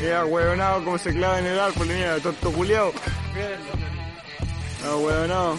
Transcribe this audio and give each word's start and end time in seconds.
Mira, 0.00 0.24
huevonado, 0.24 0.84
cómo 0.84 0.98
se 0.98 1.12
clava 1.12 1.38
en 1.38 1.46
el 1.46 1.58
árbol, 1.58 1.86
mira, 1.86 2.18
tonto 2.18 2.52
culiao. 2.52 2.92
No, 4.84 4.96
huevonado. 4.98 5.56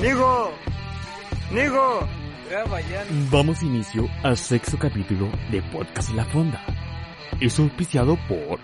¡Nico! 0.00 0.52
¡Nico! 1.52 2.08
Damos 3.30 3.62
inicio 3.62 4.08
al 4.22 4.36
sexto 4.36 4.78
capítulo 4.78 5.28
de 5.50 5.62
Podcast 5.62 6.10
La 6.14 6.24
Fonda. 6.24 6.64
Es 7.40 7.58
auspiciado 7.58 8.16
por... 8.28 8.60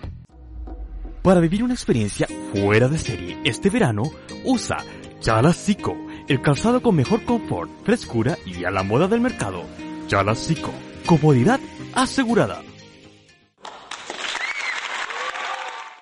Para 1.21 1.39
vivir 1.39 1.63
una 1.63 1.73
experiencia 1.73 2.27
fuera 2.53 2.87
de 2.87 2.97
serie 2.97 3.37
este 3.43 3.69
verano, 3.69 4.03
usa 4.45 4.77
Chalasico, 5.19 5.95
el 6.27 6.41
calzado 6.41 6.81
con 6.81 6.95
mejor 6.95 7.23
confort, 7.25 7.69
frescura 7.83 8.37
y 8.45 8.63
a 8.65 8.71
la 8.71 8.83
moda 8.83 9.07
del 9.07 9.21
mercado. 9.21 9.63
Chalasico, 10.07 10.73
comodidad 11.05 11.59
asegurada. 11.95 12.61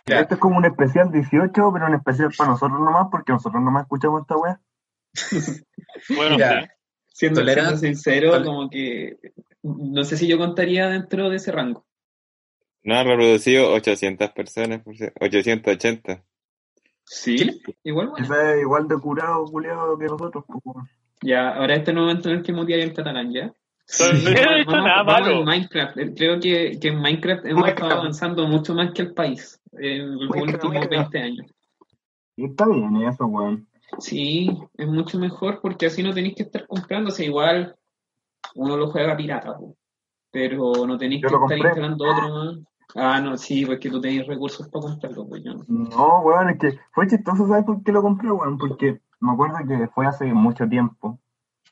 Esto 0.05 0.33
es 0.33 0.39
como 0.41 0.57
un 0.57 0.65
especial 0.65 1.11
18, 1.11 1.51
pero 1.73 1.85
un 1.85 1.93
especial 1.95 2.31
para 2.37 2.49
nosotros 2.51 2.79
nomás, 2.79 3.07
porque 3.09 3.31
nosotros 3.31 3.61
nomás 3.61 3.83
escuchamos 3.83 4.21
esta 4.21 4.37
weá. 4.37 4.59
Bueno, 6.09 6.35
Mira, 6.35 6.67
siendo, 7.07 7.43
siendo 7.45 7.77
sincero, 7.77 8.43
como 8.43 8.69
que 8.69 9.17
no 9.61 10.03
sé 10.03 10.17
si 10.17 10.27
yo 10.27 10.37
contaría 10.39 10.87
dentro 10.89 11.29
de 11.29 11.35
ese 11.35 11.51
rango. 11.51 11.85
No 12.83 12.95
ha 12.95 13.03
reproducido 13.03 13.71
800 13.73 14.31
personas, 14.31 14.81
por 14.81 14.97
si- 14.97 15.05
880. 15.19 16.23
Sí, 17.05 17.61
igual 17.83 18.07
bueno. 18.09 18.25
Es 18.55 18.61
igual 18.61 18.87
de 18.87 18.95
curado, 18.97 19.45
culiado 19.45 19.97
que 19.99 20.05
nosotros. 20.05 20.43
pues. 20.47 20.77
Ya, 21.21 21.49
ahora 21.49 21.75
este 21.75 21.93
no 21.93 22.07
va 22.07 22.13
a 22.13 22.19
tener 22.19 22.41
que 22.41 22.51
mutear 22.53 22.79
en 22.79 22.95
catalán, 22.95 23.31
¿ya? 23.31 23.53
Pero 23.97 24.13
no 24.13 24.19
he 24.19 24.57
dicho 24.59 24.71
Vamos- 24.71 24.85
nada 24.85 25.03
vamos 25.03 25.21
malo. 25.27 25.39
en 25.39 25.45
Minecraft. 25.45 25.97
Eh, 25.97 26.13
Creo 26.15 26.39
que, 26.39 26.79
que 26.79 26.87
en 26.89 27.01
Minecraft 27.01 27.45
hemos 27.45 27.61
Minecraft. 27.61 27.81
estado 27.83 28.01
avanzando 28.01 28.47
mucho 28.47 28.73
más 28.73 28.91
que 28.93 29.01
el 29.03 29.13
país 29.13 29.59
en 29.73 30.11
los 30.15 30.29
Minecraft, 30.29 30.53
últimos 30.63 30.73
Minecraft. 30.75 31.11
20 31.11 31.19
años. 31.21 31.51
Y 32.37 32.45
está 32.45 32.67
bien 32.67 32.95
eso, 33.03 33.25
weón. 33.25 33.67
Sí, 33.99 34.49
es 34.77 34.87
mucho 34.87 35.19
mejor 35.19 35.59
porque 35.61 35.87
así 35.87 36.01
no 36.01 36.13
tenéis 36.13 36.35
que 36.35 36.43
estar 36.43 36.65
comprando. 36.65 37.09
O 37.09 37.11
sea, 37.11 37.25
igual 37.25 37.75
uno 38.55 38.77
lo 38.77 38.87
juega 38.89 39.17
pirata, 39.17 39.57
po, 39.57 39.75
pero 40.31 40.87
no 40.87 40.97
tenéis 40.97 41.21
que 41.21 41.27
estar 41.27 41.39
compré. 41.39 41.57
instalando 41.59 42.05
otro 42.09 42.29
más. 42.29 42.57
Ah, 42.95 43.21
no, 43.21 43.37
sí, 43.37 43.65
porque 43.65 43.89
tú 43.89 44.01
tenéis 44.01 44.27
recursos 44.27 44.67
para 44.69 44.83
comprarlo, 44.85 45.27
pues 45.27 45.43
yo 45.43 45.53
no. 45.53 45.63
No, 45.67 46.19
weón, 46.21 46.49
es 46.49 46.57
que 46.59 46.79
fue 46.93 47.07
chistoso, 47.07 47.47
¿sabes 47.47 47.65
por 47.65 47.83
qué 47.83 47.91
lo 47.91 48.01
compré, 48.01 48.29
weón? 48.31 48.57
Porque 48.57 48.99
me 49.19 49.31
acuerdo 49.31 49.57
que 49.67 49.87
fue 49.89 50.05
hace 50.07 50.25
mucho 50.33 50.67
tiempo, 50.67 51.19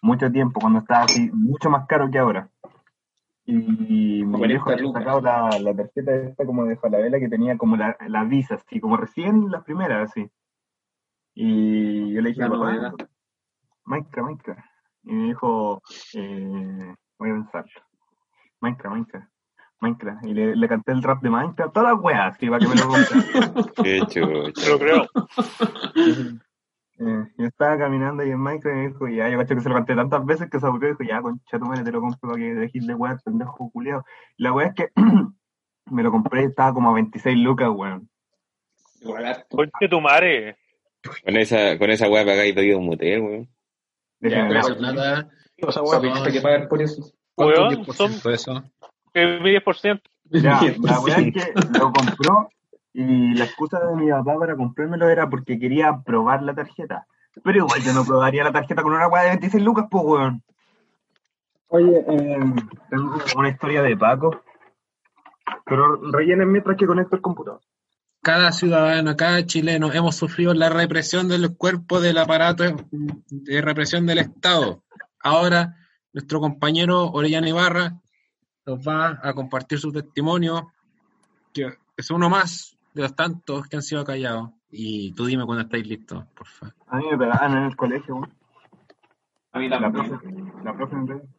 mucho 0.01 0.31
tiempo, 0.31 0.59
cuando 0.59 0.79
estaba 0.79 1.03
así, 1.03 1.29
mucho 1.33 1.69
más 1.69 1.85
caro 1.87 2.09
que 2.09 2.19
ahora. 2.19 2.49
Y 3.45 4.23
mi 4.23 4.37
40 4.37 4.47
viejo 4.47 4.69
había 4.69 4.83
lucas. 4.83 5.03
sacado 5.03 5.21
la, 5.21 5.59
la 5.59 5.75
tarjeta 5.75 6.15
esta 6.15 6.45
como 6.45 6.65
de 6.65 6.77
Falabella 6.77 7.19
que 7.19 7.29
tenía 7.29 7.57
como 7.57 7.75
la, 7.77 7.97
la 8.07 8.23
visa, 8.23 8.55
así, 8.55 8.79
como 8.79 8.95
recién 8.97 9.49
las 9.49 9.63
primeras, 9.63 10.11
así. 10.11 10.29
Y 11.33 12.13
yo 12.13 12.21
le 12.21 12.29
dije, 12.29 12.47
papá. 12.47 12.93
Minecraft, 13.85 14.27
Minecraft. 14.27 14.65
Y 15.03 15.13
me 15.13 15.23
dijo, 15.27 15.81
eh, 16.13 16.95
voy 17.17 17.29
a 17.29 17.33
pensar. 17.33 17.65
Minecraft, 18.61 18.93
Minecraft, 18.95 19.31
Minecraft. 19.79 20.25
Y 20.25 20.33
le, 20.33 20.55
le 20.55 20.67
canté 20.67 20.91
el 20.91 21.01
rap 21.01 21.21
de 21.23 21.29
Minecraft, 21.29 21.73
todas 21.73 21.93
las 21.93 22.03
weas, 22.03 22.35
así, 22.35 22.49
para 22.49 22.59
que 22.59 22.67
me 22.67 22.75
lo. 22.75 23.63
Qué 23.83 23.99
chucha. 24.01 24.69
Lo 24.69 24.79
creo. 24.79 25.07
Eh, 27.01 27.23
yo 27.37 27.45
estaba 27.45 27.77
caminando 27.77 28.23
ahí 28.23 28.31
en 28.31 28.39
Minecraft 28.39 28.75
y 28.75 28.79
me 28.79 28.87
dijo, 28.89 29.07
ya, 29.07 29.29
yo 29.29 29.37
cacho 29.37 29.55
que 29.55 29.61
se 29.61 29.69
lo 29.69 29.75
canté 29.75 29.95
tantas 29.95 30.25
veces 30.25 30.49
que 30.49 30.59
se 30.59 30.65
aburrió 30.65 30.89
y 30.89 30.91
dijo, 30.91 31.03
ya, 31.03 31.21
concha 31.21 31.57
tu 31.57 31.65
madre, 31.65 31.83
te 31.83 31.91
lo 31.93 32.01
compro 32.01 32.19
para 32.21 32.35
que 32.35 32.53
dejes 32.55 32.85
de 32.87 32.93
wear, 32.93 33.17
pendejo 33.23 33.69
culiado. 33.71 34.03
La 34.37 34.51
wea 34.53 34.67
es 34.67 34.73
que 34.75 34.89
me 35.85 36.03
lo 36.03 36.11
compré 36.11 36.41
y 36.43 36.45
estaba 36.47 36.73
como 36.73 36.89
a 36.89 36.93
26 36.95 37.37
lucas, 37.37 37.69
weón. 37.73 38.09
Conche 39.49 39.87
tu 39.89 40.01
madre. 40.01 40.57
Con 41.23 41.37
esa, 41.37 41.77
con 41.77 41.89
esa 41.89 42.09
weá 42.09 42.25
pagáis 42.25 42.53
pedido 42.53 42.77
un 42.79 42.87
motel, 42.87 43.21
weón. 43.21 43.49
Ver. 44.19 44.47
pero- 44.49 44.75
Nada, 44.81 45.29
Esa 45.55 45.81
weá, 45.81 46.01
Son- 46.01 46.25
hay 46.25 46.33
que 46.33 46.41
pagar 46.41 46.67
por 46.67 46.81
eso. 46.81 47.13
¿cuánto 47.33 47.61
Weón, 47.61 47.73
es 47.73 47.79
10% 47.87 47.93
son- 48.21 48.33
eso? 48.33 48.63
Mi 49.15 49.51
10%. 49.51 50.01
Ya, 50.31 50.59
la 50.81 50.99
wea 50.99 51.15
es 51.17 51.33
que 51.33 51.53
lo 51.79 51.91
compró 51.93 52.49
y 53.01 53.33
la 53.33 53.45
excusa 53.45 53.79
de 53.79 53.95
mi 53.95 54.09
papá 54.09 54.37
para 54.37 54.57
comprármelo 54.57 55.07
era 55.07 55.29
porque 55.29 55.57
quería 55.57 56.01
probar 56.05 56.43
la 56.43 56.53
tarjeta. 56.53 57.07
Pero 57.41 57.59
igual 57.59 57.81
yo 57.81 57.93
no 57.93 58.03
probaría 58.03 58.43
la 58.43 58.51
tarjeta 58.51 58.81
con 58.81 58.91
una 58.91 59.07
weá 59.07 59.23
de 59.23 59.29
26 59.29 59.63
lucas, 59.63 59.85
pues, 59.89 60.03
weón. 60.03 60.43
Oye, 61.69 61.97
eh, 61.97 62.39
tengo 62.89 63.15
una 63.37 63.49
historia 63.49 63.81
de 63.83 63.95
Paco. 63.95 64.43
Pero 65.65 66.11
rellenen 66.11 66.51
mientras 66.51 66.75
que 66.75 66.85
conecto 66.85 67.15
el 67.15 67.21
computador. 67.21 67.61
Cada 68.21 68.51
ciudadano, 68.51 69.15
cada 69.15 69.45
chileno, 69.45 69.93
hemos 69.93 70.17
sufrido 70.17 70.53
la 70.53 70.67
represión 70.67 71.29
del 71.29 71.55
cuerpo 71.55 72.01
del 72.01 72.17
aparato 72.17 72.65
de 73.31 73.61
represión 73.61 74.05
del 74.07 74.17
Estado. 74.17 74.83
Ahora, 75.23 75.77
nuestro 76.11 76.41
compañero 76.41 77.05
Orellana 77.11 77.47
Ibarra 77.47 77.93
nos 78.65 78.85
va 78.85 79.21
a 79.23 79.33
compartir 79.33 79.79
su 79.79 79.93
testimonio, 79.93 80.73
que 81.53 81.77
es 81.95 82.11
uno 82.11 82.29
más 82.29 82.75
de 82.93 83.01
los 83.01 83.15
tantos 83.15 83.67
que 83.67 83.75
han 83.77 83.81
sido 83.81 84.03
callados. 84.03 84.51
Y 84.71 85.13
tú 85.13 85.25
dime 85.25 85.45
cuando 85.45 85.63
estáis 85.63 85.87
listos, 85.87 86.25
por 86.35 86.47
favor. 86.47 86.75
A 86.87 86.97
mí 86.97 87.05
me 87.11 87.17
pegaban 87.17 87.57
en 87.57 87.63
el 87.63 87.75
colegio, 87.75 88.15
weón. 88.15 88.33
A 89.51 89.59
mí 89.59 89.67
La 89.69 89.79
también. 89.79 90.07
profe, 90.09 90.27
la 90.63 90.73
profe 90.75 90.95
en 90.95 91.07
realidad. 91.07 91.29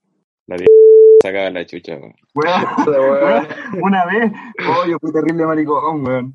La 0.46 0.56
vieja 0.56 0.70
sacaba 1.22 1.50
la 1.50 1.66
chucha, 1.66 1.96
weón. 1.96 2.14
Weón, 2.34 2.64
weón, 2.88 3.46
una 3.82 4.04
vez, 4.06 4.32
oh, 4.68 4.86
yo 4.86 4.98
fui 4.98 5.12
terrible 5.12 5.46
maricón, 5.46 6.04
weón. 6.04 6.34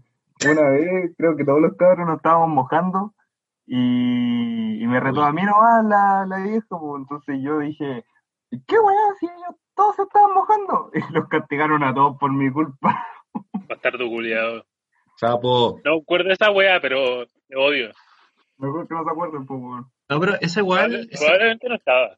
Una 0.49 0.69
vez, 0.69 1.11
creo 1.17 1.35
que 1.35 1.43
todos 1.45 1.61
los 1.61 1.75
cabros 1.75 2.07
nos 2.07 2.17
estábamos 2.17 2.49
mojando 2.49 3.13
y, 3.65 4.83
y 4.83 4.87
me 4.87 4.99
retó 4.99 5.23
a 5.23 5.31
mí 5.31 5.41
nomás 5.43 5.83
la, 5.85 6.25
la 6.27 6.37
vieja, 6.43 6.67
pues, 6.69 7.01
entonces 7.01 7.39
yo 7.41 7.59
dije, 7.59 8.05
¿qué 8.67 8.79
weón? 8.79 9.15
Si 9.19 9.25
ellos 9.25 9.55
todos 9.75 9.95
se 9.97 10.03
estaban 10.03 10.33
mojando. 10.33 10.91
Y 11.09 11.13
los 11.13 11.27
castigaron 11.27 11.83
a 11.83 11.93
todos 11.93 12.17
por 12.17 12.31
mi 12.31 12.49
culpa. 12.51 13.05
Bastardo 13.67 14.07
culiado. 14.07 14.65
Sapo. 15.17 15.79
No 15.83 15.95
recuerdo 15.99 16.29
esa 16.31 16.51
weá, 16.51 16.79
pero 16.81 17.25
odio. 17.55 17.91
Mejor 18.57 18.87
que 18.87 18.93
no 18.93 19.03
se 19.03 19.09
acuerden, 19.11 19.45
pues, 19.45 19.59
weón. 19.61 19.91
No, 20.09 20.19
pero 20.19 20.35
esa 20.39 20.59
igual, 20.59 21.07
esa, 21.11 21.25
Probablemente 21.25 21.69
no 21.69 21.75
estaba. 21.75 22.17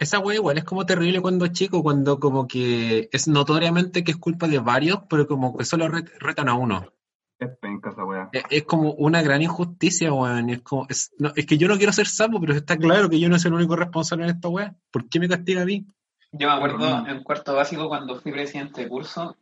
esa 0.00 0.18
wea 0.18 0.36
igual 0.36 0.58
es 0.58 0.64
como 0.64 0.84
terrible 0.86 1.20
cuando 1.20 1.44
es 1.44 1.52
chico, 1.52 1.82
cuando 1.82 2.18
como 2.18 2.46
que 2.48 3.08
es 3.12 3.28
notoriamente 3.28 4.02
que 4.04 4.10
es 4.12 4.16
culpa 4.16 4.48
de 4.48 4.58
varios, 4.58 5.00
pero 5.08 5.26
como 5.26 5.56
que 5.56 5.64
solo 5.64 5.86
ret- 5.88 6.10
retan 6.18 6.48
a 6.48 6.54
uno. 6.54 6.86
Es 7.38 7.50
penca 7.60 7.90
esa 7.90 8.04
weá. 8.04 8.28
Es, 8.32 8.44
es 8.50 8.62
como 8.64 8.92
una 8.92 9.22
gran 9.22 9.40
injusticia, 9.42 10.12
weón. 10.12 10.50
Es, 10.50 10.62
como, 10.62 10.86
es, 10.88 11.12
no, 11.18 11.32
es 11.36 11.46
que 11.46 11.58
yo 11.58 11.68
no 11.68 11.76
quiero 11.76 11.92
ser 11.92 12.06
sapo, 12.06 12.40
pero 12.40 12.54
está 12.54 12.76
claro 12.76 13.08
que 13.08 13.18
yo 13.20 13.28
no 13.28 13.38
soy 13.38 13.48
el 13.50 13.54
único 13.56 13.76
responsable 13.76 14.24
en 14.24 14.30
esta 14.30 14.48
weá. 14.48 14.74
¿Por 14.90 15.08
qué 15.08 15.18
me 15.20 15.28
castiga 15.28 15.62
a 15.62 15.66
mí? 15.66 15.86
Yo 16.32 16.48
me 16.48 16.54
acuerdo 16.54 17.06
en 17.06 17.22
cuarto 17.22 17.54
básico 17.54 17.88
cuando 17.88 18.16
fui 18.20 18.32
presidente 18.32 18.82
de 18.82 18.88
curso, 18.88 19.36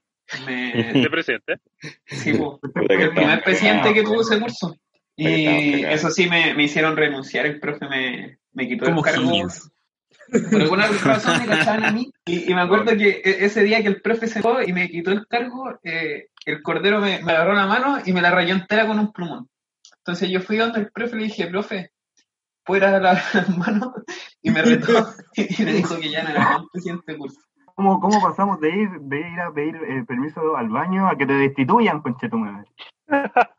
me... 0.46 0.92
De 0.92 1.10
presente. 1.10 1.58
sí, 2.06 2.34
po, 2.34 2.60
el 2.88 3.10
primer 3.10 3.42
presidente 3.42 3.94
que 3.94 4.02
tuvo 4.02 4.22
ese 4.22 4.40
curso. 4.40 4.76
Y 5.16 5.84
eso 5.84 6.10
sí, 6.10 6.28
me, 6.28 6.54
me 6.54 6.64
hicieron 6.64 6.96
renunciar, 6.96 7.46
el 7.46 7.60
profe 7.60 7.86
me, 7.88 8.38
me 8.52 8.68
quitó 8.68 8.86
el 8.86 9.00
cargo. 9.02 9.30
Por 10.50 10.60
alguna 10.62 10.86
razón 10.86 11.40
me 11.40 11.46
cachaban 11.46 11.84
a 11.84 11.92
mí. 11.92 12.10
Y, 12.24 12.50
y 12.50 12.54
me 12.54 12.62
acuerdo 12.62 12.96
que 12.96 13.20
e- 13.24 13.44
ese 13.44 13.62
día 13.64 13.82
que 13.82 13.88
el 13.88 14.00
profe 14.00 14.28
se 14.28 14.40
fue 14.40 14.64
y 14.66 14.72
me 14.72 14.88
quitó 14.88 15.10
el 15.10 15.26
cargo, 15.26 15.78
eh, 15.82 16.28
el 16.46 16.62
cordero 16.62 17.00
me, 17.00 17.22
me 17.22 17.32
agarró 17.32 17.54
la 17.54 17.66
mano 17.66 17.98
y 18.04 18.12
me 18.12 18.22
la 18.22 18.30
rayó 18.30 18.54
entera 18.54 18.86
con 18.86 18.98
un 18.98 19.12
plumón. 19.12 19.48
Entonces 19.98 20.30
yo 20.30 20.40
fui 20.40 20.56
donde 20.56 20.80
el 20.80 20.90
profe 20.90 21.16
y 21.16 21.18
le 21.18 21.24
dije, 21.26 21.46
profe, 21.48 21.90
¿puedo 22.64 22.78
ir 22.78 22.84
a 22.84 23.00
lavar 23.00 23.22
las 23.34 23.48
manos? 23.58 23.92
Y 24.40 24.50
me 24.50 24.62
retó 24.62 25.12
y 25.36 25.62
me 25.62 25.72
dijo 25.74 25.98
que 25.98 26.10
ya 26.10 26.22
no 26.22 26.30
era 26.30 26.40
más 26.40 26.62
presidente 26.72 27.12
de 27.12 27.18
curso. 27.18 27.40
¿Cómo, 27.80 27.98
¿Cómo 27.98 28.20
pasamos 28.20 28.60
de 28.60 28.68
ir, 28.76 28.90
de 29.00 29.20
ir 29.20 29.40
a 29.40 29.50
pedir 29.54 29.74
eh, 29.76 30.04
permiso 30.06 30.54
al 30.54 30.68
baño 30.68 31.08
a 31.08 31.16
que 31.16 31.24
te 31.24 31.32
destituyan, 31.32 32.02
conchetumadre? 32.02 32.68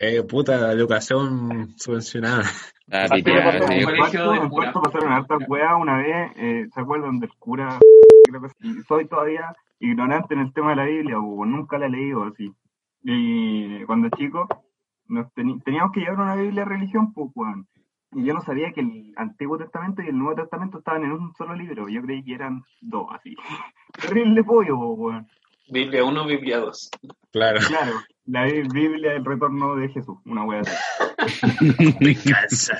Eh, 0.00 0.22
puta, 0.24 0.72
educación 0.72 1.72
subvencionada. 1.78 2.42
Ah, 2.90 3.06
sí. 3.08 3.22
En 3.24 4.50
cuarto 4.50 4.82
pasaron 4.82 5.12
hartas 5.12 5.38
weas 5.48 5.72
una 5.80 5.96
vez, 5.98 6.32
eh, 6.36 6.66
¿se 6.74 6.80
acuerdan 6.80 7.20
del 7.20 7.32
cura? 7.38 7.78
Creo 8.28 8.42
que 8.42 8.48
sí. 8.60 8.82
Soy 8.86 9.06
todavía 9.06 9.54
ignorante 9.78 10.34
en 10.34 10.40
el 10.40 10.52
tema 10.52 10.70
de 10.70 10.76
la 10.76 10.84
Biblia, 10.84 11.18
o 11.18 11.46
nunca 11.46 11.78
la 11.78 11.86
he 11.86 11.90
leído 11.90 12.24
así. 12.24 12.52
Y 13.02 13.82
cuando 13.84 14.10
chico, 14.10 14.46
nos 15.06 15.32
teníamos 15.32 15.92
que 15.92 16.00
llevar 16.00 16.20
una 16.20 16.34
Biblia 16.34 16.64
de 16.64 16.70
religión, 16.70 17.14
pues, 17.14 17.30
weón. 17.34 17.66
Y 18.14 18.24
yo 18.24 18.34
no 18.34 18.40
sabía 18.42 18.72
que 18.72 18.80
el 18.80 19.12
Antiguo 19.16 19.58
Testamento 19.58 20.02
y 20.02 20.08
el 20.08 20.18
Nuevo 20.18 20.36
Testamento 20.40 20.78
estaban 20.78 21.04
en 21.04 21.12
un 21.12 21.34
solo 21.34 21.54
libro. 21.54 21.88
Yo 21.88 22.02
creí 22.02 22.22
que 22.24 22.34
eran 22.34 22.62
dos, 22.80 23.06
así. 23.12 23.34
Terrible 24.00 24.44
pollo, 24.44 24.76
weón. 24.78 25.26
Biblia 25.68 26.04
1, 26.04 26.26
Biblia 26.26 26.58
2. 26.58 26.90
Claro. 27.32 27.58
Claro, 27.66 27.92
la 28.26 28.44
Bi- 28.44 28.68
Biblia 28.68 29.12
del 29.12 29.24
retorno 29.24 29.76
de 29.76 29.88
Jesús, 29.88 30.18
una 30.26 30.44
wea 30.44 30.60
así. 30.60 30.76
Venganza. 32.00 32.78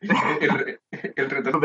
El, 0.40 0.80
el 1.16 1.30
retorno. 1.30 1.60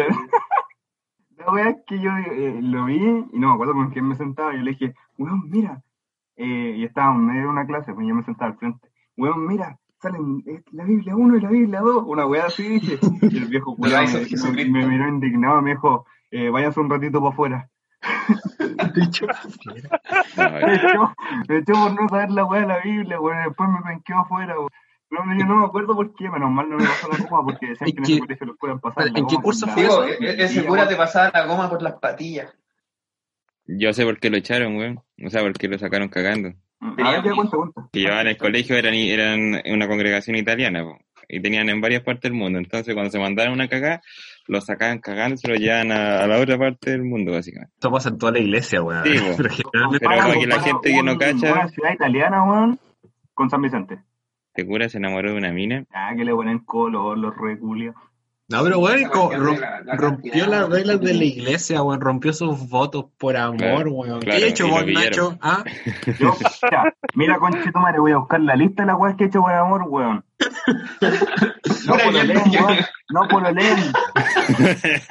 La 1.38 1.46
la 1.46 1.52
wea 1.54 1.70
es 1.70 1.78
que 1.88 2.00
yo 2.00 2.10
eh, 2.12 2.60
lo 2.62 2.86
vi 2.86 2.96
y 2.98 3.40
no 3.40 3.48
me 3.50 3.54
acuerdo 3.54 3.74
con 3.74 3.92
quién 3.92 4.08
me 4.08 4.16
sentaba. 4.16 4.54
Yo 4.54 4.60
le 4.62 4.72
dije, 4.72 4.94
weón, 5.18 5.50
mira. 5.50 5.82
Eh, 6.36 6.76
y 6.78 6.84
estaba 6.84 7.14
en 7.16 7.26
medio 7.26 7.42
de 7.44 7.48
una 7.48 7.66
clase, 7.66 7.94
pues 7.94 8.06
yo 8.08 8.14
me 8.14 8.24
sentaba 8.24 8.52
al 8.52 8.58
frente. 8.58 8.90
Weón, 9.16 9.46
mira, 9.48 9.80
salen 10.02 10.44
la 10.72 10.84
Biblia 10.84 11.16
1 11.16 11.38
y 11.38 11.42
la 11.42 11.50
Biblia 11.50 11.80
2. 11.82 12.04
Una 12.06 12.26
wea 12.26 12.46
así, 12.46 12.68
dije. 12.68 13.00
Y 13.22 13.38
el 13.38 13.46
viejo 13.50 13.76
culiao 13.76 14.06
me, 14.54 14.66
miró 14.66 15.08
indignado, 15.08 15.62
me 15.62 15.72
dijo, 15.72 16.06
eh, 16.32 16.50
váyanse 16.50 16.80
un 16.80 16.90
ratito 16.90 17.20
para 17.20 17.34
afuera. 17.34 17.70
Me 18.96 19.04
echó, 19.04 19.26
me 21.48 21.58
echó 21.58 21.74
por 21.74 21.94
no 21.94 22.10
saber 22.10 22.30
la 22.32 22.46
weá 22.46 22.62
de 22.62 22.68
la 22.68 22.80
Biblia, 22.80 23.20
weón. 23.20 23.44
Después 23.44 23.70
me 23.70 23.82
penqueó 23.82 24.20
afuera, 24.20 24.56
weón. 24.56 24.70
No, 25.10 25.26
no, 25.26 25.38
yo 25.38 25.46
no 25.46 25.56
me 25.58 25.66
acuerdo 25.66 25.96
por 25.96 26.14
qué, 26.16 26.30
menos 26.30 26.52
mal 26.52 26.70
no 26.70 26.78
me 26.78 26.86
pasó 26.86 27.08
la 27.08 27.18
goma 27.18 27.44
porque 27.44 27.68
decían 27.68 27.90
¿En 27.90 27.96
que 27.96 28.02
en 28.02 28.04
ese 28.04 28.20
colegio 28.20 28.48
los 28.48 28.58
pueden 28.58 28.80
pasar. 28.80 29.08
¿En 29.08 29.14
la 29.14 29.20
qué 29.28 29.36
goma 29.36 29.42
curso 29.42 29.66
por 29.66 29.74
fue 29.74 29.84
eso? 29.86 30.04
Ese 30.04 30.66
cura 30.66 30.88
te 30.88 30.96
pasaba 30.96 31.32
la 31.34 31.46
goma 31.46 31.70
por 31.70 31.82
las 31.82 31.96
patillas. 31.96 32.54
Yo 33.66 33.94
sé 33.94 34.04
por 34.04 34.20
qué 34.20 34.30
lo 34.30 34.38
echaron, 34.38 34.76
weón. 34.76 35.02
O 35.26 35.30
sea, 35.30 35.42
por 35.42 35.54
qué 35.54 35.68
lo 35.68 35.78
sacaron 35.78 36.10
cagando. 36.10 36.54
A 36.80 36.92
ver, 36.96 37.24
ya 37.24 37.34
cuenta, 37.36 37.58
cuenta. 37.58 37.90
Que 37.92 38.00
llevaban 38.02 38.28
el 38.28 38.38
colegio, 38.38 38.76
eran, 38.78 38.94
eran 38.94 39.62
una 39.74 39.88
congregación 39.88 40.36
italiana, 40.36 40.84
po, 40.84 40.98
y 41.28 41.42
tenían 41.42 41.70
en 41.70 41.82
varias 41.82 42.04
partes 42.04 42.24
del 42.24 42.34
mundo. 42.34 42.60
Entonces, 42.60 42.94
cuando 42.94 43.12
se 43.12 43.20
mandaron 43.20 43.54
una 43.54 43.68
cagada, 43.68 44.02
lo 44.48 44.62
sacaban 44.62 45.00
cagando 45.00 45.36
y 45.36 45.38
se 45.40 45.48
lo 45.48 45.56
llevaban 45.56 45.92
a, 45.92 46.20
a 46.24 46.28
la 46.28 46.40
otra 46.40 46.58
parte 46.58 46.92
del 46.92 47.04
mundo, 47.04 47.32
básicamente. 47.34 47.74
Esto 47.76 47.92
pasa 47.92 48.10
en 48.10 48.18
toda 48.18 48.32
la 48.34 48.40
iglesia, 48.40 48.82
weón. 48.82 49.04
Sí. 49.04 49.12
Pero 49.38 49.50
generalmente- 49.50 50.00
Pero 50.00 50.00
para 50.00 50.34
que 50.34 50.48
la 50.48 50.60
gente 50.62 50.90
que 50.92 51.04
no 51.04 51.18
cacha- 51.18 51.52
Una 51.54 51.68
ciudad 51.68 51.94
italiana, 51.94 52.44
weón, 52.44 52.80
con 53.34 53.50
San 53.50 53.62
Vicente. 53.62 54.00
Este 54.54 54.66
cura 54.68 54.88
se 54.90 54.98
enamoró 54.98 55.32
de 55.32 55.38
una 55.38 55.52
mina. 55.52 55.84
Ah, 55.94 56.14
que 56.16 56.24
le 56.24 56.32
ponen 56.34 56.60
color, 56.60 57.18
los 57.18 57.36
reculios. 57.38 57.94
No, 58.50 58.64
pero 58.64 58.80
weón, 58.80 59.10
rompió 59.98 60.46
las 60.48 60.70
reglas 60.70 61.02
de 61.02 61.14
la 61.14 61.24
iglesia, 61.26 61.84
weón. 61.84 62.00
Rompió 62.00 62.32
sus 62.32 62.70
votos 62.70 63.08
por 63.18 63.36
amor, 63.36 63.58
Claro, 63.58 63.92
weón. 63.92 64.20
claro, 64.22 64.40
¿Qué 64.40 64.46
he 64.46 64.50
hecho 64.50 64.68
lo 64.68 64.74
vos. 64.74 64.86
Nacho? 64.86 65.38
¿Ah? 65.42 65.64
Yo, 66.20 66.34
mira, 66.72 66.94
mira, 67.16 67.40
conchito 67.40 67.78
madre, 67.80 68.00
voy 68.00 68.14
a 68.14 68.18
buscar 68.20 68.40
la 68.40 68.56
lista 68.56 68.84
de 68.84 68.88
las 68.88 68.98
weas 68.98 69.18
que 69.18 69.26
he 69.26 69.28
hecho 69.28 69.42
por 69.42 69.52
amor, 69.52 69.84
weón. 69.90 70.24
No 71.86 71.94
Pura 71.94 72.04
pololeen, 72.06 72.42
mierda. 72.50 72.66
weón. 72.68 72.86
No 73.10 73.28
pololeen. 73.30 73.78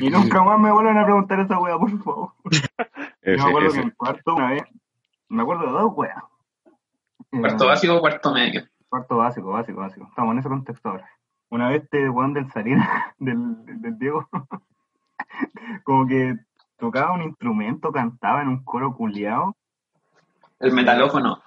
Y 0.00 0.08
nunca 0.10 0.42
más 0.44 0.58
me 0.60 0.70
vuelvan 0.70 0.98
a 0.98 1.04
preguntar 1.04 1.40
esa 1.40 1.58
wea, 1.58 1.76
por 1.78 2.02
favor. 2.02 2.30
Yo 2.44 2.60
Ese- 3.22 3.42
me 3.42 3.48
acuerdo 3.48 3.68
ese. 3.68 3.78
que 3.78 3.82
en 3.84 3.90
cuarto 3.90 4.34
una 4.36 4.50
vez, 4.50 4.62
me 5.28 5.42
acuerdo 5.42 5.66
de 5.66 5.72
dos 5.72 5.92
weas. 5.96 6.16
Eh, 7.32 7.40
Cuarto 7.40 7.66
básico 7.66 7.96
o 7.96 8.00
cuarto 8.00 8.32
medio. 8.32 8.62
Cuarto 8.88 9.16
básico, 9.16 9.48
básico, 9.50 9.80
básico. 9.80 10.06
Estamos 10.08 10.32
en 10.32 10.38
ese 10.38 10.48
contexto 10.48 10.88
ahora. 10.90 11.10
Una 11.50 11.68
vez 11.68 11.82
este 11.84 12.08
weón 12.10 12.34
del 12.34 12.50
Sarina, 12.52 13.14
del, 13.18 13.54
del 13.80 13.98
Diego, 13.98 14.28
como 15.84 16.06
que 16.06 16.36
tocaba 16.78 17.14
un 17.14 17.22
instrumento, 17.22 17.90
cantaba 17.92 18.42
en 18.42 18.48
un 18.48 18.64
coro 18.64 18.94
culiao, 18.94 19.56
El 20.60 20.72
metalófono. 20.72 21.40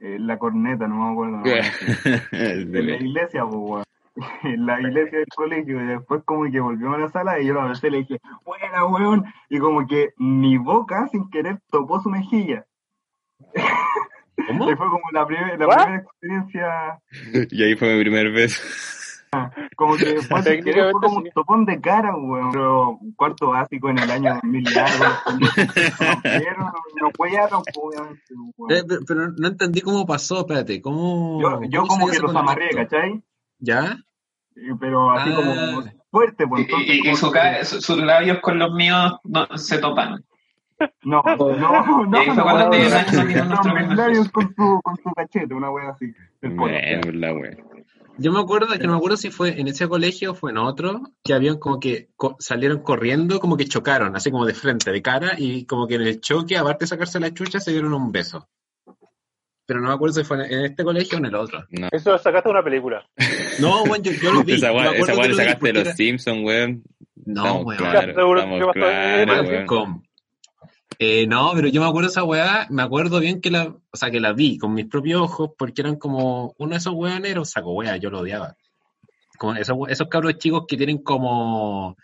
eh, 0.00 0.16
la 0.18 0.38
corneta, 0.38 0.86
no 0.88 0.96
me 0.96 1.12
acuerdo. 1.12 1.42
En 2.32 2.72
la 2.86 2.96
iglesia, 2.96 3.44
pues, 3.44 3.56
weón. 3.56 3.84
En 4.42 4.66
la 4.66 4.80
iglesia 4.80 5.18
del 5.18 5.28
colegio, 5.36 5.80
y 5.80 5.86
después 5.86 6.22
como 6.24 6.50
que 6.50 6.58
volvió 6.58 6.92
a 6.92 6.98
la 6.98 7.08
sala 7.08 7.38
y 7.38 7.46
yo 7.46 7.54
lo 7.54 7.70
y 7.70 7.90
le 7.90 7.98
dije, 7.98 8.18
buena, 8.44 8.84
weón, 8.86 9.24
y 9.48 9.58
como 9.60 9.86
que 9.86 10.12
mi 10.16 10.56
boca 10.58 11.06
sin 11.12 11.30
querer 11.30 11.60
topó 11.70 12.00
su 12.00 12.10
mejilla. 12.10 12.64
¿Cómo? 14.48 14.70
Y 14.70 14.74
fue 14.76 14.88
como 14.88 15.02
la, 15.12 15.24
primer- 15.26 15.58
la 15.58 15.66
primera 15.68 15.96
experiencia 15.96 16.98
Y 17.50 17.62
ahí 17.62 17.76
fue 17.76 17.94
mi 17.94 18.00
primer 18.00 18.32
beso. 18.32 18.60
Como 19.76 19.96
que 19.96 20.16
fue, 20.22 20.62
como 20.92 21.18
un 21.18 21.30
topón 21.34 21.64
de 21.66 21.80
cara, 21.80 22.14
weón. 22.16 22.50
Pero 22.52 22.98
cuarto 23.16 23.48
básico 23.50 23.90
en 23.90 23.98
el 23.98 24.10
año 24.10 24.34
2000 24.34 24.64
y 24.72 24.78
algo. 24.78 25.04
No, 26.58 26.72
no 27.00 27.10
pues, 27.16 27.32
obviamente, 27.32 27.72
weón. 28.56 28.70
Eh, 28.70 28.82
pero, 29.06 29.28
no 29.36 29.48
entendí 29.48 29.80
cómo 29.80 30.06
pasó, 30.06 30.40
espérate. 30.40 30.80
¿Cómo, 30.80 31.40
Yo, 31.40 31.60
yo 31.68 31.80
cómo 31.82 32.00
como 32.00 32.08
que 32.08 32.18
los 32.18 32.34
amarré? 32.34 32.70
¿cachai? 32.70 33.22
¿Ya? 33.58 33.98
Pero 34.80 35.10
así 35.12 35.30
Ah. 35.32 35.36
como 35.36 35.82
fuerte, 36.10 36.46
pues 36.46 36.60
Y, 36.60 36.64
entonces. 36.64 36.96
y- 37.04 37.14
su 37.16 37.76
su- 37.76 37.80
sus 37.80 37.98
labios 38.02 38.38
con 38.40 38.58
los 38.58 38.72
míos 38.72 39.12
no, 39.24 39.46
se 39.56 39.78
topan. 39.78 40.24
No, 41.02 41.22
no, 41.24 41.36
no. 41.36 41.84
Fue 42.24 42.42
cuando 42.42 42.64
no, 42.64 42.70
te 42.70 42.78
no, 42.88 42.88
no, 42.88 43.44
no, 43.44 43.44
nuestro 43.44 43.74
mis 43.74 43.82
primer 43.82 43.96
labios 43.96 44.18
beso. 44.18 44.30
con 44.32 44.54
su, 44.54 44.80
con 44.82 44.96
su 44.96 45.12
cachete, 45.12 45.52
una 45.54 45.70
wea 45.70 45.90
así. 45.90 46.12
El 46.40 46.54
polo. 46.54 46.72
Bueno, 46.72 47.12
la 47.14 47.32
wea. 47.34 47.56
Yo 48.20 48.32
me 48.32 48.40
acuerdo, 48.40 48.68
que 48.76 48.84
no 48.86 48.92
me 48.92 48.98
acuerdo 48.98 49.16
si 49.16 49.30
fue 49.30 49.60
en 49.60 49.68
ese 49.68 49.88
colegio 49.88 50.32
o 50.32 50.34
fue 50.34 50.50
en 50.50 50.58
otro, 50.58 51.02
que 51.24 51.34
habían 51.34 51.58
como 51.58 51.78
que 51.78 52.08
co- 52.16 52.36
salieron 52.40 52.80
corriendo, 52.82 53.38
como 53.40 53.56
que 53.56 53.64
chocaron, 53.66 54.16
así 54.16 54.30
como 54.30 54.44
de 54.44 54.54
frente, 54.54 54.90
de 54.90 55.00
cara, 55.02 55.34
y 55.38 55.64
como 55.66 55.86
que 55.86 55.94
en 55.94 56.02
el 56.02 56.20
choque, 56.20 56.56
aparte 56.56 56.84
de 56.84 56.88
sacarse 56.88 57.20
la 57.20 57.32
chucha, 57.32 57.60
se 57.60 57.70
dieron 57.70 57.94
un 57.94 58.10
beso. 58.10 58.48
Pero 59.66 59.80
no 59.80 59.88
me 59.88 59.94
acuerdo 59.94 60.14
si 60.14 60.24
fue 60.24 60.38
en 60.46 60.64
este 60.64 60.82
colegio 60.82 61.16
o 61.16 61.20
en 61.20 61.26
el 61.26 61.34
otro. 61.34 61.64
No. 61.70 61.88
Eso 61.92 62.16
sacaste 62.18 62.48
de 62.48 62.52
una 62.52 62.62
película. 62.64 63.06
No, 63.60 63.82
weón, 63.84 64.02
yo, 64.02 64.12
yo 64.12 64.32
lo 64.32 64.42
vi. 64.42 64.54
Esa 64.54 64.72
vi 64.72 65.34
sacaste 65.34 65.66
de 65.66 65.72
los 65.74 65.82
era- 65.82 65.94
Simpsons, 65.94 66.40
weón. 66.42 66.82
No, 67.26 67.60
weón. 67.60 67.76
claros, 67.78 68.14
Seguro 68.16 68.40
estamos 68.40 70.07
Eh, 71.00 71.28
no, 71.28 71.52
pero 71.54 71.68
yo 71.68 71.80
me 71.80 71.86
acuerdo 71.86 72.08
de 72.08 72.12
esa 72.12 72.24
weá, 72.24 72.66
me 72.70 72.82
acuerdo 72.82 73.20
bien 73.20 73.40
que 73.40 73.50
la, 73.52 73.66
o 73.66 73.96
sea, 73.96 74.10
que 74.10 74.18
la 74.18 74.32
vi 74.32 74.58
con 74.58 74.74
mis 74.74 74.86
propios 74.86 75.22
ojos, 75.22 75.50
porque 75.56 75.82
eran 75.82 75.96
como, 75.96 76.54
uno 76.58 76.70
de 76.72 76.78
esos 76.78 76.92
weones 76.94 77.30
era 77.30 77.40
un 77.40 77.46
saco 77.46 77.72
weá, 77.72 77.96
yo 77.98 78.10
lo 78.10 78.20
odiaba. 78.20 78.56
Como 79.38 79.54
esos, 79.54 79.76
esos 79.88 80.08
cabros 80.08 80.38
chicos 80.38 80.64
que 80.66 80.76
tienen 80.76 80.98
como, 80.98 81.90
o 81.90 81.96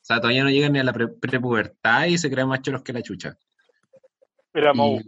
sea, 0.00 0.16
todavía 0.16 0.44
no 0.44 0.50
llegan 0.50 0.72
ni 0.72 0.78
a 0.78 0.84
la 0.84 0.94
pre- 0.94 1.08
prepubertad 1.08 2.06
y 2.06 2.16
se 2.16 2.30
creen 2.30 2.48
más 2.48 2.62
choros 2.62 2.82
que 2.82 2.94
la 2.94 3.02
chucha. 3.02 3.36
Mau. 4.74 4.98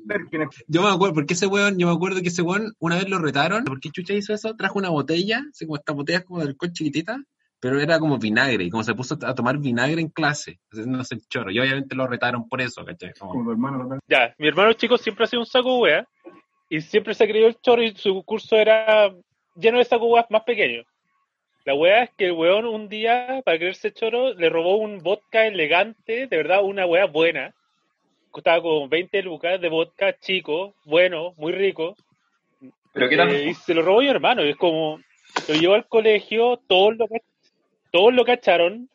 yo 0.69 0.83
me 0.83 0.89
acuerdo, 0.91 1.15
porque 1.15 1.33
ese 1.33 1.47
weón, 1.47 1.79
yo 1.79 1.87
me 1.87 1.95
acuerdo 1.95 2.21
que 2.21 2.29
ese 2.29 2.43
weón 2.43 2.75
una 2.79 2.97
vez 2.97 3.09
lo 3.09 3.19
retaron, 3.19 3.65
¿por 3.65 3.81
qué 3.81 3.91
chucha 3.91 4.13
hizo 4.13 4.35
eso? 4.35 4.55
Trajo 4.55 4.79
una 4.79 4.91
botella, 4.91 5.43
así 5.51 5.65
como 5.65 5.77
esta 5.77 5.95
botella 5.95 6.23
como 6.23 6.41
de 6.41 6.49
alcohol 6.49 6.73
chiquitita, 6.73 7.25
pero 7.61 7.79
era 7.79 7.99
como 7.99 8.19
vinagre, 8.19 8.65
y 8.65 8.71
como 8.71 8.83
se 8.83 8.95
puso 8.95 9.19
a 9.23 9.35
tomar 9.35 9.59
vinagre 9.59 10.01
en 10.01 10.09
clase, 10.09 10.59
haciéndose 10.73 11.15
el 11.17 11.21
choro, 11.29 11.51
y 11.51 11.59
obviamente 11.61 11.95
lo 11.95 12.07
retaron 12.07 12.49
por 12.49 12.61
eso, 12.61 12.85
¿cachai? 12.85 13.13
Como- 13.19 13.33
Como 13.33 13.45
tu 13.45 13.51
hermano. 13.53 13.99
Ya, 14.09 14.35
mi 14.39 14.49
hermano 14.49 14.73
chico 14.73 14.97
siempre 14.99 15.25
ha 15.25 15.29
sido 15.29 15.41
un 15.41 15.47
saco 15.47 15.79
wea 15.79 16.07
y 16.69 16.81
siempre 16.81 17.15
se 17.15 17.29
creyó 17.29 17.47
el 17.49 17.61
choro 17.61 17.83
y 17.83 17.95
su 17.95 18.23
curso 18.25 18.57
era 18.57 19.13
lleno 19.57 19.79
de 19.79 19.85
saco 19.85 20.07
weas 20.07 20.27
más 20.31 20.43
pequeños. 20.45 20.87
La 21.67 21.75
wea 21.75 22.05
es 22.05 22.11
que 22.17 22.27
el 22.27 22.33
weón 22.33 22.65
un 22.65 22.89
día, 22.89 23.43
para 23.45 23.59
creerse 23.59 23.93
choro, 23.93 24.33
le 24.33 24.49
robó 24.49 24.77
un 24.77 24.99
vodka 25.01 25.47
elegante, 25.47 26.27
de 26.27 26.37
verdad, 26.39 26.65
una 26.65 26.87
wea 26.87 27.05
buena. 27.05 27.53
Costaba 28.31 28.63
como 28.63 28.89
20 28.89 29.23
lucas 29.23 29.61
de 29.61 29.69
vodka 29.69 30.17
chico, 30.19 30.75
bueno, 30.85 31.35
muy 31.37 31.53
rico. 31.53 31.97
Pero 32.93 33.09
qué. 33.09 33.17
Eh, 33.17 33.51
y 33.51 33.55
se 33.55 33.75
lo 33.75 33.83
robó 33.83 34.01
mi 34.01 34.09
hermano, 34.09 34.45
y 34.45 34.51
es 34.51 34.57
como, 34.57 35.01
lo 35.49 35.55
llevó 35.55 35.75
al 35.75 35.87
colegio, 35.87 36.59
todos 36.67 36.97
lo, 36.97 37.07
cach- 37.07 37.23
todos 37.91 38.13
lo 38.15 38.25
cacharon, 38.25 38.89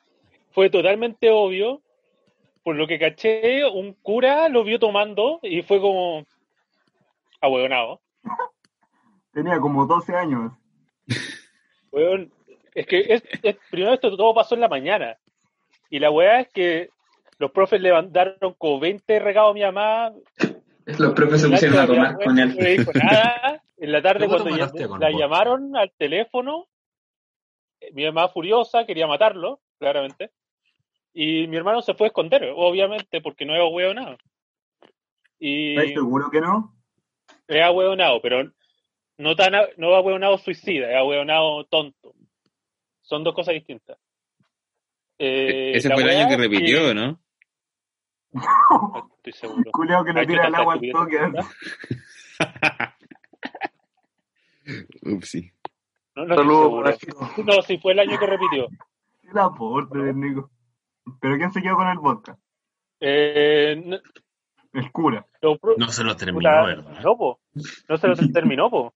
fue 0.51 0.69
totalmente 0.69 1.29
obvio, 1.31 1.81
por 2.63 2.75
lo 2.75 2.87
que 2.87 2.97
caché, 2.99 3.65
un 3.65 3.93
cura 3.93 4.49
lo 4.49 4.63
vio 4.63 4.79
tomando 4.79 5.39
y 5.43 5.61
fue 5.61 5.79
como, 5.79 6.25
ahueonado. 7.41 8.01
Tenía 9.33 9.59
como 9.59 9.85
12 9.85 10.15
años. 10.15 10.51
Weón, 11.91 12.31
es 12.73 12.85
que 12.87 12.99
es, 13.07 13.23
es- 13.43 13.57
primero 13.69 13.93
esto 13.93 14.15
todo 14.15 14.33
pasó 14.33 14.55
en 14.55 14.61
la 14.61 14.67
mañana, 14.69 15.17
y 15.89 15.99
la 15.99 16.09
weá 16.11 16.41
es 16.41 16.49
que 16.49 16.89
los 17.37 17.51
profes 17.51 17.81
le 17.81 17.91
mandaron 17.91 18.53
como 18.57 18.79
20 18.79 19.19
regados 19.19 19.51
a 19.51 19.53
mi 19.53 19.61
mamá, 19.61 20.13
Los 20.97 21.13
profes 21.13 21.41
se 21.41 21.49
pusieron 21.49 21.79
a 21.79 21.87
tomar 21.87 22.15
con 22.23 22.35
No 22.35 22.43
él. 22.43 22.55
le 22.55 22.77
dijo 22.77 22.91
nada. 22.93 23.61
En 23.77 23.91
la 23.91 24.01
tarde, 24.01 24.25
¿Cómo 24.27 24.37
cuando 24.43 24.57
ya- 24.57 24.97
la 24.99 25.11
llamaron 25.11 25.75
al 25.75 25.91
teléfono, 25.97 26.67
mi 27.93 28.05
mamá 28.05 28.29
furiosa 28.29 28.85
quería 28.85 29.07
matarlo, 29.07 29.61
claramente. 29.79 30.31
Y 31.13 31.47
mi 31.47 31.57
hermano 31.57 31.81
se 31.81 31.93
fue 31.93 32.07
a 32.07 32.09
esconder, 32.09 32.51
obviamente, 32.55 33.21
porque 33.21 33.45
no 33.45 33.55
era 33.55 33.65
hueonado. 33.65 34.17
Y 35.39 35.77
¿Estás 35.77 35.93
seguro 35.93 36.29
que 36.29 36.41
no? 36.41 36.73
era 37.47 37.71
hueonado, 37.71 38.21
pero 38.21 38.51
no 39.17 39.35
tan 39.35 39.55
a- 39.55 39.69
no 39.77 39.99
hueonado 40.01 40.37
suicida, 40.37 40.89
era 40.89 41.03
hueonado 41.03 41.63
tonto. 41.65 42.13
Son 43.01 43.23
dos 43.23 43.33
cosas 43.35 43.53
distintas. 43.53 43.97
Eh, 45.17 45.71
Ese 45.75 45.89
fue 45.93 46.03
el 46.03 46.09
año 46.09 46.27
que 46.27 46.37
repitió, 46.37 46.93
¿no? 46.93 47.19
No 48.33 48.33
estoy 49.17 49.33
seguro. 49.33 49.71
Culeado 49.71 50.03
que 50.03 50.11
Ay, 50.15 50.27
tira 50.27 50.47
el 50.47 50.55
agua 50.55 50.73
al 50.73 50.81
toque. 50.91 51.17
Upsi. 55.03 55.51
No, 56.15 56.25
no 56.25 56.35
Saludos. 56.35 56.97
No, 57.45 57.61
sí 57.61 57.77
fue 57.77 57.93
el 57.93 57.99
año 57.99 58.17
que 58.17 58.25
repitió. 58.25 58.67
El 59.23 59.39
aporte 59.39 59.97
del 59.97 60.19
Nico. 60.19 60.51
¿Pero 61.19 61.37
quién 61.37 61.51
se 61.51 61.61
quedó 61.61 61.75
con 61.77 61.87
el 61.87 61.97
vodka? 61.97 62.37
Eh, 62.99 63.81
no, 63.83 63.97
El 64.73 64.91
cura. 64.91 65.25
lo 65.41 65.59
No 65.77 65.87
se 65.87 66.03
lo 66.03 66.15
terminó, 66.15 66.39
puta, 66.49 66.63
¿verdad? 66.63 67.01
No, 67.03 67.17
po. 67.17 67.39
No 67.89 67.97
se 67.97 68.07
lo 68.07 68.15
terminó, 68.33 68.69
po. 68.69 68.93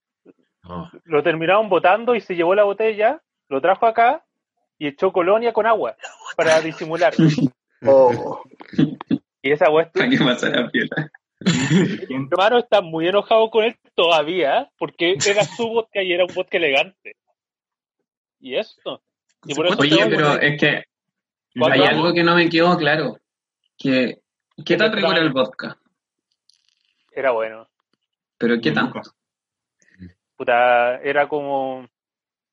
No. 0.63 0.89
Lo 1.05 1.23
terminaron 1.23 1.67
votando 1.67 2.13
y 2.13 2.21
se 2.21 2.35
llevó 2.35 2.53
la 2.53 2.63
botella, 2.63 3.21
lo 3.47 3.59
trajo 3.59 3.87
acá 3.87 4.23
y 4.77 4.87
echó 4.87 5.11
colonia 5.11 5.51
con 5.51 5.65
agua 5.65 5.95
para 6.37 6.61
disimular. 6.61 7.13
Oh. 7.81 8.43
Y 9.41 9.51
esa 9.51 9.69
weá 9.71 9.89
Para 9.89 10.09
hermano 12.31 12.59
está 12.59 12.81
muy 12.81 13.07
enojado 13.07 13.49
con 13.49 13.63
él 13.63 13.75
todavía 13.95 14.69
porque 14.77 15.17
era 15.25 15.43
su 15.43 15.67
vodka 15.69 16.03
y 16.03 16.11
era 16.11 16.25
un 16.25 16.33
vodka 16.33 16.57
elegante. 16.57 17.15
Y 18.39 18.55
eso. 18.55 19.01
Y 19.45 19.55
por 19.55 19.67
eso 19.67 19.77
¿Cuánto 19.77 19.95
Oye, 19.95 20.05
pero 20.09 20.39
es 20.39 20.59
que 20.59 20.83
¿Cuánto 21.57 21.81
hay 21.81 21.87
algo 21.87 22.13
que 22.13 22.23
no 22.23 22.35
me 22.35 22.49
quedó 22.49 22.77
claro. 22.77 23.17
Que, 23.77 24.19
¿Qué 24.65 24.75
tan 24.75 24.91
rico 24.91 25.11
era 25.11 25.21
el 25.21 25.31
vodka? 25.31 25.77
era 27.19 27.31
bueno. 27.31 27.67
Pero 28.37 28.59
¿qué 28.61 28.71
tanto? 28.71 29.01
Puta, 30.35 30.97
era 31.01 31.27
como. 31.27 31.87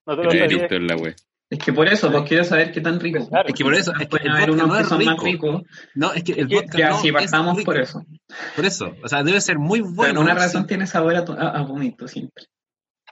No 0.05 0.17
te 0.17 0.25
lo 0.25 0.31
sabía. 0.31 0.69
la. 0.71 1.15
Es 1.49 1.59
que 1.61 1.73
por 1.73 1.87
eso, 1.87 2.11
pues 2.11 2.25
quiero 2.29 2.43
saber 2.43 2.73
qué 2.73 2.81
tan 2.81 2.99
rico. 2.99 3.29
Claro. 3.29 3.49
Es 3.49 3.55
que 3.55 3.63
por 3.63 3.75
eso, 3.75 3.93
es 3.93 3.99
que 3.99 4.07
Pueden 4.07 4.27
el 4.27 4.33
haber 4.37 4.51
vodka 4.51 4.65
unos 4.65 4.69
no 4.69 4.75
que 4.77 4.83
es 4.83 4.89
son 4.89 5.05
más 5.05 5.23
rico. 5.23 5.47
ricos. 5.47 5.63
No, 5.95 6.13
es 6.13 6.25
que 6.25 6.33
el 6.33 6.47
vodka 6.49 6.79
Ya, 6.79 6.91
no 6.91 6.97
si 6.99 7.09
es 7.09 7.15
partamos 7.15 7.57
rico. 7.57 7.67
por 7.67 7.81
eso. 7.81 8.05
Por 8.57 8.65
eso, 8.65 8.95
o 9.03 9.09
sea, 9.09 9.23
debe 9.23 9.41
ser 9.41 9.59
muy 9.59 9.81
Por 9.81 9.95
bueno. 9.95 10.21
alguna 10.21 10.35
sí. 10.35 10.39
razón 10.41 10.67
tiene 10.67 10.87
sabor 10.89 11.15
a, 11.15 11.25
tu- 11.25 11.33
a, 11.33 11.51
a 11.51 12.09
siempre. 12.09 12.45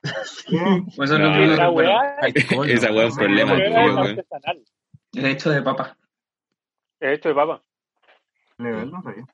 Por 0.97 1.05
eso 1.07 1.19
No, 1.19 1.31
no, 1.31 1.57
la 1.57 1.69
bueno, 1.71 1.93
Alcohol, 2.21 2.69
Esa 2.71 2.93
weá 2.93 3.07
es 3.07 3.13
un 3.13 3.19
problema 3.19 3.55
era 5.15 5.31
hecho 5.31 5.51
de 5.51 5.63
papa. 5.63 5.97
Es 7.01 7.19
hecho 7.19 7.29
de 7.29 7.35
papa. 7.35 7.63
Legal, 8.59 8.91
no 8.91 9.03
sabía. 9.03 9.25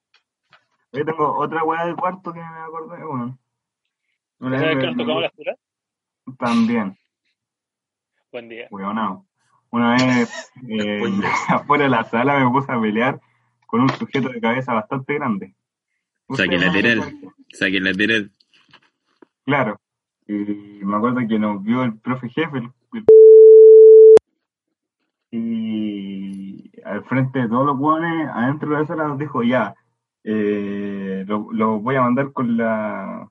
Yo 0.92 1.04
tengo 1.04 1.38
otra 1.38 1.64
weá 1.64 1.86
del 1.86 1.96
cuarto 1.96 2.32
que 2.32 2.38
me 2.40 2.44
acordé, 2.46 3.04
bueno. 3.04 3.38
Una 4.40 4.56
¿Esa 4.56 4.66
vez 4.66 4.74
vez 4.76 4.84
que 4.84 4.86
nos 4.90 4.96
tocamos 4.98 5.22
la 5.22 5.30
cura? 5.30 5.56
También, 6.38 6.98
Buen 8.32 8.48
día. 8.48 8.68
weonado. 8.70 9.26
Una 9.70 9.92
vez, 9.96 10.50
eh, 10.68 11.02
afuera 11.48 11.84
de 11.84 11.90
la 11.90 12.04
sala 12.04 12.38
me 12.38 12.50
puse 12.50 12.70
a 12.72 12.80
pelear 12.80 13.20
con 13.66 13.80
un 13.82 13.88
sujeto 13.90 14.28
de 14.28 14.40
cabeza 14.40 14.72
bastante 14.74 15.14
grande. 15.14 15.54
Saque 16.30 16.58
lateral. 16.58 17.02
Saque 17.52 17.80
lateral. 17.80 18.32
Claro. 19.44 19.80
Y 20.26 20.34
me 20.84 20.96
acuerdo 20.96 21.20
que 21.26 21.38
nos 21.38 21.62
vio 21.62 21.82
el 21.82 21.98
profe 21.98 22.28
jefe. 22.28 22.58
el- 22.58 22.70
el- 22.92 23.04
y 25.32 26.70
al 26.84 27.04
frente 27.04 27.40
de 27.40 27.48
todos 27.48 27.66
los 27.66 27.78
hueones, 27.78 28.28
adentro 28.32 28.70
de 28.70 28.80
la 28.80 28.86
sala, 28.86 29.08
nos 29.08 29.18
dijo: 29.18 29.42
Ya, 29.42 29.74
eh, 30.24 31.24
lo, 31.26 31.48
lo 31.52 31.78
voy 31.80 31.96
a 31.96 32.02
mandar 32.02 32.32
con 32.32 32.56
la. 32.56 33.28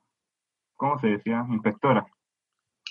¿Cómo 0.75 0.97
se 0.99 1.07
decía? 1.07 1.45
Inspectora. 1.49 2.05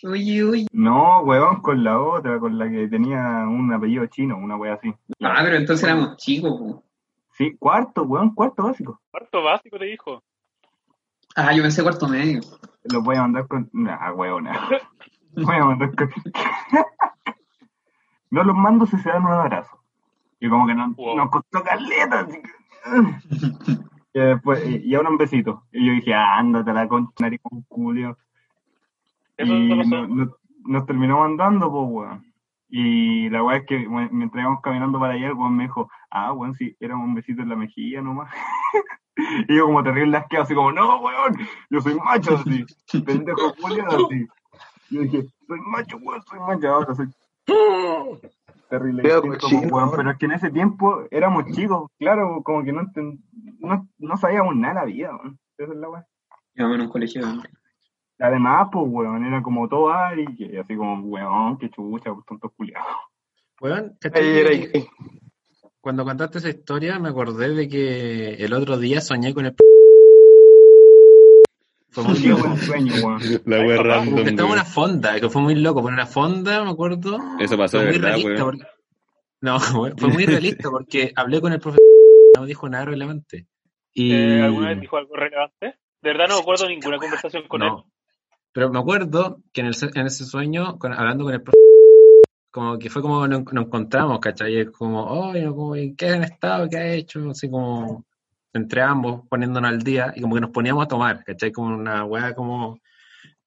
Uy, 0.02 0.42
uy. 0.42 0.66
No, 0.72 1.20
huevón, 1.22 1.60
con 1.60 1.82
la 1.82 2.00
otra, 2.00 2.38
con 2.38 2.56
la 2.58 2.68
que 2.70 2.88
tenía 2.88 3.18
un 3.48 3.72
apellido 3.72 4.06
chino, 4.06 4.36
una 4.36 4.56
wea 4.56 4.74
así. 4.74 4.94
Ah, 5.20 5.40
pero 5.42 5.56
entonces 5.56 5.84
éramos 5.88 6.16
chicos. 6.16 6.52
po. 6.58 6.84
Sí, 7.32 7.56
cuarto, 7.58 8.02
huevón, 8.02 8.34
cuarto 8.34 8.64
básico. 8.64 9.00
Cuarto 9.10 9.42
básico 9.42 9.78
te 9.78 9.86
dijo. 9.86 10.22
Ah, 11.36 11.52
yo 11.52 11.62
pensé 11.62 11.82
cuarto 11.82 12.08
medio. 12.08 12.40
Los 12.84 13.02
voy 13.02 13.16
a 13.16 13.22
mandar 13.22 13.46
con. 13.48 13.68
Nah, 13.72 14.12
huevón, 14.12 14.44
nah. 14.44 14.68
Voy 15.36 15.56
a 15.56 15.64
mandar 15.64 15.94
con. 15.94 16.08
no 18.30 18.44
los 18.44 18.56
mando 18.56 18.86
si 18.86 18.96
se 18.98 19.08
dan 19.08 19.24
un 19.24 19.32
abrazo. 19.32 19.78
Y 20.40 20.48
como 20.48 20.66
que 20.66 20.74
no, 20.74 20.92
Wow. 20.94 21.16
nos 21.16 21.30
costó 21.30 21.62
caleta, 21.62 22.20
así 22.20 22.40
que. 22.42 22.50
y, 24.14 24.20
después, 24.20 24.64
y, 24.66 24.94
ahora 24.94 25.10
un 25.10 25.18
besito. 25.18 25.64
Y 25.72 25.86
yo 25.86 25.92
dije, 25.92 26.14
ah, 26.14 26.36
ándate 26.38 26.70
a 26.70 26.74
la 26.74 26.88
concha, 26.88 27.12
naricón, 27.20 27.62
culio. 27.68 28.16
Y 29.47 29.68
nos 30.64 30.87
terminó 30.87 31.21
mandando, 31.21 31.71
pues, 31.71 31.87
weón. 31.90 32.25
Y 32.71 33.30
la 33.30 33.42
weá 33.42 33.57
es 33.59 33.66
que 33.66 33.87
we- 33.88 34.11
mientras 34.11 34.42
íbamos 34.42 34.61
caminando 34.61 34.99
para 35.00 35.14
allá, 35.14 35.28
el 35.28 35.35
weón 35.35 35.57
me 35.57 35.62
dijo, 35.64 35.88
ah, 36.11 36.33
weón, 36.35 36.54
sí, 36.54 36.76
era 36.80 36.97
un 36.97 37.14
besito 37.14 37.40
en 37.42 37.49
la 37.49 37.57
mejilla 37.57 38.02
nomás. 38.02 38.30
y 39.49 39.57
yo 39.57 39.64
como 39.66 39.83
terrible 39.83 40.16
asqueado, 40.18 40.45
así 40.45 40.54
como, 40.54 40.71
no, 40.73 41.00
weón, 41.00 41.37
yo 41.71 41.80
soy 41.80 41.95
macho, 41.95 42.37
así, 42.37 42.64
pendejo 43.07 43.54
culiado, 43.61 44.07
así. 44.07 44.26
Yo 44.90 45.00
dije, 45.02 45.25
soy 45.47 45.61
macho, 45.61 45.97
weón, 45.99 46.23
soy 46.25 46.40
macho, 46.40 46.68
ahora 46.68 46.95
soy 46.95 47.07
terrible. 48.68 49.02
Cochino. 49.38 49.61
weón, 49.75 49.90
pero 49.97 50.11
es 50.11 50.18
que 50.18 50.26
en 50.26 50.33
ese 50.33 50.50
tiempo 50.50 51.02
éramos 51.11 51.47
chicos, 51.52 51.90
claro, 51.99 52.42
como 52.42 52.62
que 52.64 52.73
no, 52.73 52.83
enten- 52.83 53.18
no, 53.61 53.88
no 53.99 54.16
sabíamos 54.18 54.54
nada 54.57 54.75
de 54.75 54.80
la 54.80 54.85
vida, 54.87 55.16
weón. 55.16 55.38
Esa 55.57 55.73
es 55.73 55.78
la 55.78 55.88
weá. 55.88 56.07
Íbamos 56.54 56.76
en 56.76 56.83
un 56.83 56.88
colegio 56.90 57.26
de. 57.26 57.33
Además, 58.20 58.68
pues, 58.72 58.84
weón, 58.88 59.25
era 59.25 59.42
como 59.42 59.68
todo 59.68 59.90
Ari, 59.90 60.25
y 60.38 60.56
así 60.56 60.75
como, 60.76 61.00
weón, 61.08 61.56
qué 61.58 61.70
chucha, 61.70 62.12
pues, 62.12 62.26
tontos 62.26 62.50
culiados. 62.56 62.87
Weón, 63.60 63.96
¿cachai 64.00 64.22
Ahí 64.25 64.38
era 64.38 64.50
que- 64.50 64.78
ahí. 64.78 64.87
Cuando 65.80 66.04
contaste 66.04 66.38
esa 66.38 66.48
historia 66.50 66.98
me 66.98 67.08
acordé 67.08 67.50
de 67.54 67.68
que 67.68 68.34
el 68.34 68.52
otro 68.52 68.76
día 68.76 69.00
soñé 69.00 69.32
con 69.32 69.46
el... 69.46 69.54
Fue 71.90 72.04
muy 72.04 72.20
Qué 72.20 72.28
loco. 72.28 72.42
buen 72.42 72.56
sueño, 72.58 72.92
weón. 73.02 73.20
La 73.46 73.60
wea 73.60 73.82
random. 73.82 74.18
Estaba 74.18 74.28
en 74.28 74.38
weón. 74.40 74.52
una 74.52 74.64
fonda, 74.64 75.20
que 75.20 75.28
fue 75.30 75.42
muy 75.42 75.54
loco, 75.54 75.80
fue 75.82 75.92
una 75.92 76.06
fonda, 76.06 76.62
me 76.64 76.70
acuerdo. 76.70 77.18
Eso 77.40 77.56
pasó 77.56 77.78
Fue 77.78 77.87
de 77.87 77.92
muy 77.92 77.98
verdad, 78.00 78.16
realista. 78.16 78.44
weón. 78.44 78.58
porque- 78.58 78.70
No, 79.40 79.56
weón, 79.80 79.98
fue 79.98 80.08
muy 80.10 80.26
realista 80.26 80.70
porque 80.70 81.12
hablé 81.16 81.40
con 81.40 81.52
el 81.52 81.60
profesor, 81.60 81.84
no 82.37 82.44
dijo 82.46 82.68
nada 82.68 82.84
relevante. 82.84 83.46
Y... 83.94 84.12
Eh, 84.12 84.42
¿Alguna 84.42 84.68
vez 84.70 84.80
dijo 84.80 84.96
algo 84.96 85.16
relevante? 85.16 85.66
De 86.02 86.10
verdad 86.12 86.28
no 86.28 86.34
me 86.37 86.40
acuerdo 86.42 86.68
ninguna 86.68 86.98
conversación 86.98 87.44
con 87.48 87.60
No. 87.60 87.78
él. 87.78 87.92
Pero 88.52 88.70
me 88.70 88.78
acuerdo 88.78 89.40
que 89.52 89.60
en, 89.60 89.68
el, 89.68 89.74
en 89.94 90.06
ese 90.06 90.24
sueño, 90.24 90.78
con- 90.78 90.92
hablando 90.92 91.24
con 91.24 91.34
el 91.34 91.42
profesor, 91.42 91.58
como 92.50 92.78
que 92.78 92.90
fue 92.90 93.02
como 93.02 93.26
nos, 93.28 93.44
nos 93.52 93.66
encontramos, 93.66 94.18
¿cachai? 94.20 94.60
Es 94.60 94.70
como, 94.70 95.04
oye, 95.04 95.46
como, 95.46 95.76
¿en 95.76 95.94
qué 95.96 96.08
han 96.10 96.24
estado? 96.24 96.68
¿Qué 96.68 96.76
ha 96.78 96.92
hecho? 96.94 97.30
Así 97.30 97.48
como, 97.50 98.04
entre 98.52 98.82
ambos, 98.82 99.22
poniéndonos 99.28 99.70
al 99.70 99.78
día, 99.82 100.12
y 100.16 100.22
como 100.22 100.34
que 100.34 100.40
nos 100.40 100.50
poníamos 100.50 100.84
a 100.84 100.88
tomar, 100.88 101.22
¿cachai? 101.24 101.52
Como 101.52 101.76
una 101.76 102.04
weá 102.04 102.34
como... 102.34 102.78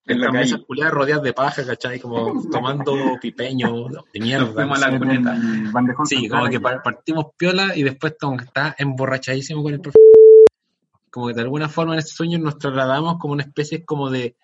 En 0.04 0.20
la 0.20 0.32
calle. 0.32 0.60
culiadas 0.64 0.92
rodeadas 0.94 1.22
de 1.22 1.32
paja, 1.32 1.64
¿cachai? 1.64 2.00
Como 2.00 2.42
tomando 2.50 2.92
pipeño 3.20 3.86
de 4.12 4.20
mierda. 4.20 4.46
Nos 4.46 4.54
fuimos 4.54 4.80
no 4.80 4.84
a 4.84 4.88
la 4.88 4.92
sé. 4.94 4.98
cuneta. 4.98 5.36
El 5.36 5.70
bandejón 5.72 6.06
Sí, 6.06 6.28
como 6.28 6.48
que 6.48 6.58
partimos 6.58 7.26
piola 7.36 7.76
y 7.76 7.84
después 7.84 8.16
como 8.20 8.36
que 8.36 8.44
está 8.44 8.74
emborrachadísimo 8.78 9.62
con 9.62 9.74
el 9.74 9.80
profe. 9.80 9.98
Como 11.08 11.28
que 11.28 11.34
de 11.34 11.42
alguna 11.42 11.68
forma 11.68 11.92
en 11.92 12.00
ese 12.00 12.14
sueño 12.16 12.38
nos 12.40 12.58
trasladamos 12.58 13.18
como 13.18 13.34
una 13.34 13.44
especie 13.44 13.84
como 13.84 14.10
de 14.10 14.34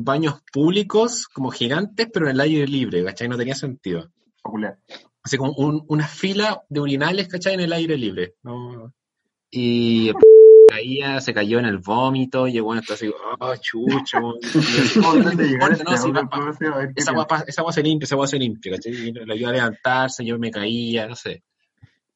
baños 0.00 0.40
públicos, 0.52 1.26
como 1.26 1.50
gigantes, 1.50 2.08
pero 2.12 2.26
en 2.26 2.32
el 2.36 2.40
aire 2.40 2.66
libre, 2.68 3.04
¿cachai? 3.04 3.28
No 3.28 3.36
tenía 3.36 3.54
sentido. 3.54 4.10
Popular. 4.42 4.78
Así 5.22 5.36
como 5.36 5.52
un- 5.54 5.84
una 5.88 6.06
fila 6.06 6.62
de 6.68 6.80
urinales, 6.80 7.26
¿cachai? 7.28 7.54
En 7.54 7.60
el 7.60 7.72
aire 7.72 7.96
libre. 7.98 8.34
¿no? 8.44 8.92
Y 9.50 10.12
caía, 10.68 11.20
se 11.20 11.34
cayó 11.34 11.58
en 11.58 11.64
el 11.64 11.78
vómito, 11.78 12.46
y 12.46 12.60
bueno 12.60 12.80
está 12.80 12.94
así, 12.94 13.08
oh, 13.08 13.56
chucho. 13.56 14.34
¿Cómo 14.94 15.14
trata 15.14 15.36
de 15.36 15.48
llegar 15.48 15.72
a 15.72 15.76
No, 15.76 15.92
este 15.94 17.00
esa 17.00 17.10
agua, 17.60 17.72
se 17.72 17.82
limpia, 17.82 18.04
esa 18.04 18.14
agua 18.14 18.26
se 18.26 18.38
limpia, 18.38 18.72
¿cachai? 18.72 18.92
Y 18.92 19.12
le 19.12 19.32
ayudó 19.34 19.48
a 19.48 19.52
levantarse, 19.52 20.24
yo 20.24 20.38
me 20.38 20.50
caía, 20.52 21.08
no 21.08 21.16
sé. 21.16 21.42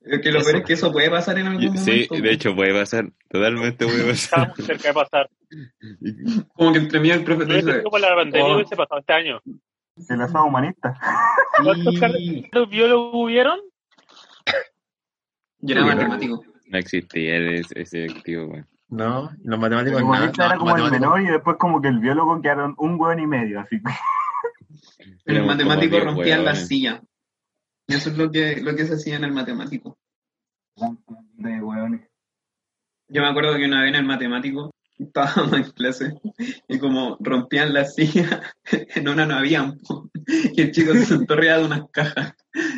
Es 0.05 0.21
que 0.21 0.33
lo 0.33 0.41
peor 0.43 0.57
es 0.57 0.65
que 0.65 0.73
eso 0.73 0.91
puede 0.93 1.09
pasar 1.11 1.39
en 1.39 1.47
algún 1.47 1.79
Sí, 1.79 2.07
momento. 2.09 2.15
de 2.29 2.33
hecho 2.33 2.55
puede 2.57 2.73
pasar. 2.73 3.11
Totalmente 3.29 3.85
puede 3.87 4.05
pasar. 4.11 4.13
Estaba 4.13 4.55
muy 4.57 4.67
cerca 4.67 4.89
de 4.89 4.95
pasar. 4.95 5.31
Como 6.55 6.73
que 6.73 6.79
entre 6.79 7.01
mí 7.01 7.09
y 7.09 7.11
el 7.13 7.25
profe 7.25 7.45
dice, 7.45 7.63
creo 7.63 7.83
que 7.85 7.91
por 7.91 8.01
la 8.01 8.15
pandemia 8.15 8.47
oh, 8.49 8.55
hubiese 8.57 8.75
pasado 8.77 9.01
este 9.01 9.13
año. 9.13 9.41
El 10.09 10.21
asado 10.23 10.47
humanista. 10.47 10.99
¿Cuántos 11.63 11.95
sí. 12.17 12.49
¿Los 12.53 12.69
biólogos 12.69 13.11
hubieron? 13.15 13.61
Yo 15.61 15.77
era 15.77 15.85
matemático. 15.87 16.43
No 16.67 16.79
existía 16.79 17.37
ese, 17.75 18.05
activo, 18.07 18.47
weón. 18.47 18.67
No, 18.89 19.31
los 19.45 19.55
El 19.55 19.61
matemáticos 19.61 20.01
nada. 20.01 20.05
humanista 20.05 20.47
era 20.47 20.55
no, 20.55 20.61
como 20.61 20.77
el 20.77 20.83
matemáticos- 20.83 21.01
menor 21.01 21.21
y 21.21 21.33
después 21.33 21.57
como 21.59 21.81
que 21.81 21.89
el 21.89 21.99
biólogo 21.99 22.43
quedaron 22.43 22.75
un 22.79 23.01
hueón 23.01 23.21
y 23.21 23.27
medio, 23.27 23.61
así 23.61 23.81
que. 23.83 23.93
El 25.27 25.37
como 25.37 25.47
matemático 25.49 25.91
diez 25.97 26.05
rompían 26.05 26.45
la 26.45 26.55
silla. 26.57 27.03
Y 27.87 27.95
eso 27.95 28.11
es 28.11 28.17
lo 28.17 28.31
que, 28.31 28.61
lo 28.61 28.75
que 28.75 28.87
se 28.87 28.95
hacía 28.95 29.17
en 29.17 29.25
el 29.25 29.33
matemático. 29.33 29.99
De 31.35 31.61
hueones. 31.61 32.09
Yo 33.09 33.21
me 33.23 33.29
acuerdo 33.29 33.57
que 33.57 33.67
una 33.67 33.83
vez 33.83 33.91
en 33.91 33.97
el 33.97 34.07
matemático 34.07 34.71
estábamos 34.99 35.53
en 35.53 35.65
clase 35.73 36.15
y 36.69 36.79
como 36.79 37.17
rompían 37.21 37.75
la 37.75 37.85
silla, 37.85 38.55
en 38.71 39.09
una 39.09 39.27
no 39.27 39.37
había 39.37 39.75
y 40.55 40.61
el 40.61 40.71
chico 40.71 40.93
se 40.95 41.07
sentó 41.07 41.35
arriba 41.35 41.59
de 41.59 41.65
unas 41.65 41.83
cajas 41.91 42.35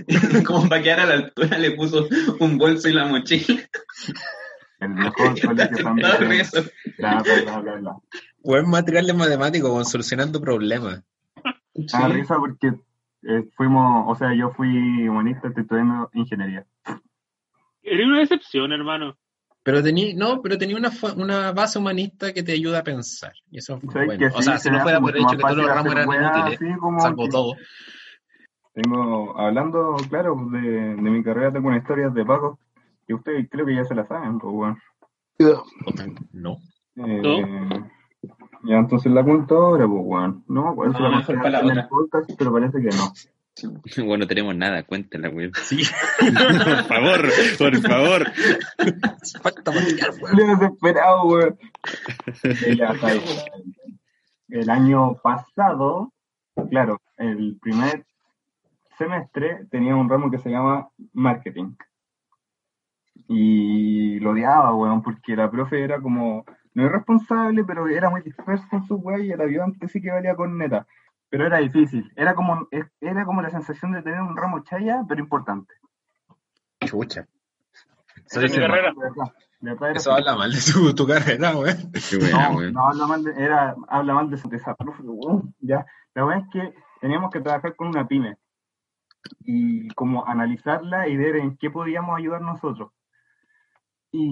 y 0.07 0.43
como 0.43 0.69
para 0.69 0.83
quedar 0.83 1.01
a 1.01 1.07
la 1.07 1.15
altura 1.15 1.59
le 1.59 1.73
puso 1.73 2.09
un 2.41 2.59
bolso 2.59 2.89
y 2.89 2.93
la 2.93 3.07
mochila 3.07 3.61
El 4.81 4.89
mejor 4.91 5.41
colegio 5.41 5.83
también. 5.83 6.47
Bla, 6.99 7.23
bla, 7.23 7.61
bla, 7.61 7.77
bla. 7.77 7.97
Buen 8.43 8.69
material 8.69 9.07
de 9.07 9.15
matemático, 9.15 9.85
solucionando 9.85 10.41
problemas. 10.41 11.03
Me 11.75 11.87
da 11.87 12.09
risa 12.09 12.37
porque 12.37 12.73
eh, 13.27 13.49
fuimos, 13.57 14.05
o 14.09 14.15
sea, 14.15 14.35
yo 14.35 14.51
fui 14.53 15.09
humanista, 15.09 15.49
estoy 15.49 15.63
estudiando 15.63 16.11
ingeniería. 16.15 16.65
Era 17.83 18.07
una 18.07 18.19
decepción, 18.21 18.73
hermano. 18.73 19.17
Pero 19.63 19.83
tenía, 19.83 20.15
no, 20.15 20.43
pero 20.43 20.59
tenía 20.59 20.77
una, 20.77 20.91
una 21.17 21.53
base 21.53 21.79
humanista 21.79 22.33
que 22.35 22.43
te 22.43 22.53
ayuda 22.53 22.81
a 22.81 22.85
pensar. 22.85 23.33
Y 23.51 23.59
eso 23.59 23.77
es 23.83 23.93
¿Sabes 23.93 24.07
bueno. 24.09 24.19
que 24.19 24.27
O 24.27 24.39
sí, 24.39 24.43
sea, 24.43 24.59
se 24.59 24.69
si 24.69 24.75
no 24.75 24.81
fuera 24.83 25.01
por 25.01 25.17
el 25.17 25.23
hecho 25.23 25.37
que 25.37 25.43
todos 25.43 25.57
los 25.57 25.67
ramos 25.69 25.95
eran 25.95 26.09
inútiles, 26.37 26.59
salvo 27.03 27.25
que- 27.25 27.31
todo. 27.31 27.57
Tengo, 28.75 29.39
hablando, 29.39 29.97
claro, 30.11 30.37
de, 30.51 30.61
de 30.61 30.97
mi 30.97 31.23
carrera, 31.23 31.53
tengo 31.53 31.69
una 31.69 31.79
historia 31.79 32.09
de 32.11 32.25
Paco, 32.25 32.59
que 33.07 33.15
ustedes 33.15 33.49
creo 33.49 33.65
que 33.65 33.77
ya 33.77 33.85
se 33.85 33.95
la 33.95 34.05
saben, 34.07 34.39
pues, 34.39 34.53
weón. 34.53 34.79
No. 36.33 36.59
Eh, 36.97 37.85
Ya, 38.65 38.77
entonces 38.77 39.13
la 39.13 39.23
cuento 39.23 39.57
ahora, 39.57 39.87
pues, 39.87 40.03
weón. 40.05 40.45
No 40.49 40.75
si 40.75 40.91
No, 40.91 41.01
la 41.01 41.17
mejor 41.19 41.37
para 41.37 41.51
la 41.51 41.61
en 41.61 41.65
el 41.67 41.79
otra. 41.79 41.89
podcast, 41.89 42.31
pero 42.39 42.53
parece 42.53 42.81
que 42.81 42.89
no. 42.89 43.13
Bueno, 43.99 44.25
no 44.25 44.27
tenemos 44.27 44.57
nada, 44.57 44.83
cuéntela, 44.83 45.29
weón. 45.29 45.53
Sí. 45.63 45.83
por 46.19 46.85
favor, 46.87 47.29
por 47.57 47.77
favor. 47.83 48.27
Falta 49.43 49.71
weón. 49.71 50.59
Desesperado. 50.59 51.23
El 54.49 54.71
año 54.71 55.17
pasado, 55.17 56.13
claro, 56.71 57.01
el 57.17 57.59
primer 57.61 58.05
semestre 58.99 59.67
tenía 59.71 59.97
un 59.97 60.09
ramo 60.09 60.31
que 60.31 60.39
se 60.39 60.51
llama 60.51 60.89
marketing. 61.13 61.75
Y 63.27 64.21
lo 64.21 64.31
odiaba, 64.31 64.75
weón, 64.75 65.03
porque 65.03 65.35
la 65.35 65.51
profe 65.51 65.83
era 65.83 66.01
como, 66.01 66.45
no 66.75 66.85
irresponsable, 66.85 67.65
pero 67.65 67.89
era 67.89 68.11
muy 68.11 68.21
dispersa 68.23 68.67
en 68.73 68.85
su 68.85 68.97
weá 68.97 69.19
y 69.21 69.31
el 69.31 69.41
ayudante 69.41 69.89
sí 69.89 70.03
que 70.03 70.11
valía 70.11 70.35
con 70.35 70.59
neta. 70.59 70.87
Pero 71.31 71.47
era 71.47 71.59
difícil. 71.59 72.13
Era 72.17 72.35
como, 72.35 72.69
era 73.01 73.25
como 73.25 73.43
la 73.43 73.51
sensación 73.51 73.93
de 73.93 74.03
tener 74.03 74.21
un 74.21 74.37
ramo 74.37 74.63
chaya, 74.65 75.03
pero 75.09 75.21
importante. 75.21 75.75
Chucha. 76.85 77.27
Esa 78.27 78.45
es 78.45 78.53
mi 78.53 78.59
carrera. 78.59 78.93
De 78.93 79.01
verdad, 79.01 79.33
de 79.61 79.71
verdad 79.71 79.91
era 79.91 79.99
Eso 79.99 80.13
habla 80.13 80.37
mal 80.37 80.53
de 80.53 80.61
tu, 80.61 80.95
tu 80.95 81.07
carrera, 81.07 81.57
weón. 81.57 81.93
No, 82.33 82.71
no 82.71 82.89
habla 82.89 83.07
mal 83.07 83.25
de, 83.25 83.33
era, 83.33 83.75
habla 83.89 84.15
mal 84.15 84.31
de 84.31 84.37
su 84.37 84.49
de 84.49 84.57
esa 84.57 84.75
profe, 84.75 85.03
weón, 85.03 85.55
ya. 85.61 85.87
La 86.15 86.25
verdad 86.25 86.45
es 86.45 86.53
que 86.53 86.75
teníamos 87.01 87.31
que 87.31 87.41
trabajar 87.41 87.75
con 87.77 87.89
una 87.89 88.07
pyme 88.07 88.37
y 89.41 89.89
como 89.91 90.27
analizarla 90.27 91.09
y 91.09 91.17
ver 91.17 91.37
en 91.37 91.57
qué 91.57 91.71
podíamos 91.71 92.17
ayudar 92.19 92.43
nosotros. 92.43 92.93
Y 94.11 94.29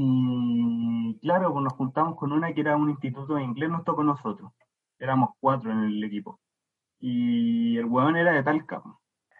claro, 1.22 1.52
pues 1.52 1.64
nos 1.64 1.72
juntamos 1.72 2.16
con 2.16 2.32
una 2.32 2.52
que 2.52 2.60
era 2.60 2.76
un 2.76 2.90
instituto 2.90 3.36
de 3.36 3.44
inglés, 3.44 3.70
nos 3.70 3.84
tocó 3.84 4.02
nosotros. 4.04 4.52
Éramos 4.98 5.30
cuatro 5.40 5.70
en 5.72 5.84
el 5.84 6.04
equipo. 6.04 6.38
Y 6.98 7.78
el 7.78 7.86
huevón 7.86 8.16
era 8.16 8.32
de 8.32 8.42
Talca. 8.42 8.82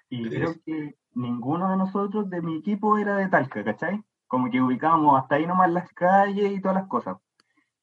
Y 0.09 0.29
creo 0.29 0.55
que 0.65 0.97
ninguno 1.15 1.71
de 1.71 1.77
nosotros 1.77 2.31
de 2.31 2.41
mi 2.41 2.57
equipo 2.57 2.99
era 2.99 3.17
de 3.17 3.29
Talca, 3.29 3.63
¿cachai? 3.65 4.03
Como 4.27 4.51
que 4.51 4.61
ubicábamos 4.61 5.21
hasta 5.21 5.35
ahí 5.35 5.47
nomás 5.47 5.71
las 5.71 5.89
calles 5.93 6.53
y 6.53 6.61
todas 6.61 6.77
las 6.77 6.89
cosas. 6.89 7.19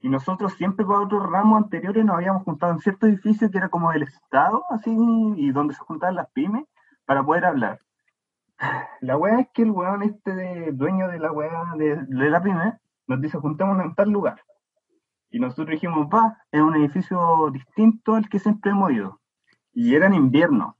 Y 0.01 0.10
nosotros 0.10 0.53
siempre 0.53 0.86
para 0.86 1.01
otros 1.01 1.29
ramos 1.29 1.62
anteriores 1.63 2.06
nos 2.06 2.15
habíamos 2.15 2.44
juntado 2.44 2.74
en 2.74 2.79
cierto 2.79 3.06
edificio 3.06 3.51
que 3.51 3.58
era 3.58 3.70
como 3.70 3.91
del 3.91 4.03
Estado, 4.03 4.63
así, 4.70 4.96
y 5.36 5.51
donde 5.51 5.74
se 5.74 5.82
juntaban 5.82 6.15
las 6.15 6.32
pymes, 6.32 6.65
para 7.06 7.24
poder 7.24 7.46
hablar. 7.46 7.82
La 9.01 9.18
weá 9.18 9.41
es 9.41 9.48
que 9.53 9.63
el 9.63 9.72
weón 9.72 10.03
este 10.03 10.34
de, 10.36 10.72
dueño 10.72 11.08
de 11.10 11.20
la 11.20 11.32
weá 11.32 11.74
de, 11.77 11.96
de 11.96 12.29
la 12.29 12.41
pyme 12.41 12.79
nos 13.10 13.20
dice 13.20 13.39
juntémonos 13.39 13.86
en 13.86 13.96
tal 13.96 14.12
lugar. 14.12 14.42
Y 15.32 15.39
nosotros 15.39 15.70
dijimos, 15.70 16.08
va, 16.08 16.38
es 16.51 16.62
un 16.62 16.75
edificio 16.75 17.50
distinto 17.51 18.16
al 18.16 18.30
que 18.30 18.39
siempre 18.39 18.72
hemos 18.72 18.92
ido. 18.92 19.20
Y 19.74 19.96
era 19.96 20.08
en 20.08 20.13
invierno. 20.13 20.78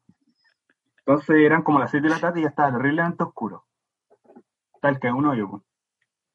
Entonces 1.00 1.38
eran 1.38 1.64
como 1.64 1.80
las 1.80 1.92
6 1.92 2.04
de 2.04 2.10
la 2.10 2.20
tarde 2.20 2.40
y 2.40 2.44
ya 2.44 2.50
estaba 2.50 2.72
terriblemente 2.72 3.24
oscuro. 3.24 3.66
Tal 4.82 5.00
que 5.00 5.12
un 5.12 5.26
hoyo, 5.26 5.50
pues. 5.50 5.64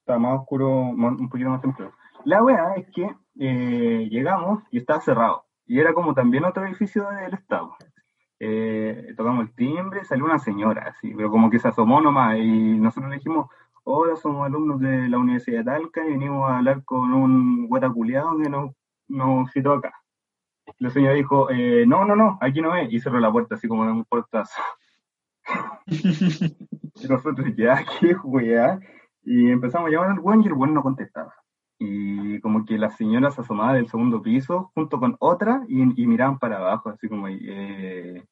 Estaba 0.01 0.19
más 0.19 0.41
oscuro, 0.41 0.69
un 0.69 1.29
poquito 1.29 1.49
más 1.49 1.63
temprano. 1.63 1.93
La 2.25 2.43
weá 2.43 2.75
es 2.75 2.91
que 2.91 3.15
eh, 3.39 4.09
llegamos 4.11 4.63
y 4.71 4.79
estaba 4.79 5.01
cerrado. 5.01 5.45
Y 5.67 5.79
era 5.79 5.95
como 5.95 6.13
también 6.13 6.45
otro 6.45 6.67
edificio 6.67 7.09
del 7.09 7.35
Estado. 7.35 7.77
Eh, 8.41 9.15
tocamos 9.17 9.47
el 9.47 9.55
timbre, 9.55 10.05
salió 10.05 10.25
una 10.25 10.39
señora, 10.39 10.89
así, 10.89 11.15
pero 11.15 11.31
como 11.31 11.49
que 11.51 11.59
se 11.59 11.69
asomó 11.69 12.01
nomás. 12.01 12.37
Y 12.39 12.79
nosotros 12.79 13.11
le 13.11 13.17
dijimos, 13.17 13.49
hola, 13.87 14.17
somos 14.17 14.47
alumnos 14.47 14.81
de 14.81 15.09
la 15.09 15.19
Universidad 15.19 15.59
de 15.59 15.65
Talca 15.65 16.05
y 16.07 16.13
venimos 16.13 16.49
a 16.51 16.59
hablar 16.59 16.85
con 16.85 17.13
un 17.13 17.67
hueta 17.69 17.91
culiado 17.91 18.37
que 18.39 18.49
nos, 18.49 18.73
nos 19.09 19.51
citó 19.53 19.75
acá. 19.75 19.93
La 20.79 20.91
señora 20.91 21.15
dijo, 21.15 21.51
eh, 21.51 21.85
no, 21.87 22.05
no, 22.05 22.17
no, 22.17 22.39
aquí 22.41 22.61
no 22.63 22.75
es. 22.75 22.91
Y 22.93 23.01
cerró 23.01 23.21
la 23.21 23.31
puerta 23.31 23.55
así 23.55 23.69
como 23.69 23.85
de 23.85 23.93
un 23.93 24.05
portazo. 24.05 24.61
y 25.87 27.09
nosotros, 27.09 27.55
ya, 27.57 27.85
qué 28.01 28.17
weá. 28.25 28.81
Y 29.23 29.51
empezamos 29.51 29.89
a 29.89 29.91
llamar 29.93 30.11
al 30.11 30.21
buen 30.21 30.43
y 30.43 30.47
el 30.47 30.55
buen 30.55 30.73
no 30.73 30.83
contestaba. 30.83 31.35
Y 31.79 32.41
como 32.41 32.65
que 32.65 32.79
la 32.79 32.91
señora 32.91 33.31
se 33.31 33.43
asomaba 33.43 33.75
del 33.75 33.89
segundo 33.89 34.23
piso 34.23 34.71
junto 34.75 34.99
con 34.99 35.17
otra 35.21 35.63
y, 35.69 36.03
y 36.03 36.07
miraban 36.07 36.39
para 36.39 36.57
abajo, 36.59 36.89
así 36.89 37.09
como, 37.09 37.29
eh, 37.29 38.25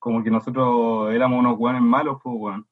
como 0.00 0.24
que 0.24 0.30
nosotros 0.30 1.12
éramos 1.12 1.38
unos 1.38 1.58
weones 1.58 1.82
malos, 1.82 2.18
pues 2.22 2.34
weón. 2.36 2.66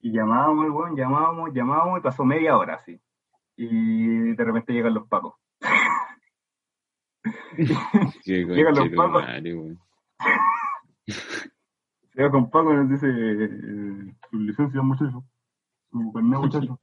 Y 0.00 0.12
llamábamos 0.12 0.64
al 0.66 0.70
weón, 0.70 0.96
llamábamos, 0.96 1.52
llamábamos 1.52 1.98
y 1.98 2.02
pasó 2.02 2.24
media 2.24 2.56
hora 2.56 2.74
así. 2.74 3.00
Y 3.56 4.34
de 4.34 4.44
repente 4.44 4.72
llegan 4.72 4.94
los 4.94 5.08
pacos. 5.08 5.34
Llegan 8.24 8.74
los 8.74 8.88
pacos. 8.90 9.24
Llega 12.14 12.30
con 12.30 12.50
Paco 12.50 12.72
y 12.72 12.76
nos 12.76 12.90
dice 12.90 13.06
eh, 13.08 14.14
su 14.30 14.38
licencia, 14.38 14.82
muchacho. 14.82 15.24
Su 15.90 16.12
carnet, 16.12 16.38
muchacho. 16.38 16.78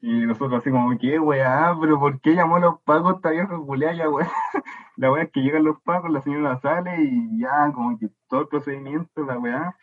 Y 0.00 0.26
nosotros 0.26 0.60
así 0.60 0.70
como, 0.70 0.96
¿qué 0.98 1.18
weá? 1.18 1.74
¿Pero 1.80 1.98
por 1.98 2.20
qué 2.20 2.34
llamó 2.34 2.56
a 2.56 2.60
los 2.60 2.80
pacos 2.82 3.16
esta 3.16 3.30
vieja 3.30 3.58
culiá 3.58 3.94
ya 3.94 4.08
weá? 4.08 4.30
La 4.96 5.10
weá 5.10 5.24
es 5.24 5.32
que 5.32 5.40
llegan 5.40 5.64
los 5.64 5.80
pacos, 5.82 6.10
la 6.10 6.20
señora 6.22 6.60
sale 6.60 7.02
y 7.02 7.40
ya 7.40 7.72
como 7.72 7.98
que 7.98 8.08
todo 8.28 8.42
el 8.42 8.48
procedimiento, 8.48 9.24
la 9.24 9.38
weá. 9.38 9.76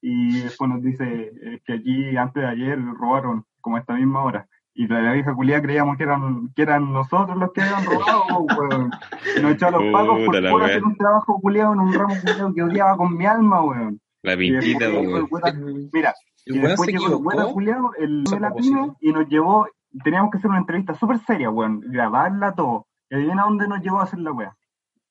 Y 0.00 0.40
después 0.40 0.70
nos 0.70 0.82
dice 0.82 1.04
eh, 1.42 1.60
que 1.64 1.72
aquí 1.74 2.16
antes 2.16 2.42
de 2.42 2.48
ayer 2.48 2.78
robaron 2.94 3.44
como 3.60 3.76
a 3.76 3.80
esta 3.80 3.94
misma 3.94 4.22
hora. 4.24 4.46
Y 4.74 4.86
la, 4.86 5.00
la 5.02 5.12
vieja 5.12 5.34
culiá 5.34 5.60
creíamos 5.60 5.96
que 5.96 6.04
eran, 6.04 6.52
que 6.54 6.62
eran 6.62 6.92
nosotros 6.92 7.36
los 7.36 7.52
que 7.52 7.62
habían 7.62 7.84
robado, 7.84 8.40
weón. 8.58 8.90
Y 9.36 9.40
nos 9.40 9.52
echó 9.54 9.66
a 9.68 9.70
los 9.72 9.82
pacos 9.92 10.20
por, 10.24 10.50
por 10.50 10.62
hacer 10.62 10.84
un 10.84 10.96
trabajo 10.96 11.40
culiado 11.40 11.72
en 11.72 11.80
un 11.80 11.92
ramo 11.92 12.14
culiado 12.20 12.54
que 12.54 12.62
odiaba 12.62 12.96
con 12.96 13.16
mi 13.16 13.26
alma, 13.26 13.62
weón. 13.64 14.00
La 14.22 14.34
Y 14.34 14.50
después 14.52 14.64
pintita, 14.64 14.86
el 14.86 14.96
weón. 15.30 15.90
Mira, 15.92 16.14
y 16.46 16.50
El 16.52 16.62
weón 16.62 16.68
después 16.68 16.88
llegó 16.90 17.06
el 17.06 17.12
equivocó. 17.14 17.52
culiao, 17.52 17.94
el 17.98 18.22
Hizo 18.24 18.34
de 18.36 18.40
la 18.40 18.48
propósito. 18.48 18.76
pyme, 18.84 18.96
y 19.00 19.12
nos 19.12 19.28
llevó, 19.28 19.66
teníamos 20.04 20.30
que 20.30 20.38
hacer 20.38 20.50
una 20.50 20.60
entrevista 20.60 20.94
súper 20.94 21.18
seria, 21.20 21.50
weón, 21.50 21.80
grabarla 21.80 22.54
todo. 22.54 22.86
Y 23.10 23.16
adivina 23.16 23.42
dónde 23.44 23.66
nos 23.68 23.80
llevó 23.82 24.00
a 24.00 24.04
hacer 24.04 24.20
la 24.20 24.32
weá. 24.32 24.56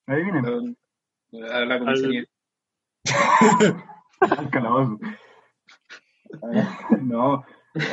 Adivinen, 0.07 0.45
A 1.51 1.59
la 1.65 1.79
comisaría. 1.79 2.25
Al 4.21 4.49
calabozo. 4.51 4.99
no, 7.01 7.43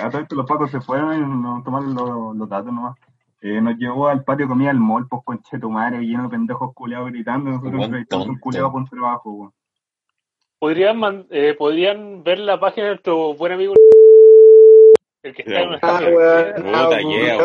a 0.03 0.11
todo 0.11 0.23
esto 0.23 0.35
los 0.37 0.47
pacos 0.47 0.71
se 0.71 0.81
fueron 0.81 1.15
y 1.17 1.21
nos 1.43 1.65
tomaron 1.65 1.95
los, 1.95 2.37
los 2.37 2.49
datos 2.49 2.73
nomás. 2.73 2.97
Eh, 3.41 3.61
nos 3.61 3.77
llevó 3.77 4.09
al 4.09 4.25
patio 4.25 4.49
comida 4.49 4.71
al 4.71 4.79
mall, 4.81 5.07
pues 5.07 5.23
con 5.25 5.43
chetumare, 5.43 6.01
lleno 6.01 6.25
de 6.25 6.29
pendejos 6.31 6.73
culiados 6.75 7.11
gritando, 7.11 7.51
nosotros 7.51 7.85
entrevistamos 7.85 8.27
un 8.27 8.33
tonto. 8.35 8.43
culiado 8.43 8.73
por 8.73 8.89
trabajo, 8.89 9.31
weón. 9.31 9.53
Podrían, 10.59 10.99
man- 10.99 11.27
eh, 11.31 11.55
podrían 11.59 12.23
ver 12.25 12.39
la 12.39 12.59
página 12.59 12.87
de 12.87 12.93
nuestro 12.93 13.35
buen 13.35 13.53
amigo 13.53 13.75
el 15.25 15.35
que 15.35 15.43
está 15.43 15.61
en 15.61 15.69
una 15.69 15.77
estación. 15.77 16.13
Puta, 16.57 17.01
yeah, 17.01 17.37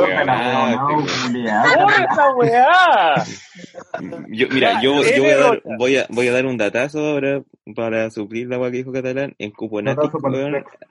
no. 3.96 4.26
Yo, 4.30 4.48
mira, 4.50 4.82
yo, 4.82 5.02
yo 5.04 5.24
voy, 5.24 5.32
a 5.32 5.38
dar, 5.38 5.62
voy, 5.78 5.98
a, 5.98 6.06
voy 6.10 6.28
a 6.28 6.34
dar 6.34 6.46
un 6.46 6.58
datazo 6.58 7.00
ahora 7.00 7.42
para 7.76 8.10
suplir 8.12 8.48
la 8.48 8.56
agua 8.56 8.72
que 8.72 8.78
dijo 8.78 8.92
Catalán. 8.92 9.34
En 9.38 9.52
Cuponatic, 9.52 10.12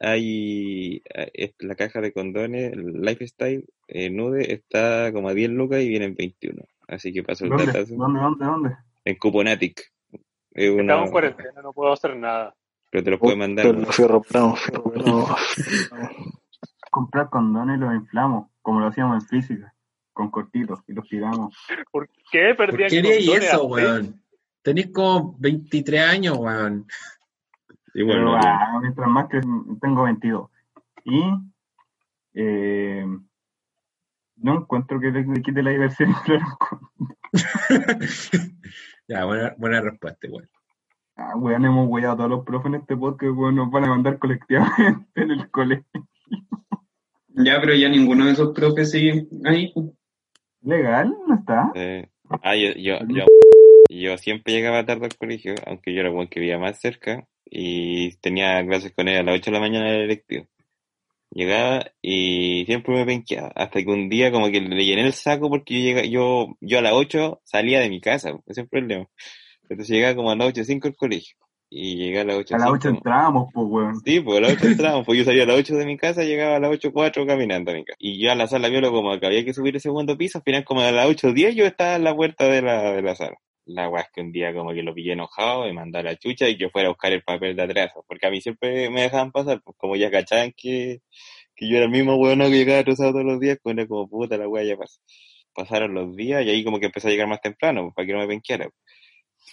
hay 0.01 1.03
eh, 1.14 1.53
la 1.59 1.74
caja 1.74 2.01
de 2.01 2.12
condones, 2.12 2.72
el 2.72 3.01
Lifestyle, 3.03 3.64
eh, 3.88 4.11
Nude, 4.11 4.53
está 4.53 5.12
como 5.12 5.29
a 5.29 5.35
10 5.35 5.51
lucas 5.51 5.81
y 5.83 5.88
vienen 5.88 6.14
21. 6.14 6.62
Así 6.88 7.12
que 7.12 7.22
paso 7.22 7.44
el 7.44 7.51
¿Dónde? 7.51 7.66
datazo. 7.66 7.94
¿Dónde, 7.94 8.20
dónde, 8.20 8.44
dónde? 8.44 8.77
En 9.05 9.16
Cuponatic. 9.16 9.92
Es 10.53 10.70
una, 10.70 10.83
Estamos 10.83 11.07
en 11.07 11.12
cuarentena, 11.12 11.62
no 11.62 11.72
puedo 11.72 11.92
hacer 11.92 12.16
nada. 12.16 12.55
pero 12.90 13.05
te 13.05 13.11
lo 13.11 13.18
puedo 13.18 13.37
mandar. 13.37 13.66
Pero 13.66 13.92
fierro 13.92 14.22
plano, 14.22 14.57
fierro 14.57 14.90
plano. 14.90 15.27
Comprar 16.90 17.31
condones 17.31 17.77
y 17.77 17.81
los 17.81 17.94
inflamos, 17.94 18.48
como 18.62 18.81
lo 18.81 18.87
hacíamos 18.87 19.22
en 19.22 19.29
física, 19.29 19.74
con 20.12 20.31
cortitos 20.31 20.81
y 20.87 20.92
los 20.92 21.09
tiramos. 21.09 21.57
¿Por 21.90 22.09
qué 22.31 22.55
¿Por 22.55 22.66
perdían 22.66 22.90
qué 22.90 22.98
haríais 22.98 23.27
condones 23.27 23.48
eso, 23.48 23.64
weón? 23.64 24.22
Tenés 24.62 24.90
como 24.90 25.37
23 25.38 26.01
años, 26.03 26.37
weón. 26.38 26.87
Igual, 27.94 28.18
Pero 28.18 28.24
no, 28.24 28.37
ah, 28.37 28.79
mientras 28.81 29.09
más 29.09 29.29
que 29.29 29.40
tengo 29.81 30.03
22. 30.05 30.51
Y 31.05 31.22
eh, 32.35 33.07
no 34.37 34.55
encuentro 34.55 35.01
que 35.01 35.11
le, 35.11 35.42
quite 35.42 35.62
la 35.62 35.70
diversión. 35.70 36.14
claro. 36.24 36.46
ya, 39.09 39.24
buena, 39.24 39.55
buena 39.59 39.81
respuesta, 39.81 40.27
igual. 40.27 40.48
Ah, 41.16 41.37
weón, 41.37 41.64
hemos 41.64 41.88
weyado 41.88 42.12
a 42.12 42.16
todos 42.16 42.31
los 42.31 42.44
profes 42.44 42.66
en 42.66 42.74
este 42.77 42.96
podcast, 42.96 43.37
weón, 43.37 43.57
nos 43.57 43.70
van 43.70 43.85
a 43.85 43.88
mandar 43.88 44.18
colectivamente 44.18 45.09
en 45.20 45.31
el 45.33 45.51
colegio. 45.51 46.08
Ya, 47.44 47.61
pero 47.61 47.74
ya 47.74 47.88
ninguno 47.88 48.27
de 48.27 48.33
esos 48.33 48.53
profes 48.55 48.90
sigue 48.90 49.27
ahí. 49.44 49.72
¿Legal? 50.62 51.14
¿No 51.27 51.35
está? 51.37 51.70
Eh, 51.74 52.09
ah, 52.42 52.57
yo, 52.57 52.72
yo, 52.77 52.98
yo, 53.09 53.24
yo 53.88 54.18
siempre 54.18 54.53
llegaba 54.53 54.85
tarde 54.85 55.07
al 55.07 55.16
colegio, 55.16 55.55
aunque 55.66 55.94
yo 55.94 56.01
era 56.01 56.09
el 56.09 56.14
weón 56.14 56.29
que 56.29 56.40
vivía 56.40 56.59
más 56.59 56.81
cerca, 56.81 57.27
y 57.44 58.16
tenía 58.16 58.64
clases 58.66 58.92
con 58.92 59.09
él 59.09 59.18
a 59.18 59.22
las 59.22 59.37
8 59.37 59.51
de 59.51 59.55
la 59.55 59.61
mañana 59.61 59.90
del 59.90 60.03
electivo. 60.03 60.46
Llegaba 61.31 61.85
y 62.03 62.64
siempre 62.66 62.94
me 62.94 63.07
penqueaba, 63.07 63.53
hasta 63.55 63.83
que 63.83 63.90
un 63.90 64.09
día 64.09 64.33
como 64.33 64.51
que 64.51 64.61
le 64.61 64.85
llené 64.85 65.07
el 65.07 65.12
saco 65.12 65.48
porque 65.48 65.74
yo, 65.74 65.81
llega, 65.81 66.05
yo, 66.05 66.57
yo 66.61 66.79
a 66.79 66.83
las 66.83 66.92
8 66.94 67.40
salía 67.44 67.81
de 67.81 67.90
mi 67.90 68.01
casa, 68.01 68.31
ese 68.31 68.42
es 68.46 68.59
el 68.59 68.68
problema. 68.68 69.07
Entonces 69.68 69.88
llegaba 69.94 70.16
como 70.16 70.31
a 70.31 70.37
las 70.37 70.48
8 70.48 70.64
5 70.64 70.88
al 70.88 70.96
colegio. 70.96 71.37
Y 71.70 71.96
llegué 71.96 72.20
a 72.20 72.24
las 72.24 72.37
8 72.37 72.54
A 72.54 72.59
las 72.59 72.70
8 72.70 72.88
entrábamos, 72.88 73.50
pues, 73.52 73.66
weón. 73.68 74.00
Sí, 74.00 74.20
pues 74.20 74.38
a 74.38 74.40
las 74.40 74.52
8 74.52 74.66
entrábamos, 74.68 75.07
pues 75.07 75.18
yo 75.18 75.24
salía 75.24 75.42
a 75.42 75.46
las 75.46 75.59
8 75.59 75.76
de 75.76 75.87
mi 75.87 75.96
casa, 75.98 76.22
llegaba 76.24 76.57
a 76.57 76.61
las 76.61 76.70
8 76.70 76.92
4 76.92 77.26
caminando 77.26 77.70
a 77.70 77.74
mi 77.74 77.85
casa. 77.85 77.96
Y 77.98 78.22
yo 78.22 78.33
a 78.33 78.35
la 78.35 78.46
sala 78.46 78.68
vio 78.68 78.81
como 78.90 79.18
que 79.18 79.26
había 79.26 79.44
que 79.44 79.52
subir 79.52 79.74
el 79.74 79.81
segundo 79.81 80.16
piso, 80.16 80.38
al 80.38 80.44
final 80.44 80.64
como 80.64 80.81
a 80.81 80.90
las 80.92 81.07
8 81.07 81.33
10 81.33 81.54
yo 81.54 81.66
estaba 81.66 81.96
en 81.96 82.04
la 82.04 82.16
puerta 82.16 82.46
de 82.48 82.62
la, 82.62 82.92
de 82.92 83.02
la 83.02 83.14
sala. 83.14 83.37
La 83.66 83.90
weá 83.90 84.02
es 84.02 84.09
que 84.14 84.22
un 84.22 84.33
día 84.33 84.54
como 84.54 84.72
que 84.72 84.83
lo 84.83 84.94
pillé 84.94 85.12
enojado, 85.12 85.64
me 85.64 85.74
mandó 85.74 85.98
a 85.98 86.02
la 86.02 86.16
chucha 86.16 86.48
y 86.48 86.57
yo 86.57 86.70
fuera 86.70 86.88
a 86.88 86.92
buscar 86.92 87.12
el 87.12 87.22
papel 87.22 87.54
de 87.54 87.62
atrás, 87.62 87.90
porque 88.07 88.26
a 88.26 88.31
mí 88.31 88.40
siempre 88.40 88.88
me 88.88 89.02
dejaban 89.02 89.31
pasar, 89.31 89.61
pues 89.62 89.76
como 89.76 89.94
ya 89.94 90.11
cachaban 90.11 90.54
que, 90.57 91.02
que 91.54 91.68
yo 91.68 91.76
era 91.76 91.85
el 91.85 91.90
mismo 91.90 92.16
weón 92.16 92.38
que 92.38 92.50
llegaba 92.50 92.81
atrasado 92.81 93.12
todos 93.12 93.26
los 93.26 93.40
días, 93.40 93.59
pues 93.62 93.76
era 93.76 93.87
como 93.87 94.09
puta 94.09 94.38
la 94.38 94.48
weá 94.48 94.64
ya 94.64 94.76
pasa. 94.78 94.98
Pasaron 95.54 95.92
los 95.92 96.16
días 96.16 96.44
y 96.46 96.50
ahí 96.50 96.64
como 96.64 96.81
que 96.81 96.87
empecé 96.87 97.09
a 97.09 97.11
llegar 97.11 97.28
más 97.28 97.42
temprano, 97.42 97.83
pues, 97.83 97.94
para 97.94 98.07
que 98.07 98.12
no 98.14 98.20
me 98.20 98.28
penqueara. 98.28 98.70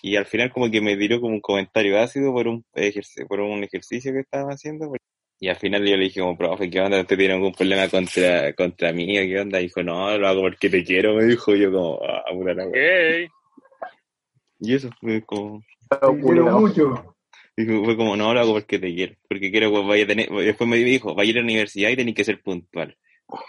Y 0.07 0.17
al 0.17 0.25
final 0.27 0.51
como 0.51 0.69
que 0.69 0.81
me 0.81 0.95
tiró 0.97 1.19
como 1.19 1.33
un 1.33 1.41
comentario 1.41 1.99
ácido 1.99 2.31
por 2.31 2.47
un 2.47 2.63
ejercicio, 2.75 3.25
por 3.27 3.39
un 3.39 3.63
ejercicio 3.63 4.13
que 4.13 4.19
estaba 4.19 4.51
haciendo. 4.51 4.89
pues. 4.89 4.99
Y 5.39 5.47
al 5.47 5.55
final 5.55 5.83
yo 5.83 5.97
le 5.97 6.03
dije 6.03 6.19
como, 6.19 6.37
profe, 6.37 6.69
¿qué 6.69 6.79
onda? 6.79 7.01
¿Usted 7.01 7.17
tiene 7.17 7.33
algún 7.33 7.53
problema 7.53 7.89
contra, 7.89 8.53
contra 8.53 8.93
mí? 8.93 9.07
¿Qué 9.07 9.39
onda? 9.39 9.57
dijo, 9.57 9.81
no, 9.81 10.15
lo 10.17 10.27
hago 10.27 10.41
porque 10.41 10.69
te 10.69 10.83
quiero, 10.83 11.15
me 11.15 11.23
dijo 11.23 11.55
yo 11.55 11.71
como, 11.71 11.99
ah, 12.03 12.23
puta 12.31 12.53
la 12.53 12.67
weá. 12.67 13.25
Ok. 13.25 13.31
Y 14.59 14.75
eso 14.75 14.89
fue 15.01 15.23
como, 15.23 15.63
Te 15.89 15.97
quiero 16.21 16.59
mucho. 16.59 17.15
dijo, 17.57 17.83
fue 17.83 17.97
como, 17.97 18.15
no, 18.15 18.31
lo 18.31 18.39
hago 18.39 18.53
porque 18.53 18.77
te 18.77 18.93
quiero. 18.93 19.15
Porque 19.27 19.49
quiero 19.49 19.71
que 19.71 19.81
vaya 19.87 20.03
a 20.03 20.07
tener, 20.07 20.29
después 20.29 20.69
me 20.69 20.77
dijo, 20.77 21.15
vaya 21.15 21.29
a 21.29 21.31
ir 21.31 21.37
a 21.37 21.41
la 21.41 21.45
universidad 21.45 21.89
y 21.89 21.95
tenés 21.95 22.13
que 22.13 22.23
ser 22.23 22.43
puntual. 22.43 22.95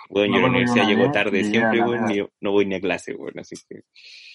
Bueno, 0.09 0.33
yo 0.33 0.39
a 0.39 0.43
la 0.43 0.49
universidad 0.49 0.85
una 0.85 0.89
llego 0.91 1.03
vez 1.03 1.13
tarde 1.13 1.45
siempre, 1.45 1.81
ni- 2.09 2.27
no 2.41 2.51
voy 2.51 2.65
ni 2.65 2.77
a 2.77 2.81
clase, 2.81 3.15
weón, 3.15 3.39
así 3.39 3.57
que... 3.69 3.83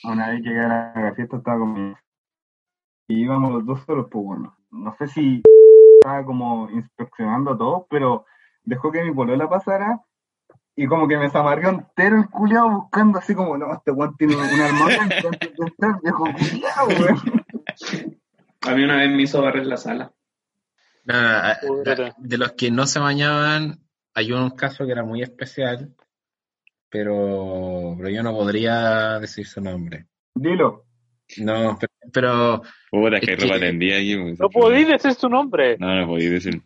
Una 0.03 0.29
vez 0.29 0.43
que 0.43 0.49
llegué 0.49 0.61
a 0.61 0.93
la 0.95 1.13
fiesta 1.15 1.37
estaba 1.37 1.57
con. 1.57 1.95
Y 3.11 3.23
íbamos 3.23 3.51
los 3.51 3.65
dos 3.65 3.83
solos, 3.85 4.07
pues 4.09 4.23
bueno. 4.23 4.55
No 4.71 4.95
sé 4.97 5.07
si 5.07 5.41
estaba 5.99 6.23
como 6.23 6.69
inspeccionando 6.69 7.51
a 7.51 7.57
todos, 7.57 7.83
pero 7.89 8.25
dejó 8.63 8.89
que 8.89 9.03
mi 9.03 9.13
polola 9.13 9.49
pasara 9.49 9.99
y 10.77 10.87
como 10.87 11.09
que 11.09 11.17
me 11.17 11.29
zamarrió 11.29 11.69
entero 11.69 12.17
el 12.17 12.29
culiao 12.29 12.69
buscando 12.69 13.19
así 13.19 13.35
como, 13.35 13.57
no, 13.57 13.73
este 13.73 13.91
weón 13.91 14.15
tiene 14.15 14.37
un 14.37 14.41
armadura 14.41 15.01
antes 15.01 15.23
de 15.23 15.65
entrar, 15.67 16.01
viejo 16.01 16.23
culiao, 16.23 16.87
weón. 16.87 17.45
A 18.61 18.75
mí 18.75 18.83
una 18.83 18.97
vez 18.97 19.09
me 19.09 19.23
hizo 19.23 19.41
barrer 19.41 19.65
la 19.65 19.77
sala. 19.77 20.13
Puta. 21.03 22.15
de 22.17 22.37
los 22.37 22.51
que 22.53 22.71
no 22.71 22.85
se 22.85 22.99
bañaban, 22.99 23.79
hay 24.13 24.31
un 24.31 24.51
caso 24.51 24.85
que 24.85 24.91
era 24.91 25.03
muy 25.03 25.21
especial, 25.21 25.93
pero, 26.87 27.95
pero 27.97 28.09
yo 28.09 28.23
no 28.23 28.31
podría 28.31 29.19
decir 29.19 29.47
su 29.47 29.59
nombre. 29.59 30.05
Dilo. 30.35 30.85
No, 31.37 31.77
pero, 31.79 31.91
pero 32.11 32.61
Puta, 32.89 33.17
Es 33.17 33.21
que 33.21 33.37
que- 33.37 33.43
ropa 33.45 33.59
tendía 33.59 33.97
aquí, 33.97 34.15
weón. 34.15 34.35
No 34.39 34.49
podéis 34.49 34.87
decir 34.87 35.13
su 35.13 35.29
nombre. 35.29 35.77
No, 35.79 35.95
no 35.95 36.07
podí 36.07 36.27
decir. 36.27 36.61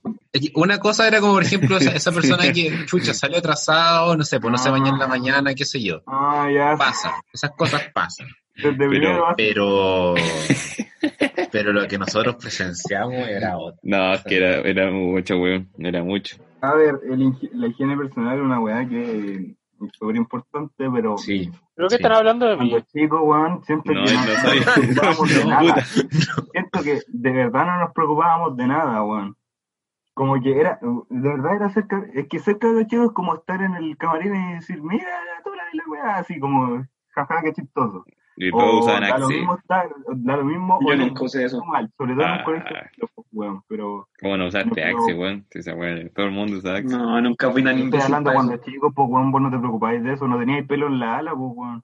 una 0.55 0.79
cosa 0.79 1.07
era 1.07 1.19
como, 1.19 1.33
por 1.33 1.43
ejemplo, 1.43 1.77
esa, 1.77 1.91
esa 1.95 2.11
persona 2.11 2.43
que, 2.53 2.85
chucha, 2.85 3.13
salió 3.13 3.37
atrasado, 3.37 4.17
no 4.17 4.23
sé, 4.23 4.39
pues 4.39 4.51
no 4.51 4.57
se 4.57 4.69
bañó 4.71 4.87
en 4.93 4.99
la 4.99 5.07
mañana, 5.07 5.53
qué 5.53 5.65
sé 5.65 5.81
yo. 5.83 6.01
Ah, 6.07 6.49
ya. 6.53 6.75
Pasa, 6.77 7.13
esas 7.31 7.51
cosas 7.51 7.83
pasan. 7.93 8.27
Desde 8.55 8.87
primero 8.87 9.21
básico. 9.23 9.35
Pero, 9.37 10.15
pero 11.51 11.73
lo 11.73 11.87
que 11.87 11.97
nosotros 11.97 12.35
presenciamos 12.37 13.27
era 13.27 13.57
otro. 13.57 13.79
No, 13.83 14.13
es 14.13 14.23
que 14.23 14.37
era, 14.37 14.61
era 14.61 14.91
mucho, 14.91 15.37
weón, 15.37 15.69
era 15.79 16.03
mucho. 16.03 16.37
A 16.61 16.73
ver, 16.73 16.95
el 17.09 17.33
la 17.53 17.67
higiene 17.67 17.95
personal 17.97 18.37
es 18.37 18.43
una 18.43 18.59
weá 18.59 18.87
que 18.87 19.53
súper 19.93 20.15
importante, 20.15 20.89
pero 20.91 21.17
Sí. 21.17 21.51
Creo 21.75 21.87
que 21.89 21.95
Sí. 21.95 22.01
están 22.01 22.13
hablando 22.13 22.45
de 22.47 22.57
mí. 22.57 22.69
cuando 22.69 22.87
chico, 22.91 23.21
weón, 23.21 23.63
siento 23.63 23.91
No, 23.91 24.03
que 24.05 24.13
no 24.13 24.25
nos 24.25 24.35
sabía. 24.35 24.63
preocupábamos 24.73 25.29
de 25.35 25.45
nada. 25.45 25.61
puta. 25.61 25.85
Siento 26.51 26.83
que 26.83 26.99
de 27.07 27.31
verdad 27.31 27.65
no 27.65 27.79
nos 27.79 27.91
preocupábamos 27.93 28.57
de 28.57 28.67
nada, 28.67 29.03
weón. 29.03 29.35
Como 30.13 30.41
que 30.41 30.57
era, 30.59 30.79
de 30.81 31.29
verdad 31.29 31.55
era 31.55 31.69
cerca, 31.69 32.05
es 32.13 32.27
que 32.29 32.39
cerca 32.39 32.67
de 32.69 32.73
los 32.75 32.87
chicos 32.87 33.07
es 33.07 33.11
como 33.11 33.35
estar 33.35 33.61
en 33.61 33.75
el 33.75 33.97
camarín 33.97 34.33
y 34.33 34.53
decir, 34.55 34.81
mira 34.81 35.03
la 35.03 35.43
tula 35.43 35.63
de 35.65 35.77
la 35.77 35.83
weá, 35.87 36.15
así 36.17 36.39
como, 36.39 36.85
jaja, 37.09 37.41
qué 37.43 37.51
chistoso. 37.53 38.05
Y 38.37 38.51
todos 38.51 38.83
usaban 38.83 39.03
da 39.09 39.17
lo 39.17 39.27
mismo 39.29 39.55
estar, 39.57 39.89
da 40.15 40.35
lo 40.37 40.43
mismo, 40.43 40.79
Yo 40.81 40.87
o 40.93 40.95
nunca 40.97 41.23
usé 41.23 41.45
eso. 41.45 41.63
mal, 41.63 41.89
sobre 41.97 42.13
todo 42.15 42.23
en 42.25 42.29
Ah. 42.29 42.37
un 42.39 42.43
colegio, 42.43 43.09
weón, 43.31 43.61
pero 43.67 44.09
¿Cómo 44.19 44.35
no 44.37 44.47
usaste 44.47 44.91
No, 44.91 44.99
Axe, 44.99 45.13
weón? 45.13 45.45
Esa 45.51 45.73
weón, 45.73 46.09
Todo 46.13 46.25
el 46.25 46.31
mundo 46.33 46.57
usa 46.57 46.75
Axe. 46.75 46.97
No, 46.97 47.21
nunca 47.21 47.49
fui 47.51 47.63
tan 47.63 47.71
Estoy 47.75 47.85
imbécil 47.85 48.05
hablando 48.05 48.33
cuando 48.33 48.53
eso. 48.55 48.63
chicos, 48.65 48.91
pues 48.93 49.09
weón, 49.09 49.31
vos 49.31 49.41
no 49.41 49.49
te 49.51 49.57
preocupáis 49.57 50.03
de 50.03 50.13
eso, 50.13 50.27
no 50.27 50.37
teníais 50.37 50.67
pelo 50.67 50.87
en 50.87 50.99
la 50.99 51.17
ala, 51.19 51.31
pues 51.31 51.51
weón. 51.55 51.83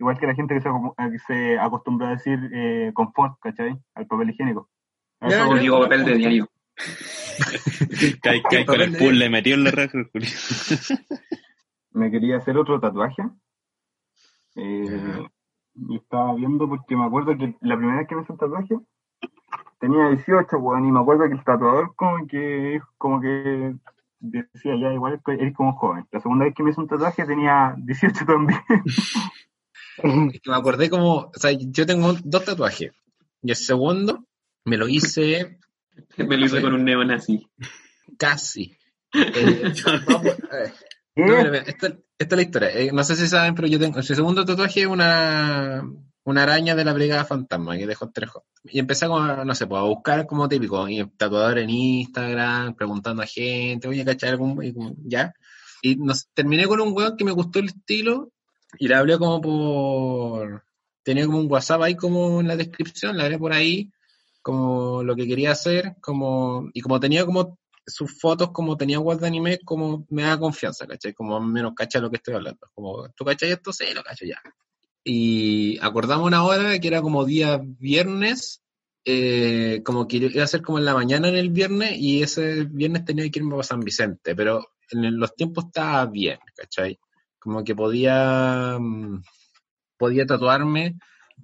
Igual 0.00 0.18
que 0.18 0.26
la 0.26 0.34
gente 0.34 0.54
que 0.54 0.60
se, 0.60 0.68
a 0.68 1.10
que 1.10 1.18
se 1.20 1.58
acostumbra 1.58 2.08
a 2.08 2.10
decir 2.12 2.38
eh, 2.52 2.90
confort, 2.92 3.38
¿cachai? 3.40 3.76
Al 3.94 4.06
papel 4.08 4.30
higiénico. 4.30 4.68
A 5.20 5.28
eso 5.28 5.54
Yo 5.54 5.60
digo 5.60 5.80
papel 5.80 6.04
de 6.04 6.14
diario. 6.16 6.48
Cae, 8.20 8.42
cae 8.42 8.66
con 8.66 8.80
el 8.80 8.96
puzzle 8.96 9.30
metido 9.30 9.56
en 9.56 9.64
la 9.64 9.70
raja, 9.70 9.96
el 9.96 10.10
culiao. 10.10 10.32
Me 11.92 12.10
quería 12.10 12.38
hacer 12.38 12.58
otro 12.58 12.80
tatuaje. 12.80 13.22
Eh, 14.56 15.24
y 15.74 15.96
estaba 15.96 16.34
viendo 16.34 16.68
porque 16.68 16.96
me 16.96 17.04
acuerdo 17.04 17.36
que 17.36 17.56
la 17.60 17.76
primera 17.76 17.98
vez 17.98 18.08
que 18.08 18.14
me 18.14 18.22
hice 18.22 18.32
un 18.32 18.38
tatuaje 18.38 18.76
tenía 19.80 20.08
18, 20.08 20.56
weón, 20.58 20.86
y 20.86 20.92
me 20.92 21.00
acuerdo 21.00 21.28
que 21.28 21.34
el 21.34 21.44
tatuador 21.44 21.94
como 21.96 22.26
que, 22.26 22.80
como 22.96 23.20
que 23.20 23.74
decía 24.20 24.76
ya, 24.80 24.92
igual 24.92 25.20
eres 25.26 25.54
como 25.54 25.76
joven. 25.76 26.06
La 26.10 26.20
segunda 26.20 26.44
vez 26.46 26.54
que 26.54 26.62
me 26.62 26.70
hice 26.70 26.80
un 26.80 26.88
tatuaje 26.88 27.24
tenía 27.26 27.74
18 27.78 28.24
también. 28.26 28.60
Es 29.96 30.40
que 30.40 30.50
me 30.50 30.56
acordé 30.56 30.90
como, 30.90 31.18
o 31.18 31.32
sea, 31.34 31.52
yo 31.52 31.86
tengo 31.86 32.14
dos 32.24 32.44
tatuajes. 32.44 32.90
Y 33.42 33.50
el 33.50 33.56
segundo 33.56 34.24
me 34.64 34.76
lo 34.76 34.88
hice 34.88 35.60
Me 36.16 36.36
lo 36.36 36.46
hice 36.46 36.60
con 36.60 36.74
un 36.74 36.84
neonazi. 36.84 37.48
casi. 38.18 38.76
Eh, 39.16 39.72
eh, 41.16 41.24
no, 41.24 41.36
mira, 41.36 41.44
mira, 41.44 41.58
esta, 41.58 41.96
esta 42.18 42.34
es 42.34 42.36
la 42.36 42.42
historia. 42.42 42.70
Eh, 42.70 42.90
no 42.92 43.04
sé 43.04 43.16
si 43.16 43.26
saben, 43.28 43.54
pero 43.54 43.68
yo 43.68 43.78
tengo. 43.78 43.98
El 43.98 44.04
segundo 44.04 44.44
tatuaje 44.44 44.82
es 44.82 44.86
una, 44.86 45.82
una 46.24 46.42
araña 46.42 46.74
de 46.74 46.84
la 46.84 46.92
Brigada 46.92 47.24
Fantasma 47.24 47.76
que 47.76 47.86
dejó 47.86 48.10
tres. 48.10 48.30
Y 48.64 48.78
empecé 48.78 49.06
como, 49.06 49.20
no 49.44 49.54
sé, 49.54 49.66
pues, 49.66 49.80
a 49.80 49.84
buscar 49.84 50.26
como 50.26 50.48
típico, 50.48 50.88
y 50.88 51.04
tatuador 51.16 51.58
en 51.58 51.70
Instagram, 51.70 52.74
preguntando 52.74 53.22
a 53.22 53.26
gente, 53.26 53.88
oye, 53.88 54.04
¿cachai? 54.04 54.30
algún- 54.30 54.96
ya. 55.06 55.32
Y 55.82 55.96
nos, 55.96 56.28
terminé 56.34 56.66
con 56.66 56.80
un 56.80 56.92
weón 56.96 57.16
que 57.16 57.24
me 57.24 57.32
gustó 57.32 57.58
el 57.58 57.66
estilo 57.66 58.32
y 58.78 58.88
le 58.88 58.94
hablé 58.94 59.18
como 59.18 59.40
por. 59.40 60.64
Tenía 61.02 61.26
como 61.26 61.38
un 61.38 61.50
WhatsApp 61.50 61.82
ahí 61.82 61.96
como 61.96 62.40
en 62.40 62.48
la 62.48 62.56
descripción, 62.56 63.16
le 63.16 63.24
hablé 63.24 63.38
por 63.38 63.52
ahí, 63.52 63.90
como 64.42 65.02
lo 65.02 65.14
que 65.16 65.26
quería 65.26 65.52
hacer, 65.52 65.96
como, 66.00 66.70
y 66.72 66.80
como 66.80 66.98
tenía 67.00 67.26
como 67.26 67.58
sus 67.86 68.18
fotos 68.18 68.50
como 68.52 68.76
tenía 68.76 68.98
web 68.98 69.24
anime, 69.24 69.58
como 69.64 70.06
me 70.10 70.22
da 70.22 70.38
confianza, 70.38 70.86
¿cachai? 70.86 71.12
Como 71.12 71.40
menos 71.40 71.74
cacha 71.74 72.00
lo 72.00 72.10
que 72.10 72.16
estoy 72.16 72.34
hablando. 72.34 72.68
Como, 72.74 73.08
¿tú 73.10 73.24
cachai 73.24 73.52
esto? 73.52 73.72
Sí, 73.72 73.84
lo 73.94 74.02
cacho 74.02 74.24
ya. 74.24 74.40
Y 75.04 75.78
acordamos 75.82 76.26
una 76.26 76.44
hora 76.44 76.78
que 76.78 76.88
era 76.88 77.02
como 77.02 77.24
día 77.24 77.60
viernes, 77.62 78.62
eh, 79.04 79.82
como 79.84 80.08
que 80.08 80.16
iba 80.16 80.44
a 80.44 80.46
ser 80.46 80.62
como 80.62 80.78
en 80.78 80.86
la 80.86 80.94
mañana 80.94 81.28
en 81.28 81.36
el 81.36 81.50
viernes, 81.50 81.96
y 81.98 82.22
ese 82.22 82.64
viernes 82.64 83.04
tenía 83.04 83.28
que 83.30 83.38
irme 83.38 83.50
para 83.50 83.62
San 83.62 83.80
Vicente, 83.80 84.34
pero 84.34 84.66
en 84.90 85.18
los 85.18 85.34
tiempos 85.34 85.66
estaba 85.66 86.06
bien, 86.06 86.38
¿cachai? 86.56 86.98
Como 87.38 87.64
que 87.64 87.74
podía, 87.74 88.78
mm, 88.80 89.22
podía 89.98 90.26
tatuarme, 90.26 90.96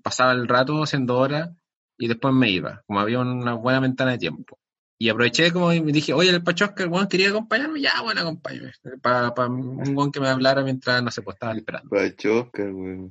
pasaba 0.03 0.33
el 0.33 0.49
rato 0.49 0.83
haciendo 0.83 1.19
horas, 1.19 1.51
y 1.99 2.09
después 2.09 2.33
me 2.33 2.51
iba, 2.51 2.83
como 2.87 3.01
había 3.01 3.19
una 3.21 3.55
buena 3.55 3.81
ventana 3.81 4.13
de 4.13 4.19
tiempo. 4.19 4.60
Y 5.03 5.09
aproveché 5.09 5.51
como 5.51 5.73
y 5.73 5.81
me 5.81 5.93
dije, 5.93 6.13
oye, 6.13 6.29
el 6.29 6.43
Pachosca, 6.43 6.83
el 6.83 6.91
weón 6.91 7.09
quería 7.09 7.31
acompañarme, 7.31 7.81
ya, 7.81 8.03
bueno, 8.03 8.21
acompáñame. 8.21 8.71
Para, 9.01 9.35
para 9.35 9.49
un 9.49 9.97
weón 9.97 10.13
que 10.13 10.21
me 10.21 10.29
hablara 10.29 10.63
mientras, 10.63 11.03
no 11.03 11.11
sé, 11.11 11.23
pues 11.23 11.37
estaba 11.37 11.55
esperando. 11.55 11.89
Pachosca, 11.89 12.65
weón. 12.65 13.09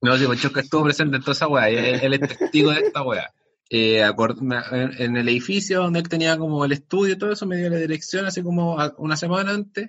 No, 0.00 0.16
sí, 0.16 0.26
Pachosca 0.28 0.60
estuvo 0.60 0.84
presente 0.84 1.16
en 1.16 1.22
toda 1.22 1.32
esa 1.32 1.48
weá, 1.48 1.68
él, 1.68 1.98
él 2.00 2.14
es 2.14 2.38
testigo 2.38 2.70
de 2.70 2.82
esta 2.82 3.02
weá. 3.02 3.32
Eh, 3.68 4.00
en, 4.00 5.16
el 5.16 5.28
edificio 5.28 5.82
donde 5.82 5.98
él 5.98 6.08
tenía 6.08 6.38
como 6.38 6.64
el 6.64 6.70
estudio 6.70 7.14
y 7.14 7.18
todo 7.18 7.32
eso, 7.32 7.46
me 7.46 7.56
dio 7.56 7.68
la 7.68 7.78
dirección 7.78 8.26
así 8.26 8.40
como 8.40 8.76
una 8.98 9.16
semana 9.16 9.50
antes. 9.50 9.88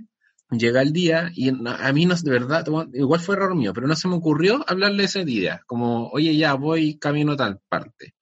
Llega 0.49 0.81
el 0.81 0.93
día 0.93 1.29
y 1.35 1.49
a 1.49 1.93
mí 1.93 2.07
no, 2.07 2.15
de 2.15 2.31
verdad, 2.31 2.65
igual 2.93 3.19
fue 3.19 3.35
error 3.35 3.53
mío, 3.53 3.71
pero 3.71 3.85
no 3.85 3.95
se 3.95 4.07
me 4.07 4.15
ocurrió 4.15 4.65
hablarle 4.67 5.03
ese 5.03 5.25
día, 5.25 5.61
como, 5.67 6.09
oye, 6.09 6.35
ya 6.35 6.55
voy 6.55 6.97
camino 6.97 7.33
a 7.33 7.37
tal 7.37 7.59
parte 7.69 8.15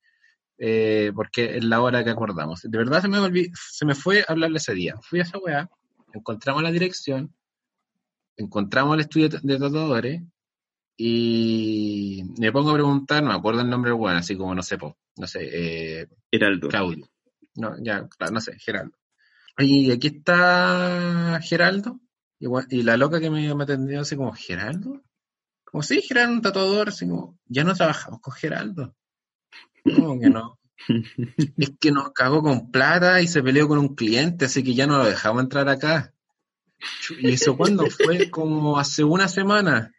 eh, 0.66 1.12
porque 1.14 1.58
es 1.58 1.64
la 1.66 1.82
hora 1.82 2.04
que 2.04 2.10
acordamos. 2.12 2.62
De 2.62 2.78
verdad 2.78 3.02
se 3.02 3.10
me, 3.10 3.18
olvi- 3.20 3.52
se 3.54 3.86
me 3.86 3.96
fue 3.96 4.24
hablarle 4.28 4.58
ese 4.58 4.74
día. 4.74 4.96
Fui 5.02 5.20
a 5.20 5.24
esa 5.24 5.38
weá, 5.40 5.70
encontramos 6.14 6.64
la 6.64 6.72
dirección, 6.72 7.34
encontramos 8.38 8.94
el 8.96 9.02
estudio 9.02 9.28
de 9.30 9.58
tatuadores 9.60 10.22
y 10.98 12.24
me 12.40 12.52
pongo 12.52 12.72
a 12.72 12.74
preguntar, 12.76 13.22
no 13.24 13.30
me 13.30 13.36
acuerdo 13.36 13.62
el 13.62 13.70
nombre 13.70 13.92
del 13.92 14.00
weón, 14.00 14.18
así 14.18 14.38
como 14.38 14.54
no 14.56 14.64
sé, 14.64 14.78
po, 14.78 14.98
no 15.18 15.28
sé, 15.28 15.40
eh, 16.02 16.08
Heraldo. 16.32 16.70
Claudio. 16.70 17.08
No, 17.56 17.76
ya, 17.84 18.08
no 18.32 18.40
sé, 18.40 18.58
Geraldo. 18.60 18.98
Y 19.58 19.92
aquí 19.92 20.08
está 20.08 21.40
Geraldo. 21.44 22.00
Igual- 22.40 22.68
y 22.70 22.84
la 22.84 22.98
loca 22.98 23.20
que 23.20 23.30
me, 23.30 23.54
me 23.54 23.64
atendió 23.64 24.02
así 24.02 24.16
como, 24.16 24.34
¿Geraldo? 24.34 25.02
Como, 25.66 25.84
sí, 25.84 26.02
Geraldo, 26.02 26.34
un 26.34 26.42
tatuador. 26.42 26.90
Así 26.90 27.08
como, 27.08 27.38
ya 27.46 27.64
no 27.64 27.74
trabajamos 27.76 28.20
con 28.22 28.34
Geraldo. 28.34 28.96
¿Cómo 29.84 30.20
que 30.20 30.30
no? 30.30 30.60
Es 31.58 31.72
que 31.80 31.92
nos 31.92 32.12
cagó 32.12 32.42
con 32.42 32.72
plata 32.72 33.22
y 33.22 33.28
se 33.28 33.42
peleó 33.42 33.68
con 33.68 33.78
un 33.80 33.96
cliente, 33.96 34.46
así 34.46 34.64
que 34.64 34.74
ya 34.74 34.86
no 34.88 34.98
lo 34.98 35.06
dejamos 35.06 35.44
entrar 35.44 35.70
acá. 35.70 36.14
¿Y 37.20 37.32
eso 37.32 37.56
cuándo 37.56 37.86
fue? 37.90 38.30
Como 38.32 38.78
hace 38.78 39.04
una 39.04 39.28
semana. 39.28 39.94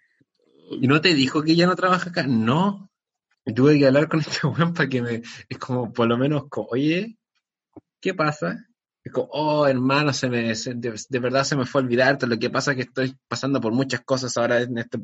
¿Y 0.70 0.86
no 0.86 1.00
te 1.00 1.14
dijo 1.14 1.42
que 1.42 1.56
ya 1.56 1.66
no 1.66 1.76
trabaja 1.76 2.10
acá? 2.10 2.26
No. 2.26 2.90
Y 3.46 3.52
tuve 3.54 3.78
que 3.78 3.86
hablar 3.86 4.08
con 4.08 4.20
este 4.20 4.46
weón 4.46 4.74
para 4.74 4.88
que 4.88 5.02
me... 5.02 5.22
Es 5.48 5.58
como, 5.58 5.92
por 5.92 6.06
lo 6.06 6.16
menos, 6.18 6.44
como, 6.48 6.68
oye, 6.70 7.16
¿qué 8.00 8.14
pasa? 8.14 8.66
Es 9.02 9.12
como, 9.12 9.28
oh, 9.32 9.66
hermano, 9.66 10.12
se 10.14 10.28
me, 10.30 10.54
se- 10.54 10.74
de, 10.74 10.98
de 11.08 11.18
verdad 11.18 11.44
se 11.44 11.56
me 11.56 11.66
fue 11.66 11.80
a 11.80 11.84
olvidarte. 11.84 12.26
Lo 12.26 12.38
que 12.38 12.48
pasa 12.50 12.70
es 12.72 12.76
que 12.76 12.82
estoy 12.84 13.14
pasando 13.28 13.60
por 13.60 13.72
muchas 13.72 14.00
cosas 14.00 14.36
ahora 14.36 14.62
en 14.62 14.78
este 14.78 14.98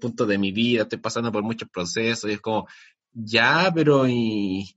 punto 0.00 0.24
de 0.26 0.38
mi 0.38 0.52
vida. 0.52 0.82
Estoy 0.82 0.98
pasando 0.98 1.32
por 1.32 1.42
muchos 1.42 1.68
procesos. 1.68 2.30
Y 2.30 2.34
es 2.34 2.40
como, 2.40 2.68
ya, 3.14 3.70
pero 3.74 4.06
¿y, 4.08 4.76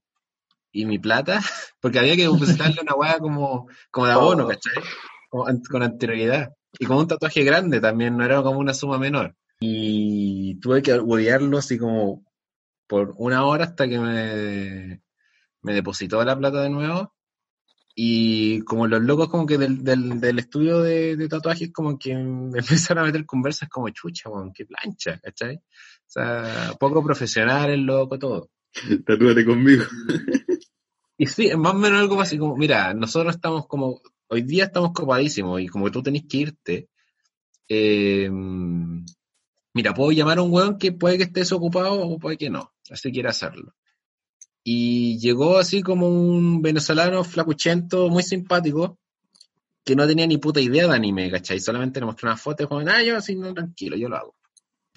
y 0.72 0.86
mi 0.86 1.00
plata? 1.00 1.42
Porque 1.82 2.00
había 2.00 2.16
que 2.16 2.24
depositarle 2.24 2.82
una 2.82 2.96
weá 2.96 3.20
como, 3.20 3.68
como 3.92 4.08
de 4.08 4.14
abono, 4.14 4.48
¿cachai? 4.48 4.84
Como 5.30 5.48
an- 5.48 5.62
con 5.70 5.84
anterioridad. 5.84 6.54
Y 6.80 6.86
con 6.86 6.98
un 6.98 7.08
tatuaje 7.08 7.44
grande 7.44 7.82
también, 7.82 8.18
no 8.18 8.24
era 8.26 8.42
como 8.44 8.60
una 8.60 8.74
suma 8.74 8.98
menor. 9.00 9.36
Y 9.60 10.60
tuve 10.60 10.82
que 10.84 10.94
odiarlo 10.94 11.58
así 11.58 11.78
como 11.80 12.24
por 12.88 13.14
una 13.18 13.46
hora 13.46 13.66
hasta 13.66 13.88
que 13.88 14.00
me, 14.00 15.02
me 15.62 15.74
depositó 15.74 16.24
la 16.24 16.38
plata 16.38 16.62
de 16.62 16.70
nuevo. 16.70 17.14
Y 18.00 18.62
como 18.62 18.86
los 18.86 19.02
locos 19.02 19.28
como 19.28 19.48
que 19.48 19.58
del, 19.58 19.84
del, 19.84 20.20
del 20.22 20.38
estudio 20.38 20.82
de, 20.82 21.16
de 21.16 21.28
tatuajes 21.28 21.74
como 21.74 21.98
que 21.98 22.12
empezaron 22.12 23.04
a 23.04 23.08
meter 23.08 23.26
conversas 23.26 23.70
como 23.70 23.90
chucha, 23.90 24.30
weón, 24.30 24.54
qué 24.54 24.68
plancha, 24.68 25.20
¿cachai? 25.20 25.56
O 25.56 26.06
sea, 26.06 26.76
poco 26.80 27.04
profesional 27.04 27.72
el 27.72 27.82
loco, 27.82 28.20
todo. 28.20 28.52
Tatúate 29.04 29.44
conmigo. 29.44 29.84
Y 31.18 31.26
sí, 31.26 31.50
más 31.58 31.74
o 31.74 31.78
menos 31.80 32.00
algo 32.00 32.22
así 32.22 32.38
como, 32.38 32.56
mira, 32.56 32.94
nosotros 32.94 33.34
estamos 33.34 33.66
como, 33.66 34.00
hoy 34.28 34.44
día 34.44 34.66
estamos 34.66 34.92
copadísimos 34.94 35.60
y 35.60 35.68
como 35.68 35.90
tú 35.90 36.04
tenés 36.04 36.26
que 36.30 36.38
irte, 36.38 36.90
eh, 37.68 38.30
mira, 38.30 39.96
puedo 39.96 40.12
llamar 40.12 40.38
a 40.38 40.44
un 40.44 40.54
weón 40.54 40.78
que 40.78 40.92
puede 40.92 41.18
que 41.18 41.24
estés 41.24 41.52
ocupado 41.52 42.00
o 42.00 42.20
puede 42.20 42.38
que 42.38 42.52
no, 42.52 42.72
así 42.92 43.12
quiere 43.12 43.30
hacerlo. 43.30 43.74
Y 44.70 45.18
llegó 45.20 45.60
así 45.60 45.82
como 45.82 46.10
un 46.10 46.62
venezolano 46.62 47.24
flacuchento, 47.24 48.10
muy 48.10 48.22
simpático, 48.22 48.98
que 49.86 49.96
no 49.96 50.06
tenía 50.06 50.28
ni 50.28 50.40
puta 50.40 50.60
idea 50.60 50.90
de 50.90 50.94
anime, 50.94 51.32
¿cachai? 51.32 51.62
Solamente 51.62 52.02
le 52.02 52.06
mostró 52.06 52.28
una 52.28 52.36
foto 52.36 52.64
y 52.64 52.68
como, 52.68 52.82
ah, 52.82 53.02
yo 53.02 53.16
así, 53.16 53.38
no, 53.38 53.54
tranquilo, 53.54 53.96
yo 53.96 54.10
lo 54.10 54.18
hago. 54.18 54.36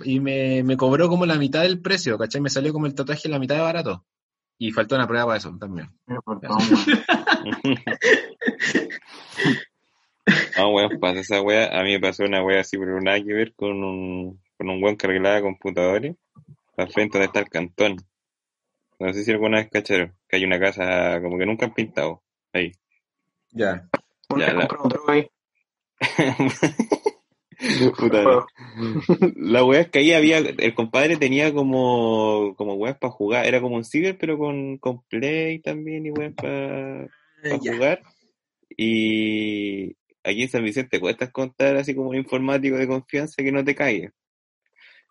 Y 0.02 0.18
me, 0.18 0.64
me 0.64 0.76
cobró 0.76 1.08
como 1.08 1.24
la 1.24 1.36
mitad 1.36 1.62
del 1.62 1.80
precio, 1.80 2.18
¿cachai? 2.18 2.40
Me 2.40 2.50
salió 2.50 2.72
como 2.72 2.86
el 2.86 2.96
tatuaje 2.96 3.28
la 3.28 3.38
mitad 3.38 3.54
de 3.54 3.60
barato. 3.60 4.04
Y 4.58 4.72
faltó 4.72 4.96
una 4.96 5.06
prueba 5.06 5.26
para 5.26 5.38
eso 5.38 5.56
también. 5.56 5.88
Por 6.04 6.40
favor, 6.40 6.42
weón. 7.62 7.78
No, 10.56 10.70
weón, 10.70 10.98
pasa 10.98 11.20
esa 11.20 11.42
wea. 11.42 11.78
A 11.78 11.84
mí 11.84 11.92
me 11.92 12.00
pasó 12.00 12.24
una 12.24 12.42
wea 12.42 12.62
así, 12.62 12.76
pero 12.76 13.00
nada 13.00 13.22
que 13.22 13.32
ver 13.32 13.54
con 13.54 13.84
un, 13.84 14.40
con 14.58 14.68
un 14.68 14.82
weón 14.82 14.96
que 14.96 15.06
arreglaba 15.06 15.42
computadores 15.42 16.16
al 16.76 16.90
frente 16.90 17.18
donde 17.18 17.26
está 17.26 17.38
el 17.38 17.48
cantón. 17.48 17.98
No 19.00 19.12
sé 19.12 19.24
si 19.24 19.30
alguna 19.32 19.58
vez 19.58 19.68
cacharon, 19.70 20.14
que 20.28 20.36
hay 20.36 20.44
una 20.44 20.60
casa 20.60 21.20
como 21.22 21.38
que 21.38 21.46
nunca 21.46 21.66
han 21.66 21.74
pintado. 21.74 22.22
Ahí. 22.52 22.72
Ya. 23.50 23.88
¿Por 24.28 24.40
Ya, 24.40 24.52
la- 24.52 24.68
ahí? 25.08 25.26
Puta, 27.98 28.22
no. 28.22 28.46
La 29.36 29.64
wea 29.64 29.80
es 29.82 29.88
que 29.90 29.98
ahí 29.98 30.12
había, 30.14 30.38
el 30.38 30.74
compadre 30.74 31.16
tenía 31.16 31.52
como, 31.52 32.54
como 32.56 32.74
weas 32.74 32.96
para 32.96 33.12
jugar, 33.12 33.44
era 33.46 33.60
como 33.60 33.76
un 33.76 33.84
ciber, 33.84 34.16
pero 34.18 34.38
con, 34.38 34.78
con 34.78 35.02
play 35.04 35.58
también 35.58 36.06
y 36.06 36.10
weas 36.10 36.32
para 36.34 37.06
jugar. 37.58 38.02
Y 38.76 39.90
aquí 40.24 40.42
en 40.42 40.48
San 40.48 40.64
Vicente 40.64 41.00
cuesta 41.00 41.30
contar 41.30 41.76
así 41.76 41.94
como 41.94 42.10
un 42.10 42.16
informático 42.16 42.76
de 42.76 42.86
confianza 42.86 43.42
que 43.42 43.52
no 43.52 43.62
te 43.64 43.74
caiga. 43.74 44.10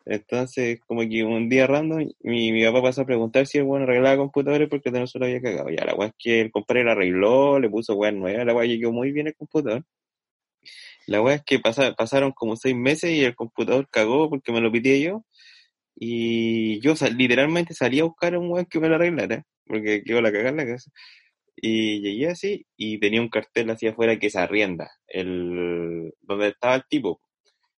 Entonces, 0.09 0.79
como 0.87 1.01
que 1.07 1.23
un 1.23 1.49
día 1.49 1.67
random, 1.67 2.09
mi, 2.21 2.51
mi 2.51 2.65
papá 2.65 2.81
pasó 2.81 3.01
a 3.01 3.05
preguntar 3.05 3.45
si 3.47 3.59
el 3.59 3.65
bueno 3.65 3.83
arreglaba 3.85 4.17
computadores 4.17 4.67
porque 4.69 4.91
no 4.91 5.05
se 5.07 5.19
lo 5.19 5.25
había 5.25 5.41
cagado. 5.41 5.69
Ya, 5.69 5.85
la 5.85 5.95
weá 5.95 6.09
es 6.09 6.15
que 6.17 6.41
el 6.41 6.51
compadre 6.51 6.83
lo 6.83 6.91
arregló, 6.91 7.59
le 7.59 7.69
puso 7.69 7.95
weá 7.95 8.11
nueva, 8.11 8.43
la 8.43 8.55
weá 8.55 8.65
llegó 8.67 8.91
muy 8.91 9.11
bien 9.11 9.27
el 9.27 9.35
computador. 9.35 9.83
La 11.07 11.21
weá 11.21 11.35
es 11.35 11.43
que 11.43 11.59
pasa- 11.59 11.93
pasaron 11.95 12.31
como 12.31 12.55
seis 12.55 12.75
meses 12.75 13.11
y 13.11 13.23
el 13.23 13.35
computador 13.35 13.87
cagó 13.91 14.29
porque 14.29 14.51
me 14.51 14.61
lo 14.61 14.71
pidí 14.71 15.01
yo. 15.03 15.25
Y 15.95 16.81
yo 16.81 16.93
literalmente 17.17 17.73
salí 17.73 17.99
a 17.99 18.05
buscar 18.05 18.35
a 18.35 18.39
un 18.39 18.51
weón 18.51 18.65
que 18.67 18.79
me 18.79 18.89
lo 18.89 18.95
arreglara, 18.95 19.43
porque 19.65 20.03
quedó 20.03 20.21
la 20.21 20.31
cagada 20.31 20.49
en 20.51 20.57
la 20.57 20.65
casa. 20.67 20.91
Y 21.57 22.01
llegué 22.01 22.29
así 22.29 22.65
y 22.77 22.99
tenía 22.99 23.21
un 23.21 23.29
cartel 23.29 23.69
así 23.71 23.87
afuera 23.87 24.17
que 24.19 24.29
se 24.29 24.39
arrienda, 24.39 24.91
el, 25.07 26.13
donde 26.21 26.49
estaba 26.49 26.75
el 26.75 26.83
tipo. 26.89 27.21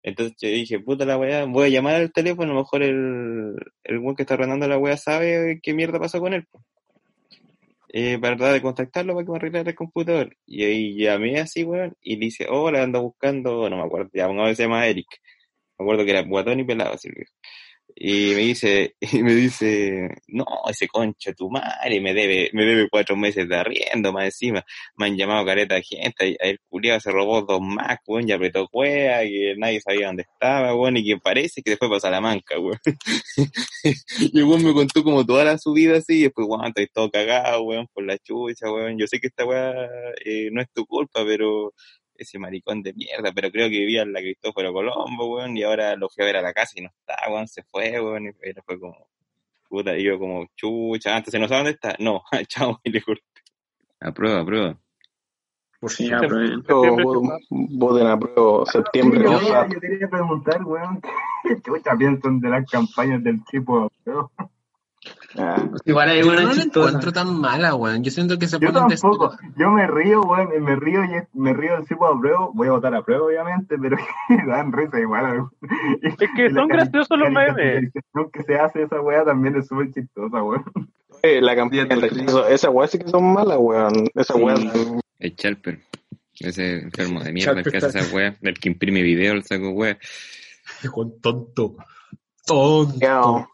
Entonces 0.03 0.35
yo 0.41 0.49
dije, 0.49 0.79
puta 0.79 1.05
la 1.05 1.17
weá, 1.17 1.45
voy 1.45 1.67
a 1.67 1.69
llamar 1.69 1.95
al 1.95 2.11
teléfono, 2.11 2.51
a 2.51 2.55
lo 2.55 2.61
mejor 2.61 2.83
el, 2.83 3.55
el 3.83 3.99
weón 3.99 4.15
que 4.15 4.23
está 4.23 4.33
arrendando 4.33 4.67
la 4.67 4.77
weá 4.77 4.97
sabe 4.97 5.59
qué 5.61 5.73
mierda 5.73 5.99
pasó 5.99 6.19
con 6.19 6.33
él. 6.33 6.47
Eh, 7.93 8.17
para 8.19 8.37
tratar 8.37 8.53
de 8.53 8.61
contactarlo 8.61 9.13
para 9.13 9.25
que 9.25 9.31
me 9.31 9.37
arreglara 9.37 9.69
el 9.69 9.75
computador. 9.75 10.37
Y 10.45 10.63
ahí 10.63 10.95
llamé 10.95 11.39
así, 11.39 11.63
weón, 11.63 11.95
y 12.01 12.15
le 12.15 12.25
dice, 12.27 12.47
hola, 12.49 12.83
ando 12.83 13.01
buscando, 13.01 13.69
no 13.69 13.77
me 13.77 13.83
acuerdo, 13.83 14.09
ya 14.13 14.27
que 14.27 14.55
se 14.55 14.63
llama 14.63 14.87
Eric. 14.87 15.07
Me 15.77 15.83
acuerdo 15.83 16.05
que 16.05 16.11
era 16.11 16.23
guatón 16.23 16.59
y 16.61 16.63
pelado, 16.63 16.93
así. 16.93 17.09
Y 17.95 18.34
me 18.36 18.41
dice, 18.41 18.95
y 19.01 19.23
me 19.23 19.34
dice, 19.34 20.10
no, 20.27 20.45
ese 20.69 20.88
concha 20.88 21.34
tu 21.34 21.49
madre 21.49 21.99
me 22.01 22.13
debe, 22.13 22.49
me 22.54 22.65
debe 22.65 22.89
cuatro 22.89 23.15
meses 23.15 23.47
de 23.47 23.56
arriendo 23.56 24.12
más 24.13 24.25
encima. 24.25 24.63
Me 24.95 25.08
han 25.08 25.17
llamado 25.17 25.45
careta 25.45 25.75
de 25.75 25.84
gente, 25.84 26.38
el 26.39 26.60
culiado 26.69 26.99
se 26.99 27.12
robó 27.12 27.41
dos 27.41 27.62
más, 27.62 27.97
weón, 28.08 28.27
y 28.27 28.32
apretó 28.32 28.67
cueva, 28.67 29.21
que 29.21 29.56
nadie 29.58 29.82
sabía 29.82 30.08
dónde 30.08 30.23
estaba, 30.23 30.75
weón, 30.75 30.97
y 30.97 31.06
que 31.06 31.17
parece 31.17 31.62
que 31.62 31.71
después 31.71 31.91
pasó 31.91 32.08
a 32.08 32.12
la 32.12 32.21
manca, 32.21 32.60
weón. 32.60 32.80
y 34.34 34.41
weón 34.43 34.63
me 34.63 34.73
contó 34.73 35.04
como 35.04 35.25
toda 35.25 35.43
la 35.45 35.58
su 35.58 35.73
vida 35.73 35.97
así, 35.97 36.19
y 36.19 36.23
después, 36.23 36.47
weón, 36.49 36.67
estoy 36.67 36.88
todo 36.88 37.10
cagado, 37.12 37.63
weón, 37.63 37.88
por 37.93 38.06
la 38.06 38.17
chucha, 38.17 38.71
weón. 38.71 38.97
Yo 38.97 39.08
sé 39.08 39.19
que 39.19 39.27
esta 39.27 39.45
weá 39.45 39.73
eh, 40.25 40.49
no 40.51 40.62
es 40.62 40.67
tu 40.73 40.86
culpa, 40.86 41.23
pero 41.25 41.73
ese 42.15 42.38
maricón 42.39 42.82
de 42.84 42.93
mierda, 42.93 43.32
pero 43.34 43.50
creo 43.52 43.65
que 43.69 43.80
vivía 43.80 44.04
en 44.04 44.13
la 44.13 44.19
Cristóforo 44.19 44.71
Colombo, 44.74 45.36
weón, 45.36 45.56
y 45.58 45.63
ahora 45.63 45.95
lo 45.95 46.10
fui 46.10 46.24
a 46.24 46.28
ver 46.28 46.38
a 46.38 46.41
la 46.41 46.54
casa 46.54 46.74
y 46.76 46.82
no 46.82 46.89
está, 46.89 47.15
weón, 47.30 47.47
se 47.47 47.63
fue, 47.63 48.00
weón, 48.00 48.26
y 48.28 48.30
era- 48.41 48.62
fue 48.63 48.80
como, 48.80 49.08
puta, 49.69 49.97
y 49.97 50.04
yo 50.04 50.19
como, 50.19 50.45
chucha, 50.56 51.15
antes 51.15 51.34
no 51.39 51.47
sabe 51.47 51.58
dónde 51.60 51.71
está, 51.71 51.95
no, 52.00 52.24
chao, 52.47 52.80
y 52.84 52.91
le 52.91 53.02
corté. 53.02 53.24
A 54.00 54.12
prueba, 54.12 54.41
a 54.41 54.45
prueba. 54.45 54.78
Por 55.80 55.89
Yo- 56.74 56.91
Voten 57.50 58.08
a 58.08 58.19
prueba. 58.19 58.65
Septiembre 58.67 59.19
yo, 59.24 59.32
yo 59.74 59.80
quería 59.80 60.08
preguntar, 60.10 60.63
weón, 60.63 61.02
¿qué 61.43 61.62
chucha 61.62 61.95
piensan 61.97 62.39
de 62.39 62.50
las 62.50 62.69
campañas 62.69 63.24
del 63.24 63.43
tipo? 63.45 63.91
weón? 64.06 64.28
Ah, 65.37 65.67
Igual 65.85 66.09
hay 66.09 66.21
una 66.21 66.41
no 66.43 66.53
la 66.53 66.61
encuentro 66.61 67.11
tan 67.11 67.39
mala, 67.39 67.73
weón. 67.73 68.03
Yo 68.03 68.11
siento 68.11 68.37
que 68.37 68.47
se 68.47 68.59
Yo 68.59 68.71
tampoco, 68.71 69.35
yo 69.57 69.69
me 69.71 69.87
río, 69.87 70.21
weón, 70.21 70.49
me 70.63 70.75
río 70.75 71.03
y 71.03 71.09
me 71.33 71.53
río 71.53 71.81
tipo 71.87 72.05
a 72.05 72.19
prueba, 72.19 72.49
voy 72.53 72.67
a 72.67 72.71
votar 72.71 72.93
a 72.93 73.03
prueba, 73.03 73.25
obviamente, 73.25 73.77
pero 73.79 73.97
dan 74.47 74.71
risa 74.71 74.99
igual. 74.99 75.23
weón. 75.31 75.49
Es 76.01 76.15
que 76.35 76.51
son 76.51 76.67
graciosos 76.67 77.17
los 77.17 77.31
memes. 77.31 77.91
que 78.31 78.43
se 78.43 78.55
hace 78.59 78.83
esa 78.83 79.01
weá 79.01 79.23
también 79.25 79.55
es 79.55 79.67
súper 79.67 79.91
chistosa, 79.91 80.43
weón. 80.43 80.63
eh, 81.23 81.41
la 81.41 81.55
campaña 81.55 81.85
del 81.85 82.01
rechazo. 82.01 82.47
Esas 82.47 82.71
weas 82.71 82.91
sí 82.91 82.99
que 82.99 83.07
son 83.07 83.33
malas, 83.33 83.57
weón. 83.59 84.07
Esas 84.13 84.35
Sí. 84.37 84.43
weas. 84.43 84.59
El 85.19 85.35
Chalper. 85.35 85.79
Ese 86.39 86.79
enfermo 86.79 87.23
de 87.23 87.31
mierda 87.33 87.53
Chalper 87.55 87.71
que 87.71 87.77
hace 87.85 87.99
esa 87.99 88.15
wea, 88.15 88.35
el 88.41 88.59
que 88.59 88.69
imprime 88.69 89.01
video, 89.01 89.33
el 89.33 89.43
saco. 89.43 89.73
Con 90.91 91.19
tonto. 91.21 91.75
Tonto. 92.45 93.47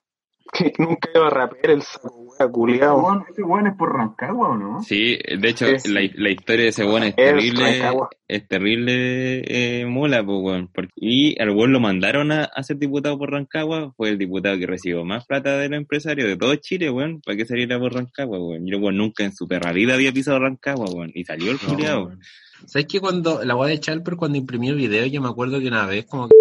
Que 0.53 0.71
nunca 0.79 1.09
iba 1.13 1.27
a 1.27 1.29
rapear 1.29 1.71
el 1.71 1.81
saco 1.81 2.15
wea, 2.39 2.47
culiao. 2.49 2.97
Weón, 3.03 3.25
Ese 3.29 3.43
weón 3.43 3.67
es 3.67 3.75
por 3.75 3.93
Rancagua, 3.93 4.49
¿o 4.49 4.57
no? 4.57 4.81
Sí, 4.81 5.17
de 5.17 5.49
hecho, 5.49 5.65
Es- 5.67 5.87
la, 5.87 6.01
la 6.15 6.29
historia 6.29 6.63
de 6.63 6.69
ese 6.69 6.85
weón 6.85 7.03
es 7.03 7.09
Es 7.09 7.15
terrible, 7.15 7.63
Rancagua. 7.73 8.09
es 8.27 8.47
terrible 8.47 9.81
eh, 9.81 9.85
mola, 9.85 10.23
pues, 10.25 10.37
weón. 10.41 10.69
Porque- 10.73 10.93
Y 10.95 11.39
al 11.41 11.49
weón 11.51 11.73
lo 11.73 11.79
mandaron 11.79 12.31
a, 12.31 12.43
a 12.45 12.63
ser 12.63 12.77
diputado 12.77 13.17
por 13.17 13.31
Rancagua, 13.31 13.93
fue 13.97 14.09
el 14.09 14.17
diputado 14.17 14.57
que 14.57 14.67
recibió 14.67 15.03
más 15.05 15.25
plata 15.25 15.57
de 15.57 15.69
los 15.69 15.77
empresarios 15.77 16.27
de 16.27 16.37
todo 16.37 16.55
Chile, 16.55 16.89
weón, 16.89 17.21
para 17.21 17.37
que 17.37 17.45
saliera 17.45 17.77
por 17.79 17.93
Rancagua, 17.93 18.39
weón. 18.39 18.67
Y 18.67 18.71
el 18.71 18.81
weón 18.81 18.97
nunca 18.97 19.23
en 19.25 19.33
su 19.35 19.47
perra 19.47 19.71
vida 19.73 19.93
había 19.95 20.11
pisado 20.11 20.39
Rancagua, 20.39 20.89
weón. 20.89 21.11
Y 21.13 21.23
salió 21.25 21.51
el 21.51 21.57
No, 21.67 22.03
weón. 22.05 22.19
¿Sabes 22.65 22.87
que 22.87 22.99
cuando 22.99 23.43
la 23.43 23.55
weá 23.55 23.69
de 23.69 23.79
Chalper, 23.79 24.15
cuando 24.15 24.37
imprimió 24.37 24.71
el 24.71 24.77
video, 24.79 25.05
yo 25.05 25.21
me 25.21 25.27
acuerdo 25.29 25.59
que 25.59 25.67
una 25.67 25.85
vez 25.85 26.05
como 26.05 26.27
que, 26.27 26.35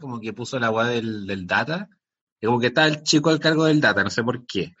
como 0.00 0.20
que 0.20 0.32
puso 0.32 0.58
la 0.60 0.70
weá 0.70 0.86
del, 0.86 1.26
del 1.26 1.46
data, 1.46 1.88
y 2.40 2.46
como 2.46 2.60
que 2.60 2.68
estaba 2.68 2.86
el 2.86 3.02
chico 3.02 3.30
al 3.30 3.40
cargo 3.40 3.64
del 3.64 3.80
data, 3.80 4.02
no 4.02 4.10
sé 4.10 4.22
por 4.22 4.46
qué. 4.46 4.74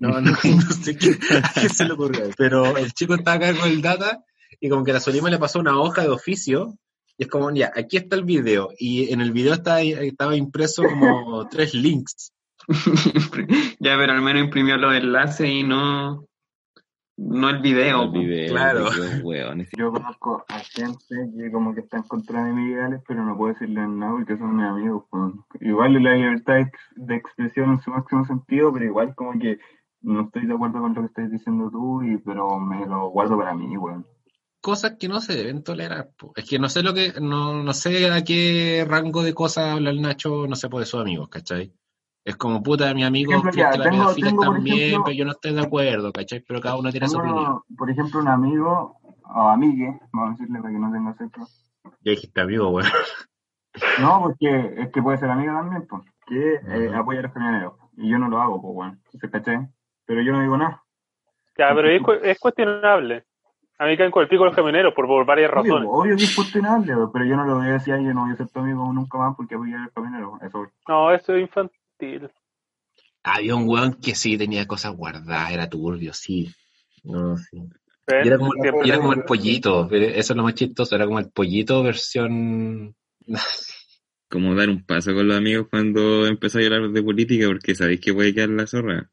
No, 0.00 0.20
no, 0.20 0.32
no 0.44 0.70
sé 0.72 0.96
qué, 0.96 1.18
a 1.42 1.60
qué 1.60 1.68
se 1.68 1.84
le 1.84 1.92
ocurrió. 1.92 2.30
Pero 2.36 2.76
el 2.76 2.92
chico 2.92 3.14
estaba 3.14 3.36
acá 3.36 3.58
con 3.58 3.68
el 3.68 3.82
data 3.82 4.24
y 4.60 4.68
como 4.68 4.84
que 4.84 4.92
la 4.92 5.00
Solima 5.00 5.30
le 5.30 5.38
pasó 5.38 5.58
una 5.58 5.78
hoja 5.78 6.02
de 6.02 6.08
oficio 6.08 6.74
y 7.18 7.24
es 7.24 7.30
como, 7.30 7.50
ya, 7.50 7.72
aquí 7.74 7.96
está 7.96 8.16
el 8.16 8.24
video. 8.24 8.70
Y 8.78 9.12
en 9.12 9.20
el 9.20 9.32
video 9.32 9.54
estaba, 9.54 9.80
estaba 9.80 10.36
impreso 10.36 10.82
como 10.82 11.48
tres 11.50 11.74
links. 11.74 12.32
ya, 13.78 13.96
pero 13.96 14.12
al 14.12 14.22
menos 14.22 14.44
imprimió 14.44 14.76
los 14.76 14.94
enlaces 14.94 15.48
y 15.48 15.62
no, 15.62 16.26
no 17.16 17.48
el 17.48 17.60
video. 17.60 18.02
El 18.02 18.10
video, 18.10 18.48
claro. 18.48 18.88
hueones. 19.22 19.68
Yo 19.76 19.90
conozco 19.90 20.44
a 20.48 20.58
gente 20.58 21.30
que 21.36 21.50
como 21.50 21.74
que 21.74 21.80
está 21.80 21.96
en 21.96 22.02
contra 22.04 22.44
de 22.44 22.52
mis 22.52 22.72
ideales, 22.72 23.02
pero 23.08 23.24
no 23.24 23.36
puedo 23.36 23.54
decirle 23.54 23.86
nada 23.88 24.12
porque 24.12 24.36
son 24.36 24.56
mis 24.56 24.66
amigos. 24.66 25.04
pues. 25.10 25.32
Igual 25.60 26.02
la 26.02 26.14
libertad 26.14 26.66
de 26.96 27.16
expresión 27.16 27.70
en 27.70 27.80
su 27.80 27.90
máximo 27.90 28.24
sentido, 28.26 28.72
pero 28.72 28.84
igual 28.84 29.14
como 29.14 29.38
que 29.38 29.58
no 30.02 30.26
estoy 30.26 30.46
de 30.46 30.54
acuerdo 30.54 30.80
con 30.80 30.94
lo 30.94 31.00
que 31.00 31.06
estás 31.06 31.30
diciendo 31.30 31.70
tú, 31.70 32.02
y 32.02 32.18
pero 32.18 32.58
me 32.58 32.86
lo 32.86 33.08
guardo 33.08 33.36
para 33.38 33.54
mí, 33.54 33.76
weón. 33.76 34.06
Cosas 34.60 34.96
que 34.98 35.08
no 35.08 35.20
se 35.20 35.34
deben 35.34 35.62
tolerar. 35.62 36.10
po. 36.18 36.32
Es 36.36 36.48
que 36.48 36.58
no 36.58 36.68
sé 36.68 36.82
lo 36.82 36.92
que, 36.92 37.14
no, 37.20 37.62
no 37.62 37.72
sé 37.72 38.10
a 38.10 38.22
qué 38.24 38.84
rango 38.86 39.22
de 39.22 39.32
cosas 39.32 39.74
habla 39.74 39.90
el 39.90 40.02
Nacho, 40.02 40.46
no 40.46 40.56
sé, 40.56 40.68
por 40.68 40.80
de 40.80 40.86
sus 40.86 41.00
amigos, 41.00 41.28
¿cachai? 41.28 41.72
Es 42.26 42.36
como 42.36 42.60
puta, 42.60 42.92
mi 42.92 43.04
amigo 43.04 43.30
Ejemplo, 43.30 43.52
cree 43.52 43.62
ya, 43.62 43.70
que 43.70 43.78
las 43.78 43.88
tengo- 44.16 44.42
por 44.42 44.60
bien, 44.60 44.78
ejemplo- 44.78 45.04
pero 45.04 45.16
yo 45.16 45.24
no 45.24 45.30
estoy 45.30 45.54
de 45.54 45.60
acuerdo, 45.62 46.12
¿cachai? 46.12 46.40
Pero 46.40 46.60
cada 46.60 46.76
uno 46.76 46.90
tiene 46.90 47.06
su 47.08 47.18
opinión. 47.18 47.60
por 47.78 47.88
ejemplo, 47.88 48.18
un 48.20 48.26
amigo 48.28 48.96
o 49.32 49.40
amigue, 49.48 49.96
vamos 50.12 50.28
a 50.28 50.32
decirle 50.32 50.60
para 50.60 50.72
que 50.74 50.78
no 50.80 50.92
tenga 50.92 51.14
sexo. 51.14 51.46
Ya 52.02 52.10
dijiste 52.10 52.40
amigo, 52.40 52.68
weón. 52.70 52.88
No, 54.00 54.22
porque 54.22 54.74
es 54.78 54.90
que 54.90 55.02
puede 55.02 55.18
ser 55.18 55.30
amigo 55.30 55.52
también, 55.52 55.86
pues, 55.86 56.02
que 56.26 56.54
eh, 56.66 56.94
apoya 56.94 57.20
a 57.20 57.22
los 57.24 57.32
camioneros. 57.32 57.74
Y 57.98 58.08
yo 58.10 58.18
no 58.18 58.28
lo 58.28 58.40
hago, 58.40 58.60
pues, 58.60 58.74
bueno, 58.74 58.96
¿se 59.20 59.30
caché? 59.30 59.68
Pero 60.06 60.22
yo 60.22 60.32
no 60.32 60.40
digo 60.40 60.56
nada. 60.56 60.82
Ya, 61.58 61.74
pero 61.74 61.88
es, 61.90 62.02
cu- 62.02 62.12
es 62.12 62.38
cuestionable. 62.40 63.24
A 63.78 63.84
mí 63.86 63.96
caen 63.98 64.10
con 64.10 64.22
el 64.22 64.28
pico 64.28 64.46
los 64.46 64.54
camioneros 64.56 64.94
por, 64.94 65.06
por 65.06 65.26
varias 65.26 65.50
Obvio, 65.52 65.62
razones. 65.74 65.88
obvio 65.92 66.16
que 66.16 66.24
es 66.24 66.34
cuestionable, 66.34 66.94
pero 67.12 67.24
yo 67.26 67.36
no 67.36 67.44
lo 67.44 67.56
voy 67.56 67.66
a 67.68 67.72
decir, 67.72 67.92
ay, 67.94 68.04
yo 68.06 68.14
no 68.14 68.22
voy 68.22 68.32
a 68.32 68.36
ser 68.36 68.48
tu 68.48 68.58
amigo 68.60 68.90
nunca 68.92 69.18
más 69.18 69.36
porque 69.36 69.54
apoya 69.54 69.76
a 69.76 69.84
los 69.84 69.92
camioneros. 69.92 70.42
Eso 70.42 70.66
No, 70.88 71.10
eso 71.12 71.34
es 71.34 71.42
infantil. 71.42 71.78
Había 73.22 73.56
un 73.56 73.68
weón 73.68 73.94
que 73.94 74.14
sí 74.14 74.38
tenía 74.38 74.66
cosas 74.66 74.94
guardadas, 74.94 75.50
era 75.50 75.68
turbio, 75.68 76.12
sí. 76.12 76.48
No, 77.02 77.36
sí. 77.36 77.58
Y 78.08 78.28
era 78.28 78.38
como, 78.38 78.52
y 78.84 78.88
era 78.88 78.98
como 78.98 79.12
el 79.14 79.24
pollito, 79.24 79.90
eso 79.90 80.32
es 80.32 80.36
lo 80.36 80.44
más 80.44 80.54
chistoso, 80.54 80.94
era 80.94 81.06
como 81.06 81.18
el 81.18 81.30
pollito 81.30 81.82
versión... 81.82 82.94
Como 84.28 84.54
dar 84.54 84.68
un 84.68 84.84
paso 84.84 85.14
con 85.14 85.28
los 85.28 85.36
amigos 85.36 85.68
cuando 85.70 86.26
empezó 86.26 86.58
a 86.58 86.62
hablar 86.62 86.90
de 86.90 87.02
política, 87.02 87.46
porque 87.46 87.76
sabéis 87.76 88.00
que 88.00 88.12
puede 88.12 88.34
quedar 88.34 88.48
la 88.50 88.66
zorra. 88.66 89.10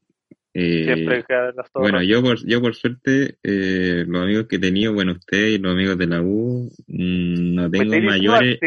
Eh, 0.56 0.84
Siempre 0.84 1.24
queda 1.28 1.48
la 1.48 1.64
zorra. 1.64 1.82
Bueno, 1.82 2.04
yo 2.04 2.22
por, 2.22 2.46
yo 2.46 2.62
por 2.62 2.76
suerte, 2.76 3.38
eh, 3.42 4.06
los 4.08 4.22
amigos 4.22 4.46
que 4.48 4.58
he 4.58 4.60
tenido, 4.60 4.94
bueno, 4.94 5.14
ustedes 5.14 5.56
y 5.56 5.58
los 5.58 5.74
amigos 5.74 5.98
de 5.98 6.08
la 6.08 6.22
U, 6.22 6.72
mm, 6.88 7.56
no 7.56 7.70
¿Me 7.70 7.80
tengo 7.80 8.00
mayores, 8.02 8.60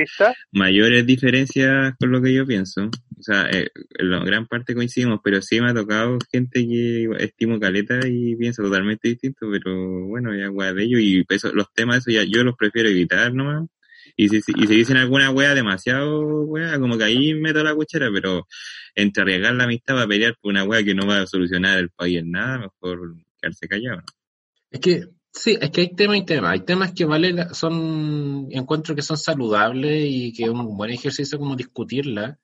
mayores 0.50 1.06
diferencias 1.06 1.94
con 1.98 2.10
lo 2.10 2.20
que 2.20 2.34
yo 2.34 2.44
pienso. 2.44 2.86
O 2.86 3.22
sea, 3.22 3.48
eh, 3.52 3.68
en 3.98 4.10
la 4.10 4.24
gran 4.24 4.46
parte 4.46 4.74
coincidimos, 4.74 5.20
pero 5.22 5.40
sí 5.40 5.60
me 5.60 5.70
ha 5.70 5.74
tocado 5.74 6.18
gente 6.32 6.66
que 6.66 7.08
estimo 7.20 7.60
caleta 7.60 8.00
y 8.04 8.34
piensa 8.34 8.64
totalmente 8.64 9.08
distinto, 9.08 9.48
pero 9.50 10.06
bueno, 10.06 10.34
ya 10.34 10.50
weá 10.50 10.74
de 10.74 10.82
ellos 10.82 11.00
y 11.00 11.24
eso, 11.28 11.52
los 11.54 11.72
temas, 11.72 11.98
eso 11.98 12.10
ya 12.10 12.24
yo 12.24 12.42
los 12.42 12.56
prefiero 12.56 12.88
evitar 12.88 13.32
nomás. 13.32 13.68
Y 14.16 14.28
si, 14.30 14.40
si- 14.40 14.52
y 14.56 14.66
si 14.66 14.74
dicen 14.76 14.96
alguna 14.96 15.30
wea 15.30 15.54
demasiado 15.54 16.20
wea, 16.44 16.78
como 16.78 16.96
que 16.96 17.04
ahí 17.04 17.34
meto 17.34 17.62
la 17.62 17.74
cuchara, 17.74 18.08
pero 18.12 18.46
entre 18.94 19.22
arriesgar 19.22 19.54
la 19.54 19.64
amistad 19.64 19.94
para 19.94 20.06
pelear 20.06 20.34
por 20.40 20.50
una 20.52 20.64
wea 20.64 20.82
que 20.82 20.94
no 20.94 21.06
va 21.06 21.20
a 21.22 21.26
solucionar 21.26 21.78
el 21.78 21.90
país 21.90 22.18
en 22.18 22.30
nada, 22.30 22.58
mejor 22.58 23.14
quedarse 23.40 23.68
callado. 23.68 23.96
¿no? 23.98 24.02
Es 24.70 24.80
que, 24.80 25.04
sí, 25.32 25.58
es 25.60 25.70
que 25.70 25.82
hay 25.82 25.94
temas 25.94 26.16
y 26.16 26.24
temas. 26.24 26.50
Hay 26.52 26.60
temas 26.60 26.92
que 26.92 27.04
vale, 27.04 27.32
la- 27.32 27.52
son, 27.54 28.48
encuentro 28.50 28.94
que 28.94 29.02
son 29.02 29.18
saludables 29.18 30.06
y 30.08 30.32
que 30.32 30.44
es 30.44 30.48
un 30.48 30.76
buen 30.76 30.90
ejercicio 30.90 31.38
como 31.38 31.54
discutirla. 31.54 32.38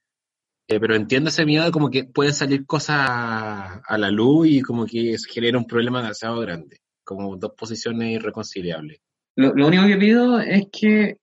Eh, 0.68 0.78
pero 0.78 0.94
entiendo 0.94 1.28
ese 1.30 1.44
miedo 1.44 1.64
de 1.64 1.70
como 1.72 1.90
que 1.90 2.04
pueden 2.04 2.32
salir 2.35 2.64
cosas 2.66 2.96
a 2.98 3.98
la 3.98 4.11
luz 4.11 4.46
y 4.48 4.61
como 4.61 4.87
que 4.87 5.18
se 5.18 5.30
genera 5.30 5.58
un 5.58 5.66
problema 5.66 6.00
demasiado 6.02 6.38
grande. 6.40 6.78
Como 7.02 7.37
dos 7.37 7.52
posiciones 7.56 8.12
irreconciliables. 8.12 9.00
Lo, 9.37 9.52
lo 9.54 9.66
único 9.66 9.87
que 9.87 9.96
pido 9.96 10.38
es 10.38 10.66
que 10.70 11.16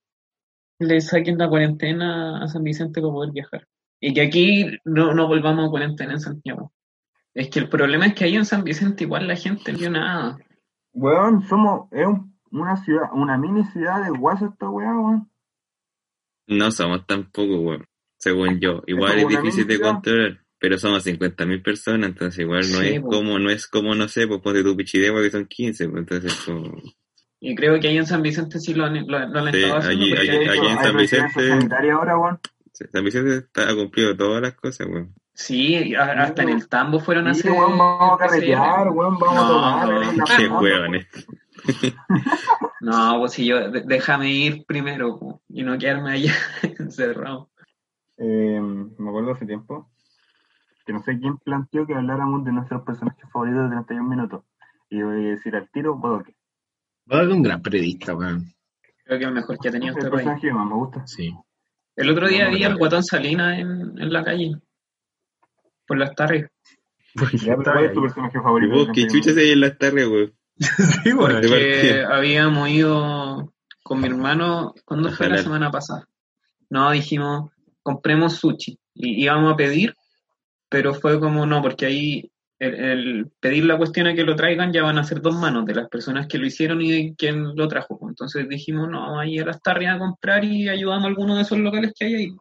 le 0.79 1.01
saquen 1.01 1.37
la 1.37 1.49
cuarentena 1.49 2.43
a 2.43 2.47
San 2.47 2.63
Vicente 2.63 3.01
para 3.01 3.13
poder 3.13 3.31
viajar. 3.31 3.67
Y 3.99 4.13
que 4.13 4.21
aquí 4.21 4.65
no, 4.85 5.13
no 5.13 5.27
volvamos 5.27 5.67
a 5.67 5.69
cuarentena 5.69 6.13
en 6.13 6.19
Santiago. 6.21 6.71
Es 7.33 7.49
que 7.49 7.59
el 7.59 7.69
problema 7.69 8.07
es 8.07 8.13
que 8.15 8.23
ahí 8.25 8.35
en 8.35 8.45
San 8.45 8.63
Vicente 8.63 9.03
igual 9.03 9.27
la 9.27 9.35
gente 9.35 9.71
no 9.73 9.77
vio 9.77 9.89
nada. 9.91 10.37
Weón, 10.93 11.43
somos, 11.47 11.87
es 11.91 12.07
un- 12.07 12.37
una 12.51 12.77
ciudad, 12.77 13.09
una 13.13 13.37
mini 13.37 13.63
ciudad 13.65 14.03
de 14.03 14.09
guasa 14.17 14.47
esta 14.47 14.69
weá, 14.69 14.89
weón. 14.97 15.29
No 16.47 16.71
somos 16.71 17.05
tampoco, 17.05 17.59
weón. 17.59 17.85
Según 18.17 18.59
yo. 18.59 18.81
Igual 18.87 19.19
es 19.19 19.25
una 19.25 19.41
difícil 19.41 19.67
de 19.67 19.79
controlar. 19.79 20.39
Pero 20.61 20.77
somos 20.77 21.05
50.000 21.05 21.61
personas, 21.63 22.09
entonces 22.09 22.39
igual 22.39 22.61
no 22.69 22.79
Sí, 22.79 22.87
es 22.87 23.01
como, 23.01 23.39
no 23.39 23.49
es 23.49 23.65
como, 23.67 23.95
no 23.95 24.09
sé, 24.09 24.27
pues 24.27 24.41
ponte 24.41 24.61
tu 24.61 24.75
pichidegua 24.75 25.21
que 25.21 25.29
son 25.31 25.45
15, 25.45 25.87
pues 25.87 25.99
entonces 26.01 26.33
como... 26.45 26.75
Y 27.41 27.55
creo 27.55 27.79
que 27.79 27.87
ahí 27.87 27.97
en 27.97 28.05
San 28.05 28.21
Vicente 28.21 28.59
sí 28.59 28.73
lo 28.73 28.85
han, 28.85 29.07
lo, 29.07 29.19
lo 29.27 29.39
han 29.39 29.51
Sí, 29.53 29.61
estado 29.61 29.77
haciendo. 29.79 30.03
allí- 30.05 30.09
porque 30.15 30.21
allí- 30.31 30.37
de 30.37 30.43
hecho, 30.43 30.51
allí 30.51 30.67
en 30.71 30.77
San 30.79 30.97
Vicente- 30.97 31.91
ahora. 32.11 32.39
San 32.91 33.03
Vicente 33.03 33.35
está, 33.37 33.69
ha 33.69 33.75
cumplido 33.75 34.15
todas 34.17 34.41
las 34.41 34.53
cosas, 34.55 34.87
weón. 34.87 35.13
Sí, 35.33 35.95
a- 35.95 36.21
hasta 36.23 36.43
en 36.43 36.49
el 36.49 36.67
tambo 36.67 36.99
fueron 36.99 37.27
a 37.27 37.33
Sí, 37.33 37.41
hacer. 37.41 37.51
weón, 37.51 37.77
vamos 37.77 38.13
a 38.13 38.17
carretear, 38.17 38.89
weón, 38.89 39.17
vamos 39.17 39.35
No, 39.35 39.41
a 39.43 39.81
tomar. 39.85 40.15
la 40.17 40.23
Qué 40.37 40.47
weones. 40.49 41.07
No, 42.81 43.17
pues 43.19 43.33
si 43.33 43.45
yo, 43.45 43.69
déjame 43.71 44.31
ir 44.31 44.65
primero 44.65 45.19
po, 45.19 45.41
y 45.49 45.63
no 45.63 45.77
quedarme 45.77 46.11
allá 46.11 46.33
encerrado. 46.79 47.49
Eh, 48.17 48.59
me 48.61 49.09
acuerdo 49.09 49.31
hace 49.31 49.45
tiempo 49.45 49.89
que 50.85 50.93
no 50.93 51.01
sé 51.03 51.17
quién 51.19 51.37
planteó 51.37 51.85
que 51.85 51.95
habláramos 51.95 52.43
de 52.45 52.51
nuestros 52.51 52.81
personajes 52.83 53.23
favoritos 53.31 53.63
de 53.69 53.75
31 53.75 54.09
minutos. 54.09 54.43
Y 54.89 55.01
voy 55.03 55.27
a 55.27 55.29
decir 55.31 55.55
al 55.55 55.69
tiro, 55.69 55.95
Bodoque. 55.95 56.33
Va 57.11 57.21
a 57.21 57.23
un 57.23 57.41
gran 57.43 57.61
periodista, 57.61 58.13
weón. 58.15 58.53
Creo 59.05 59.17
que 59.17 59.23
es 59.23 59.27
el 59.27 59.33
mejor 59.33 59.57
que 59.59 59.69
ha 59.69 59.71
tenido 59.71 59.91
Es 59.91 59.97
este 59.97 60.05
el 60.07 60.11
país. 60.11 60.23
personaje 60.25 60.47
que 60.47 60.53
más 60.53 60.67
me 60.67 60.73
gusta. 60.75 61.07
Sí. 61.07 61.33
El 61.95 62.09
otro 62.11 62.27
día 62.27 62.45
No, 62.45 62.51
vi 62.55 62.59
no, 62.61 62.65
al 62.67 62.71
no. 62.73 62.77
guatón 62.79 63.03
Salina 63.03 63.59
en, 63.59 63.69
en 63.99 64.13
la 64.13 64.23
calle. 64.23 64.51
Por 65.87 65.97
las 65.97 66.13
tardes. 66.15 66.49
¿cuál 67.15 67.85
es 67.85 67.93
tu 67.93 68.01
personaje 68.01 68.39
favorito? 68.39 68.73
vos, 68.73 68.87
de 68.87 68.93
qué 68.93 69.01
31 69.07 69.09
chucha 69.23 69.33
se 69.33 69.51
en 69.51 69.59
las 69.61 69.77
tardes, 69.77 70.07
weón. 70.07 70.33
Sí, 71.03 71.13
weón. 71.13 71.41
De 71.41 71.47
Que 71.47 71.49
partida. 71.49 72.15
habíamos 72.15 72.69
ido 72.69 73.53
con 73.83 74.01
mi 74.01 74.07
hermano, 74.07 74.73
¿cuándo 74.85 75.09
fue 75.11 75.29
la 75.29 75.39
semana 75.39 75.71
pasada? 75.71 76.07
No, 76.69 76.91
dijimos, 76.91 77.51
compremos 77.81 78.35
sushi. 78.35 78.77
Y 78.93 79.23
íbamos 79.23 79.53
a 79.53 79.55
pedir, 79.55 79.95
pero 80.69 80.93
fue 80.93 81.19
como 81.19 81.45
no, 81.47 81.61
porque 81.63 81.87
ahí 81.87 82.31
el, 82.59 82.75
el 82.75 83.27
pedir 83.39 83.65
la 83.65 83.77
cuestión 83.77 84.07
a 84.07 84.13
que 84.13 84.23
lo 84.23 84.35
traigan 84.35 84.73
ya 84.73 84.83
van 84.83 84.97
a 84.97 85.03
ser 85.03 85.21
dos 85.21 85.35
manos 85.35 85.65
de 85.65 85.75
las 85.75 85.89
personas 85.89 86.27
que 86.27 86.37
lo 86.37 86.45
hicieron 86.45 86.81
y 86.81 86.91
de 86.91 87.15
quien 87.17 87.55
lo 87.55 87.67
trajo. 87.67 87.99
Entonces 88.07 88.47
dijimos, 88.47 88.89
no, 88.89 89.01
vamos 89.01 89.21
a 89.21 89.25
ir 89.25 89.43
a 89.43 89.47
las 89.47 89.61
tardes 89.61 89.89
a 89.89 89.97
comprar 89.97 90.43
y 90.43 90.67
ayudamos 90.67 91.05
a 91.05 91.07
alguno 91.07 91.35
de 91.35 91.43
esos 91.43 91.57
locales 91.57 91.93
que 91.97 92.05
hay 92.05 92.15
ahí. 92.15 92.31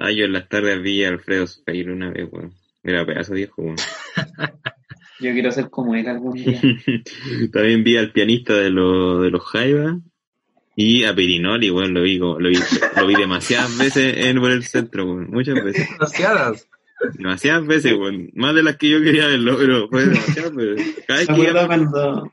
Ah, 0.00 0.12
yo 0.12 0.24
en 0.24 0.32
las 0.32 0.48
tardes 0.48 0.80
vi 0.82 1.04
a 1.04 1.08
Alfredo 1.08 1.46
Speil 1.46 1.90
una 1.90 2.10
vez, 2.10 2.28
weón. 2.30 2.52
Era 2.82 3.04
pedazo 3.04 3.34
viejo, 3.34 3.62
weón. 3.62 3.76
Yo 5.20 5.32
quiero 5.32 5.50
ser 5.50 5.68
como 5.68 5.96
él 5.96 6.06
algún 6.06 6.34
día. 6.34 6.60
También 7.52 7.82
vi 7.82 7.96
al 7.96 8.12
pianista 8.12 8.54
de, 8.54 8.70
los 8.70 9.20
de 9.20 9.30
los 9.30 9.42
Jaiba 9.42 9.98
y 10.76 11.04
a 11.04 11.12
Pirinoli, 11.12 11.72
weón, 11.72 11.92
lo 11.92 12.02
vi, 12.02 12.18
lo 12.18 12.36
vi, 12.36 12.56
lo 12.96 13.06
vi 13.08 13.16
demasiadas 13.16 13.76
veces 13.76 14.16
en 14.16 14.38
por 14.38 14.52
el 14.52 14.62
centro, 14.62 15.06
weón. 15.06 15.28
Muchas 15.30 15.56
veces. 15.56 15.88
Demasiadas. 15.90 16.68
Demasiadas 17.14 17.66
veces, 17.66 17.94
weón. 17.96 18.30
Más 18.34 18.54
de 18.54 18.62
las 18.62 18.76
que 18.76 18.88
yo 18.90 19.02
quería 19.02 19.26
verlo, 19.28 19.56
pero 19.58 19.88
fue 19.88 20.06
demasiadas 20.06 20.54
veces. 20.54 21.04
Cada 21.06 21.20
vez 21.20 21.30
Me 21.30 21.36
que 21.36 21.50
iba- 21.50 21.66
cuando... 21.66 22.32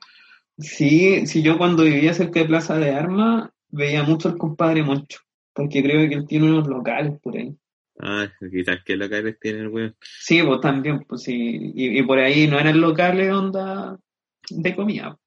Sí, 0.57 1.27
sí, 1.27 1.41
yo 1.43 1.57
cuando 1.57 1.83
vivía 1.83 2.13
cerca 2.13 2.39
de 2.39 2.45
Plaza 2.45 2.77
de 2.77 2.91
Armas 2.91 3.49
veía 3.69 4.03
mucho 4.03 4.29
al 4.29 4.37
compadre 4.37 4.83
Moncho, 4.83 5.19
porque 5.53 5.83
creo 5.83 6.07
que 6.07 6.15
él 6.15 6.25
tiene 6.27 6.49
unos 6.49 6.67
locales 6.67 7.19
por 7.21 7.35
ahí. 7.35 7.53
Ah, 7.99 8.27
quizás 8.51 8.79
qué 8.85 8.95
locales 8.95 9.37
tiene 9.39 9.59
el 9.59 9.67
weón. 9.67 9.95
Sí, 10.01 10.41
pues 10.43 10.61
también, 10.61 11.03
pues 11.07 11.23
sí, 11.23 11.33
y, 11.75 11.99
y 11.99 12.03
por 12.03 12.19
ahí 12.19 12.47
no 12.47 12.57
eran 12.59 12.79
locales 12.79 13.31
onda 13.33 13.97
de 14.49 14.75
comida. 14.75 15.17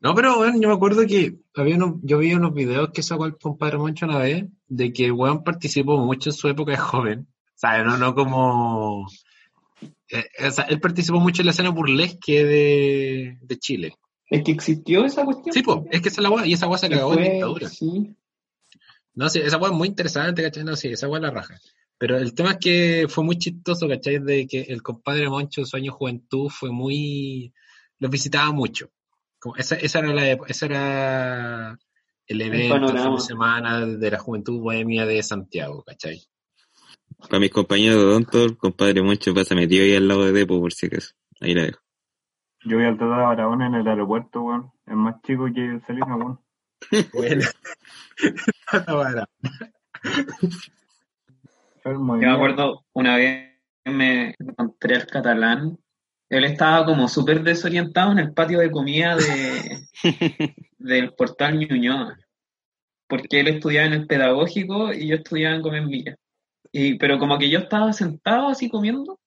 No, 0.00 0.14
pero 0.14 0.36
bueno, 0.38 0.58
yo 0.58 0.68
me 0.68 0.74
acuerdo 0.74 1.06
que 1.06 1.34
había 1.54 1.76
unos- 1.76 1.96
yo 2.02 2.18
vi 2.18 2.32
unos 2.32 2.54
videos 2.54 2.90
que 2.94 3.02
sacó 3.02 3.26
el 3.26 3.36
compadre 3.36 3.76
Moncho 3.76 4.06
una 4.06 4.18
vez, 4.18 4.46
de 4.66 4.92
que 4.94 5.04
el 5.06 5.12
weón 5.12 5.44
participó 5.44 5.98
mucho 5.98 6.30
en 6.30 6.34
su 6.34 6.48
época 6.48 6.72
de 6.72 6.78
joven. 6.78 7.26
Sea, 7.60 7.84
no, 7.84 7.98
no 7.98 8.14
como... 8.14 9.06
eh, 10.08 10.24
o 10.46 10.50
sea, 10.50 10.64
él 10.64 10.80
participó 10.80 11.20
mucho 11.20 11.42
en 11.42 11.46
la 11.46 11.52
escena 11.52 11.68
burlesque 11.68 12.42
de, 12.42 13.38
de 13.42 13.58
Chile. 13.58 13.96
Es 14.30 14.42
que 14.42 14.52
existió 14.52 15.04
esa 15.04 15.26
cuestión. 15.26 15.52
Sí, 15.52 15.62
pues, 15.62 15.80
es 15.90 16.00
que 16.00 16.08
esa 16.08 16.22
la 16.22 16.30
weá, 16.30 16.46
y 16.46 16.54
esa 16.54 16.68
weá 16.68 16.78
se 16.78 16.88
cagó 16.88 17.12
en 17.18 17.32
dictadura. 17.32 17.68
sí. 17.68 18.16
No 19.12 19.28
sé, 19.28 19.44
esa 19.44 19.58
weá 19.58 19.70
es 19.70 19.76
muy 19.76 19.88
interesante, 19.88 20.42
¿cachai? 20.42 20.64
No, 20.64 20.74
sí, 20.74 20.88
esa 20.88 21.06
es 21.06 21.20
la 21.20 21.30
raja. 21.30 21.60
Pero 21.98 22.16
el 22.16 22.32
tema 22.32 22.52
es 22.52 22.56
que 22.56 23.06
fue 23.10 23.24
muy 23.24 23.36
chistoso, 23.36 23.86
¿cachai? 23.86 24.20
De 24.20 24.46
que 24.46 24.62
el 24.62 24.82
compadre 24.82 25.28
Moncho 25.28 25.60
en 25.60 25.66
su 25.66 25.76
año 25.76 25.92
juventud 25.92 26.48
fue 26.48 26.70
muy... 26.70 27.52
Los 27.98 28.10
visitaba 28.10 28.50
mucho. 28.52 28.90
Como 29.38 29.56
esa, 29.56 29.74
esa 29.74 29.98
era 29.98 30.14
la, 30.14 30.30
ese 30.46 30.64
era 30.64 31.78
el 32.26 32.40
evento, 32.40 32.76
el 32.76 32.98
fin 32.98 33.14
de 33.16 33.20
semana 33.20 33.84
de 33.84 34.10
la 34.10 34.18
juventud 34.18 34.60
bohemia 34.60 35.04
de 35.04 35.22
Santiago, 35.22 35.82
¿cachai? 35.82 36.22
Para 37.28 37.40
mis 37.40 37.50
compañeros 37.50 37.98
de 37.98 38.04
Odonto, 38.04 38.44
el 38.44 38.56
compadre 38.56 39.02
Moncho 39.02 39.34
pasa 39.34 39.54
metido 39.54 39.84
ahí 39.84 39.94
al 39.94 40.08
lado 40.08 40.24
de 40.24 40.32
Depo, 40.32 40.60
por 40.60 40.72
si 40.72 40.86
acaso. 40.86 41.14
Ahí 41.40 41.54
la 41.54 41.62
dejo. 41.62 41.80
Yo 42.64 42.76
voy 42.76 42.86
al 42.86 42.98
Tata 42.98 43.16
de 43.16 43.22
Barahona 43.22 43.66
en 43.66 43.74
el 43.74 43.88
aeropuerto, 43.88 44.42
weón. 44.42 44.70
Es 44.86 44.94
más 44.94 45.22
chico 45.22 45.46
que 45.54 45.64
el 45.64 45.82
Salina, 45.86 46.16
weón. 46.16 46.40
Bueno. 47.12 47.44
Enfermo 51.76 52.16
de 52.16 52.22
Yo 52.22 52.28
me 52.28 52.34
acuerdo 52.34 52.84
una 52.92 53.16
vez 53.16 53.50
me 53.84 54.34
encontré 54.38 54.96
al 54.96 55.06
catalán. 55.06 55.78
Él 56.28 56.44
estaba 56.44 56.84
como 56.84 57.08
súper 57.08 57.42
desorientado 57.42 58.12
en 58.12 58.18
el 58.18 58.32
patio 58.32 58.60
de 58.60 58.70
comida 58.70 59.16
de, 59.16 59.80
del 60.78 61.12
portal 61.14 61.58
Ñuñoa. 61.58 62.18
Porque 63.08 63.40
él 63.40 63.48
estudiaba 63.48 63.88
en 63.88 63.94
el 63.94 64.06
pedagógico 64.06 64.92
y 64.92 65.08
yo 65.08 65.16
estudiaba 65.16 65.56
en 65.56 65.62
Gómez 65.62 65.86
Villa. 65.86 66.16
Y, 66.72 66.94
pero 66.98 67.18
como 67.18 67.38
que 67.38 67.50
yo 67.50 67.58
estaba 67.58 67.92
sentado 67.92 68.48
así 68.48 68.68
comiendo 68.68 69.18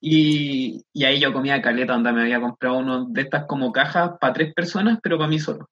y, 0.00 0.84
y 0.92 1.04
ahí 1.04 1.20
yo 1.20 1.32
comía 1.32 1.60
caleta, 1.60 1.94
donde 1.94 2.12
me 2.12 2.22
había 2.22 2.40
comprado 2.40 2.78
uno 2.78 3.06
de 3.06 3.22
estas 3.22 3.46
como 3.46 3.72
cajas 3.72 4.12
para 4.20 4.32
tres 4.32 4.54
personas, 4.54 4.98
pero 5.02 5.18
para 5.18 5.28
mí 5.28 5.38
solo. 5.38 5.68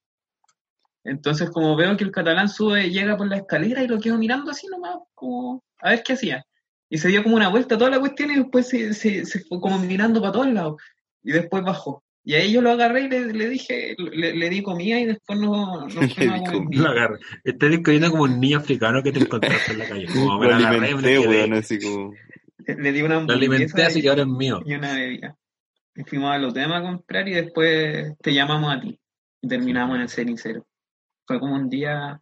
Entonces 1.05 1.51
como 1.51 1.77
veo 1.77 1.97
que 1.97 2.05
el 2.05 2.11
catalán 2.11 2.49
sube, 2.49 2.91
llega 2.91 3.17
por 3.17 3.29
la 3.29 3.37
escalera 3.37 3.83
y 3.83 3.89
lo 3.89 4.01
quedo 4.01 4.19
mirando 4.19 4.51
así 4.51 4.67
nomás, 4.67 4.97
como 5.15 5.63
a 5.81 5.91
ver 5.91 6.03
qué 6.03 6.15
hacía. 6.15 6.45
Y 6.89 6.99
se 6.99 7.09
dio 7.09 7.23
como 7.23 7.37
una 7.37 7.49
vuelta 7.49 7.79
toda 7.79 7.91
la 7.91 8.01
cuestión 8.01 8.31
y 8.31 8.37
después 8.37 8.69
se, 8.69 8.95
se, 8.95 9.25
se 9.25 9.41
fue 9.45 9.61
como 9.61 9.79
mirando 9.79 10.21
para 10.21 10.33
todos 10.33 10.53
lados. 10.53 10.83
Y 11.23 11.33
después 11.33 11.63
bajó. 11.63 12.03
Y 12.29 12.35
ahí 12.35 12.53
yo 12.53 12.61
lo 12.61 12.71
agarré 12.73 13.03
y 13.03 13.09
le, 13.09 13.33
le 13.33 13.49
dije, 13.49 13.95
le, 13.99 14.35
le 14.35 14.51
di 14.51 14.61
comida 14.61 14.99
y 14.99 15.07
después 15.07 15.39
no, 15.39 15.87
no 15.87 16.01
Le 16.19 16.29
di 16.41 16.45
comida. 16.45 16.83
lo 16.83 16.89
agarré. 16.89 17.19
Estás 17.45 17.71
describiendo 17.71 18.11
como 18.11 18.25
un 18.25 18.41
niño 18.41 18.59
africano 18.59 19.01
que 19.01 19.13
te 19.13 19.21
encontraste 19.21 19.73
en 19.73 19.79
la 19.79 19.89
calle. 19.89 20.07
Como 20.13 20.37
me 20.41 20.47
Lo 20.47 20.51
lo 20.51 20.57
agarré, 20.67 20.81
me 20.97 21.17
alimenté, 21.17 21.57
así 21.57 21.79
como... 21.79 22.13
Le, 22.67 22.75
le 22.75 22.91
di 22.93 23.03
una 23.03 23.21
Lo 23.21 23.33
alimenté 23.33 23.81
así 23.85 24.01
y, 24.01 24.03
que 24.03 24.09
ahora 24.09 24.23
es 24.23 24.29
mío. 24.29 24.61
y 24.67 24.75
una 24.75 24.93
bebida. 24.95 25.37
Y 25.95 26.03
fuimos 26.03 26.33
a 26.33 26.39
los 26.39 26.53
temas 26.53 26.81
a 26.81 26.83
comprar 26.83 27.29
y 27.29 27.35
después 27.35 28.19
te 28.21 28.35
llamamos 28.35 28.77
a 28.77 28.81
ti. 28.81 28.99
Y 29.41 29.47
terminamos 29.47 29.95
en 29.95 30.03
el 30.03 30.09
cenicero. 30.09 30.67
Fue 31.29 31.39
como 31.39 31.55
un 31.55 31.69
día, 31.69 32.21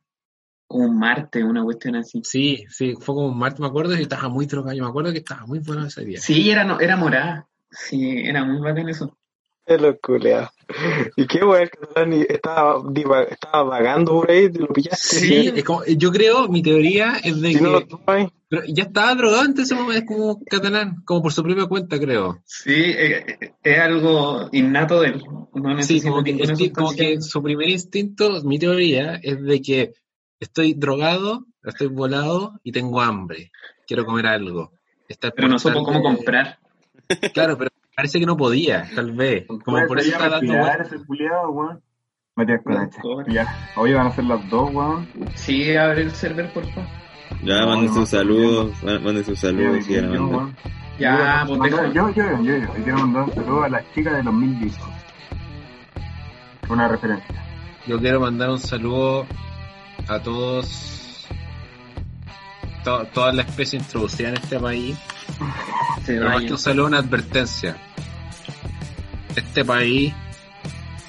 como 0.66 0.84
un 0.84 0.98
martes, 0.98 1.42
una 1.42 1.64
cuestión 1.64 1.96
así. 1.96 2.20
Sí, 2.24 2.66
sí, 2.68 2.92
fue 3.00 3.14
como 3.14 3.28
un 3.28 3.38
martes, 3.38 3.60
me 3.60 3.68
acuerdo, 3.68 3.96
y 3.98 4.02
estaba 4.02 4.28
muy 4.28 4.44
drogado. 4.44 4.76
Yo 4.76 4.84
me 4.84 4.90
acuerdo 4.90 5.12
que 5.12 5.18
estaba 5.20 5.46
muy 5.46 5.60
bueno 5.60 5.86
ese 5.86 6.04
día. 6.04 6.20
Sí, 6.20 6.50
era, 6.50 6.62
no, 6.64 6.78
era 6.78 6.94
morada. 6.98 7.48
Sí, 7.70 8.18
era 8.22 8.44
muy 8.44 8.60
bacán 8.60 8.90
eso. 8.90 9.16
Es 9.66 9.80
lo 9.80 9.98
culeado. 9.98 10.50
¿Y 11.16 11.26
qué 11.26 11.40
catalán 11.40 12.12
y- 12.12 12.26
estaba, 12.28 12.82
estaba 13.30 13.62
vagando 13.64 14.12
por 14.12 14.30
ahí, 14.30 14.50
te 14.50 14.58
lo 14.58 14.68
pillaste. 14.68 15.16
Sí, 15.16 15.52
es 15.54 15.64
como, 15.64 15.84
yo 15.84 16.10
creo, 16.10 16.48
mi 16.48 16.62
teoría 16.62 17.14
es 17.22 17.40
de 17.40 17.52
Si 17.52 17.60
no 17.60 17.70
lo 17.70 17.86
que 17.86 18.30
pero 18.48 18.62
ya 18.68 18.84
estaba 18.84 19.14
drogado 19.14 19.46
en 19.46 19.58
ese 19.58 19.74
momento, 19.74 19.98
es 20.00 20.06
como 20.06 20.44
catalán, 20.44 21.02
como 21.04 21.22
por 21.22 21.32
su 21.32 21.42
propia 21.42 21.66
cuenta, 21.66 21.98
creo. 21.98 22.40
Sí, 22.44 22.72
eh, 22.72 23.52
es 23.62 23.78
algo 23.80 24.48
innato 24.52 25.00
de 25.00 25.08
él. 25.08 25.24
No 25.54 25.82
Sí, 25.82 26.00
como 26.00 26.22
que, 26.22 26.30
el 26.30 26.72
como 26.72 26.92
que 26.92 27.20
su 27.20 27.42
primer 27.42 27.68
instinto, 27.68 28.42
mi 28.44 28.58
teoría, 28.58 29.18
es 29.22 29.42
de 29.42 29.60
que 29.60 29.94
estoy 30.38 30.74
drogado, 30.74 31.46
estoy 31.64 31.88
volado 31.88 32.60
y 32.62 32.70
tengo 32.70 33.00
hambre. 33.00 33.50
Quiero 33.86 34.04
comer 34.04 34.26
algo. 34.26 34.72
Está 35.08 35.30
Pero 35.32 35.48
no 35.48 35.58
supo 35.58 35.82
cómo 35.82 36.02
comprar. 36.02 36.58
Claro, 37.32 37.58
pero 37.58 37.70
parece 37.96 38.18
que 38.20 38.26
no 38.26 38.36
podía, 38.36 38.88
tal 38.94 39.12
vez. 39.12 39.46
Como 39.46 39.86
por 39.86 39.98
eso 40.00 40.10
está 40.12 40.28
dando 40.28 40.40
respirar 40.52 40.76
vueltas. 40.78 40.92
ese 40.92 41.06
culiado, 41.06 41.50
weón. 41.50 41.82
Matías 42.36 42.60
Coracha. 42.64 43.00
Ya. 43.28 43.70
Hoy 43.76 43.92
van 43.94 44.06
a 44.08 44.10
ser 44.12 44.24
las 44.24 44.50
dos, 44.50 44.70
weón. 44.74 45.08
Sí, 45.34 45.76
abre 45.76 46.02
el 46.02 46.10
server, 46.10 46.52
por 46.52 46.64
favor. 46.72 46.88
Ya, 47.42 47.66
manden 47.66 47.92
sus 47.94 48.08
saludos, 48.08 48.72
manden 48.82 49.24
sus 49.24 49.38
saludos, 49.38 49.86
weón. 49.88 50.56
Ya, 50.98 51.44
yo, 51.46 51.56
pues 51.58 51.70
yo, 51.72 51.76
deja. 51.78 51.92
yo, 51.92 52.10
yo, 52.10 52.22
yo, 52.22 52.42
yo, 52.42 52.56
yo 52.58 52.84
quiero 52.84 52.98
mandar 52.98 53.22
un 53.24 53.32
saludo 53.34 53.62
a 53.64 53.68
las 53.68 53.92
chicas 53.94 54.16
de 54.16 54.22
los 54.22 54.34
mil 54.34 54.60
discos. 54.60 54.88
Una 56.68 56.88
referencia. 56.88 57.44
Yo 57.86 57.98
quiero 57.98 58.20
mandar 58.20 58.50
un 58.50 58.58
saludo 58.58 59.26
a 60.08 60.18
todos, 60.20 61.26
to- 62.84 63.04
toda 63.12 63.32
la 63.32 63.42
especie 63.42 63.78
introducida 63.78 64.28
en 64.30 64.36
este 64.36 64.58
país. 64.58 64.96
Se 66.04 66.12
Pero 66.14 66.24
más 66.26 66.34
vaya. 66.34 66.46
que 66.46 66.52
un 66.52 66.58
saludo, 66.58 66.86
una 66.86 66.98
advertencia. 66.98 67.76
Este 69.36 69.64
país, 69.64 70.12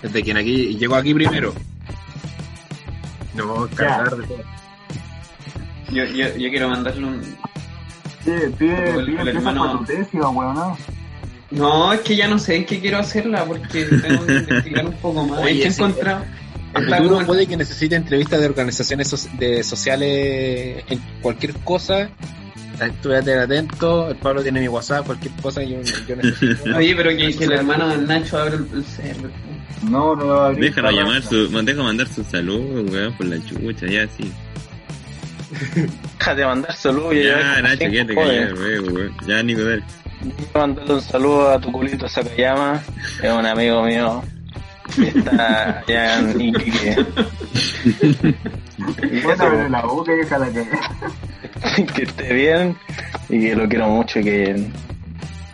desde 0.02 0.24
quien 0.24 0.38
aquí 0.38 0.76
llegó 0.78 0.96
aquí 0.96 1.14
primero, 1.14 1.54
nos 3.36 3.48
vamos 3.48 3.70
a 3.70 3.72
encargar 3.74 4.16
de 4.18 4.28
todo. 4.28 4.44
Yo, 5.92 6.04
yo, 6.06 6.28
yo 6.36 6.50
quiero 6.50 6.70
mandarle 6.70 7.06
un. 7.06 7.36
Pide, 8.24 8.50
pide, 8.52 8.90
El- 9.00 9.06
pide 9.06 9.22
el 9.22 9.28
hermano- 9.28 9.86
weón, 10.14 10.56
¿no? 10.56 10.78
No, 11.52 11.94
es 11.94 12.00
que 12.02 12.16
ya 12.16 12.28
no 12.28 12.40
sé 12.40 12.56
en 12.56 12.66
qué 12.66 12.80
quiero 12.80 12.98
hacerla 12.98 13.46
porque 13.46 13.86
tengo 13.86 14.26
que 14.26 14.34
investigar 14.38 14.86
un 14.88 14.94
poco 14.94 15.24
más. 15.26 15.40
Oye, 15.42 15.60
es 15.60 15.64
que 15.66 15.72
sí. 15.72 15.84
futuro 15.84 16.22
como 17.10 17.20
el- 17.22 17.26
puede 17.28 17.46
que 17.48 17.56
necesite 17.58 17.96
entrevistas 17.96 18.40
de 18.40 18.48
organizaciones 18.48 19.08
so- 19.08 19.30
de 19.38 19.64
sociales 19.64 20.84
en 20.90 21.00
cualquier 21.22 21.54
cosa. 21.60 22.10
Estuve 22.82 23.18
atento, 23.18 24.10
el 24.10 24.16
Pablo 24.18 24.44
tiene 24.44 24.60
mi 24.60 24.68
WhatsApp, 24.68 25.06
cualquier 25.06 25.34
cosa 25.42 25.64
yo, 25.64 25.78
yo 26.08 26.16
necesito. 26.16 26.64
Oye, 26.76 26.96
pero 26.96 27.10
que, 27.12 27.36
que 27.36 27.46
el 27.46 27.52
hermano 27.54 27.88
del 27.88 28.06
Nacho 28.06 28.38
abra 28.38 28.56
el, 28.56 28.86
server. 28.86 29.32
No, 29.84 30.16
no 30.16 30.28
va 30.28 30.46
a 30.46 30.48
abrir. 30.48 30.66
Déjalo 30.66 30.92
llamar, 30.92 31.22
su, 31.22 31.48
deja 31.64 31.84
mandar 31.84 32.08
sus 32.08 32.28
saludos, 32.28 32.92
weón, 32.92 33.14
por 33.14 33.26
la 33.28 33.38
chucha, 33.46 33.88
ya, 33.88 34.08
sí. 34.08 34.32
déjate 36.20 36.42
de 36.42 36.46
mandar 36.46 36.76
saludos. 36.76 37.14
ya 37.16 37.22
Ya, 37.22 37.62
Nacho, 37.62 37.80
quédate 37.80 38.16
callado, 38.16 38.56
weón, 38.56 38.96
weón. 38.96 39.18
Ya, 39.28 39.44
Nico, 39.44 39.64
dale. 39.64 39.84
Quiero 40.20 40.60
mandarle 40.60 40.94
un 40.96 41.02
saludo 41.02 41.50
a 41.52 41.60
tu 41.60 41.72
culito 41.72 42.10
Sakayama, 42.10 42.82
es 43.22 43.32
un 43.32 43.46
amigo 43.46 43.84
mío 43.84 44.24
que 44.96 45.08
está 45.08 45.80
allá 45.80 46.20
en 46.20 46.42
Iquique. 46.42 47.06
Y 48.78 49.22
Bueno, 49.22 49.44
abre 49.44 49.70
la 49.70 49.82
boca 49.84 50.14
y 50.14 50.18
déjala 50.18 50.52
que. 50.52 50.66
que 51.96 52.04
esté 52.04 52.34
bien 52.34 52.78
y 53.30 53.40
que 53.40 53.56
lo 53.56 53.68
quiero 53.68 53.88
mucho 53.90 54.20
y 54.20 54.24
que 54.24 54.68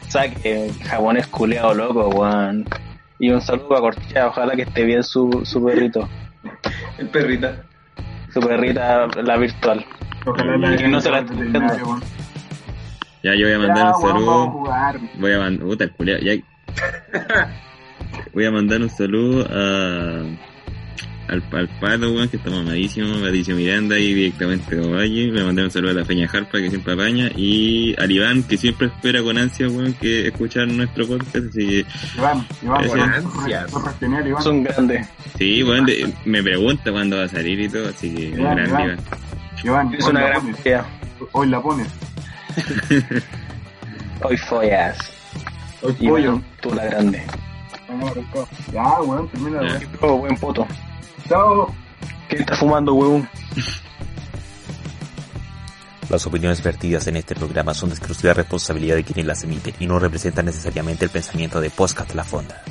saque 0.08 0.72
japonés 0.86 1.28
culeado 1.28 1.74
loco, 1.74 2.08
weón. 2.10 2.66
Y 3.20 3.30
un 3.30 3.42
saludo 3.42 3.70
para 3.70 3.82
Corchea, 3.82 4.28
ojalá 4.28 4.56
que 4.56 4.64
esté 4.64 4.84
bien 4.84 5.04
su, 5.04 5.42
su 5.46 5.64
perrito, 5.64 6.10
El 6.98 7.08
perrita. 7.10 7.64
su 8.34 8.40
perrita, 8.40 9.08
la 9.24 9.38
virtual. 9.38 9.86
Ojalá 10.26 10.58
la 10.58 10.74
Y 10.74 10.78
que 10.78 10.88
no 10.88 11.00
se 11.02 11.12
la. 11.12 11.24
Ya, 13.24 13.36
yo 13.36 13.46
voy 13.46 13.54
a 13.54 13.60
mandar 13.60 13.78
Ya, 13.78 13.84
un 13.84 13.90
a 13.90 14.08
saludo. 14.08 14.64
Voy 15.20 15.34
a 15.34 15.38
mandar. 15.38 15.66
Puta, 15.68 15.84
el 15.84 15.92
culiao, 15.92 16.20
ya. 16.20 16.34
Voy 18.34 18.46
a 18.46 18.52
mandar 18.52 18.82
un 18.82 18.90
saludo 18.90 19.46
a. 19.52 20.24
Al, 21.28 21.42
al 21.54 21.70
pato, 21.80 22.12
weón, 22.12 22.28
que 22.28 22.38
está 22.38 22.50
mamadísimo, 22.50 23.14
Patricio 23.22 23.56
Miranda 23.56 23.98
y 23.98 24.14
directamente 24.14 24.78
a 24.78 24.82
Valle. 24.82 25.32
Le 25.32 25.44
mandé 25.44 25.64
un 25.64 25.72
saludo 25.72 25.92
a 25.92 25.94
la 25.94 26.04
Peña 26.04 26.28
Jarpa, 26.28 26.58
que 26.58 26.70
siempre 26.70 26.94
apaña. 26.94 27.30
Y 27.38 27.96
al 28.02 28.12
Iván, 28.12 28.44
que 28.44 28.58
siempre 28.58 28.88
espera 28.88 29.22
con 29.24 29.38
ansia, 29.38 29.68
weón, 29.70 29.94
que 29.94 30.28
escuchar 30.28 30.68
nuestro 30.68 31.08
podcast. 31.08 31.36
Así 31.38 31.66
que, 31.68 31.86
Iván, 32.18 32.46
Iván, 32.64 32.84
Eso. 32.84 32.94
weón, 32.96 33.14
Ansias. 33.14 33.72
sos 33.72 33.84
genial, 34.00 34.28
Iván. 34.28 34.42
Es 34.42 34.48
un 34.48 34.64
grande. 34.64 35.08
sí, 35.38 35.64
weón, 35.64 35.86
de- 35.86 36.14
me 36.26 36.44
pregunta 36.44 36.92
cuándo 36.92 37.18
va 37.18 37.24
a 37.24 37.30
salir 37.30 37.60
y 37.62 37.70
todo. 37.70 37.88
Así 37.90 38.14
que, 38.14 38.28
un 38.32 38.44
grande 38.44 38.64
Iván. 38.70 38.82
Iván. 38.84 39.00
Iván, 39.64 39.94
Es 39.94 40.06
una 40.08 40.22
gran 40.28 40.48
idea. 40.50 40.86
Hoy 41.32 41.48
la 41.48 41.62
pones. 41.62 41.88
Hoy 44.24 44.38
follas. 44.38 44.98
Hoy 45.82 45.94
pollo. 45.94 46.42
tú 46.62 46.74
la 46.74 46.86
grande. 46.86 47.22
Ya, 48.74 48.84
weón, 49.02 49.28
termina, 49.30 49.60
weón. 49.62 49.84
Oh, 50.02 50.18
buen 50.18 50.36
poto. 50.38 50.68
Chao. 51.32 51.74
¿Qué 52.28 52.36
está 52.36 52.58
fumando, 52.58 52.94
huevón? 52.94 53.30
Las 56.10 56.28
opiniones 56.28 56.62
vertidas 56.62 57.08
en 57.08 57.16
este 57.16 57.36
programa 57.36 57.74
son 57.74 57.88
de 57.88 57.96
exclusiva 57.96 58.34
responsabilidad 58.34 58.98
de 58.98 59.06
quienes 59.06 59.26
las 59.26 59.42
emiten 59.46 59.74
y 59.80 59.86
no 59.86 59.98
representan 59.98 60.48
necesariamente 60.48 61.06
el 61.06 61.12
pensamiento 61.12 61.62
de 61.62 61.70
Podcast 61.70 62.14
La 62.16 62.26
Fonda. 62.26 62.62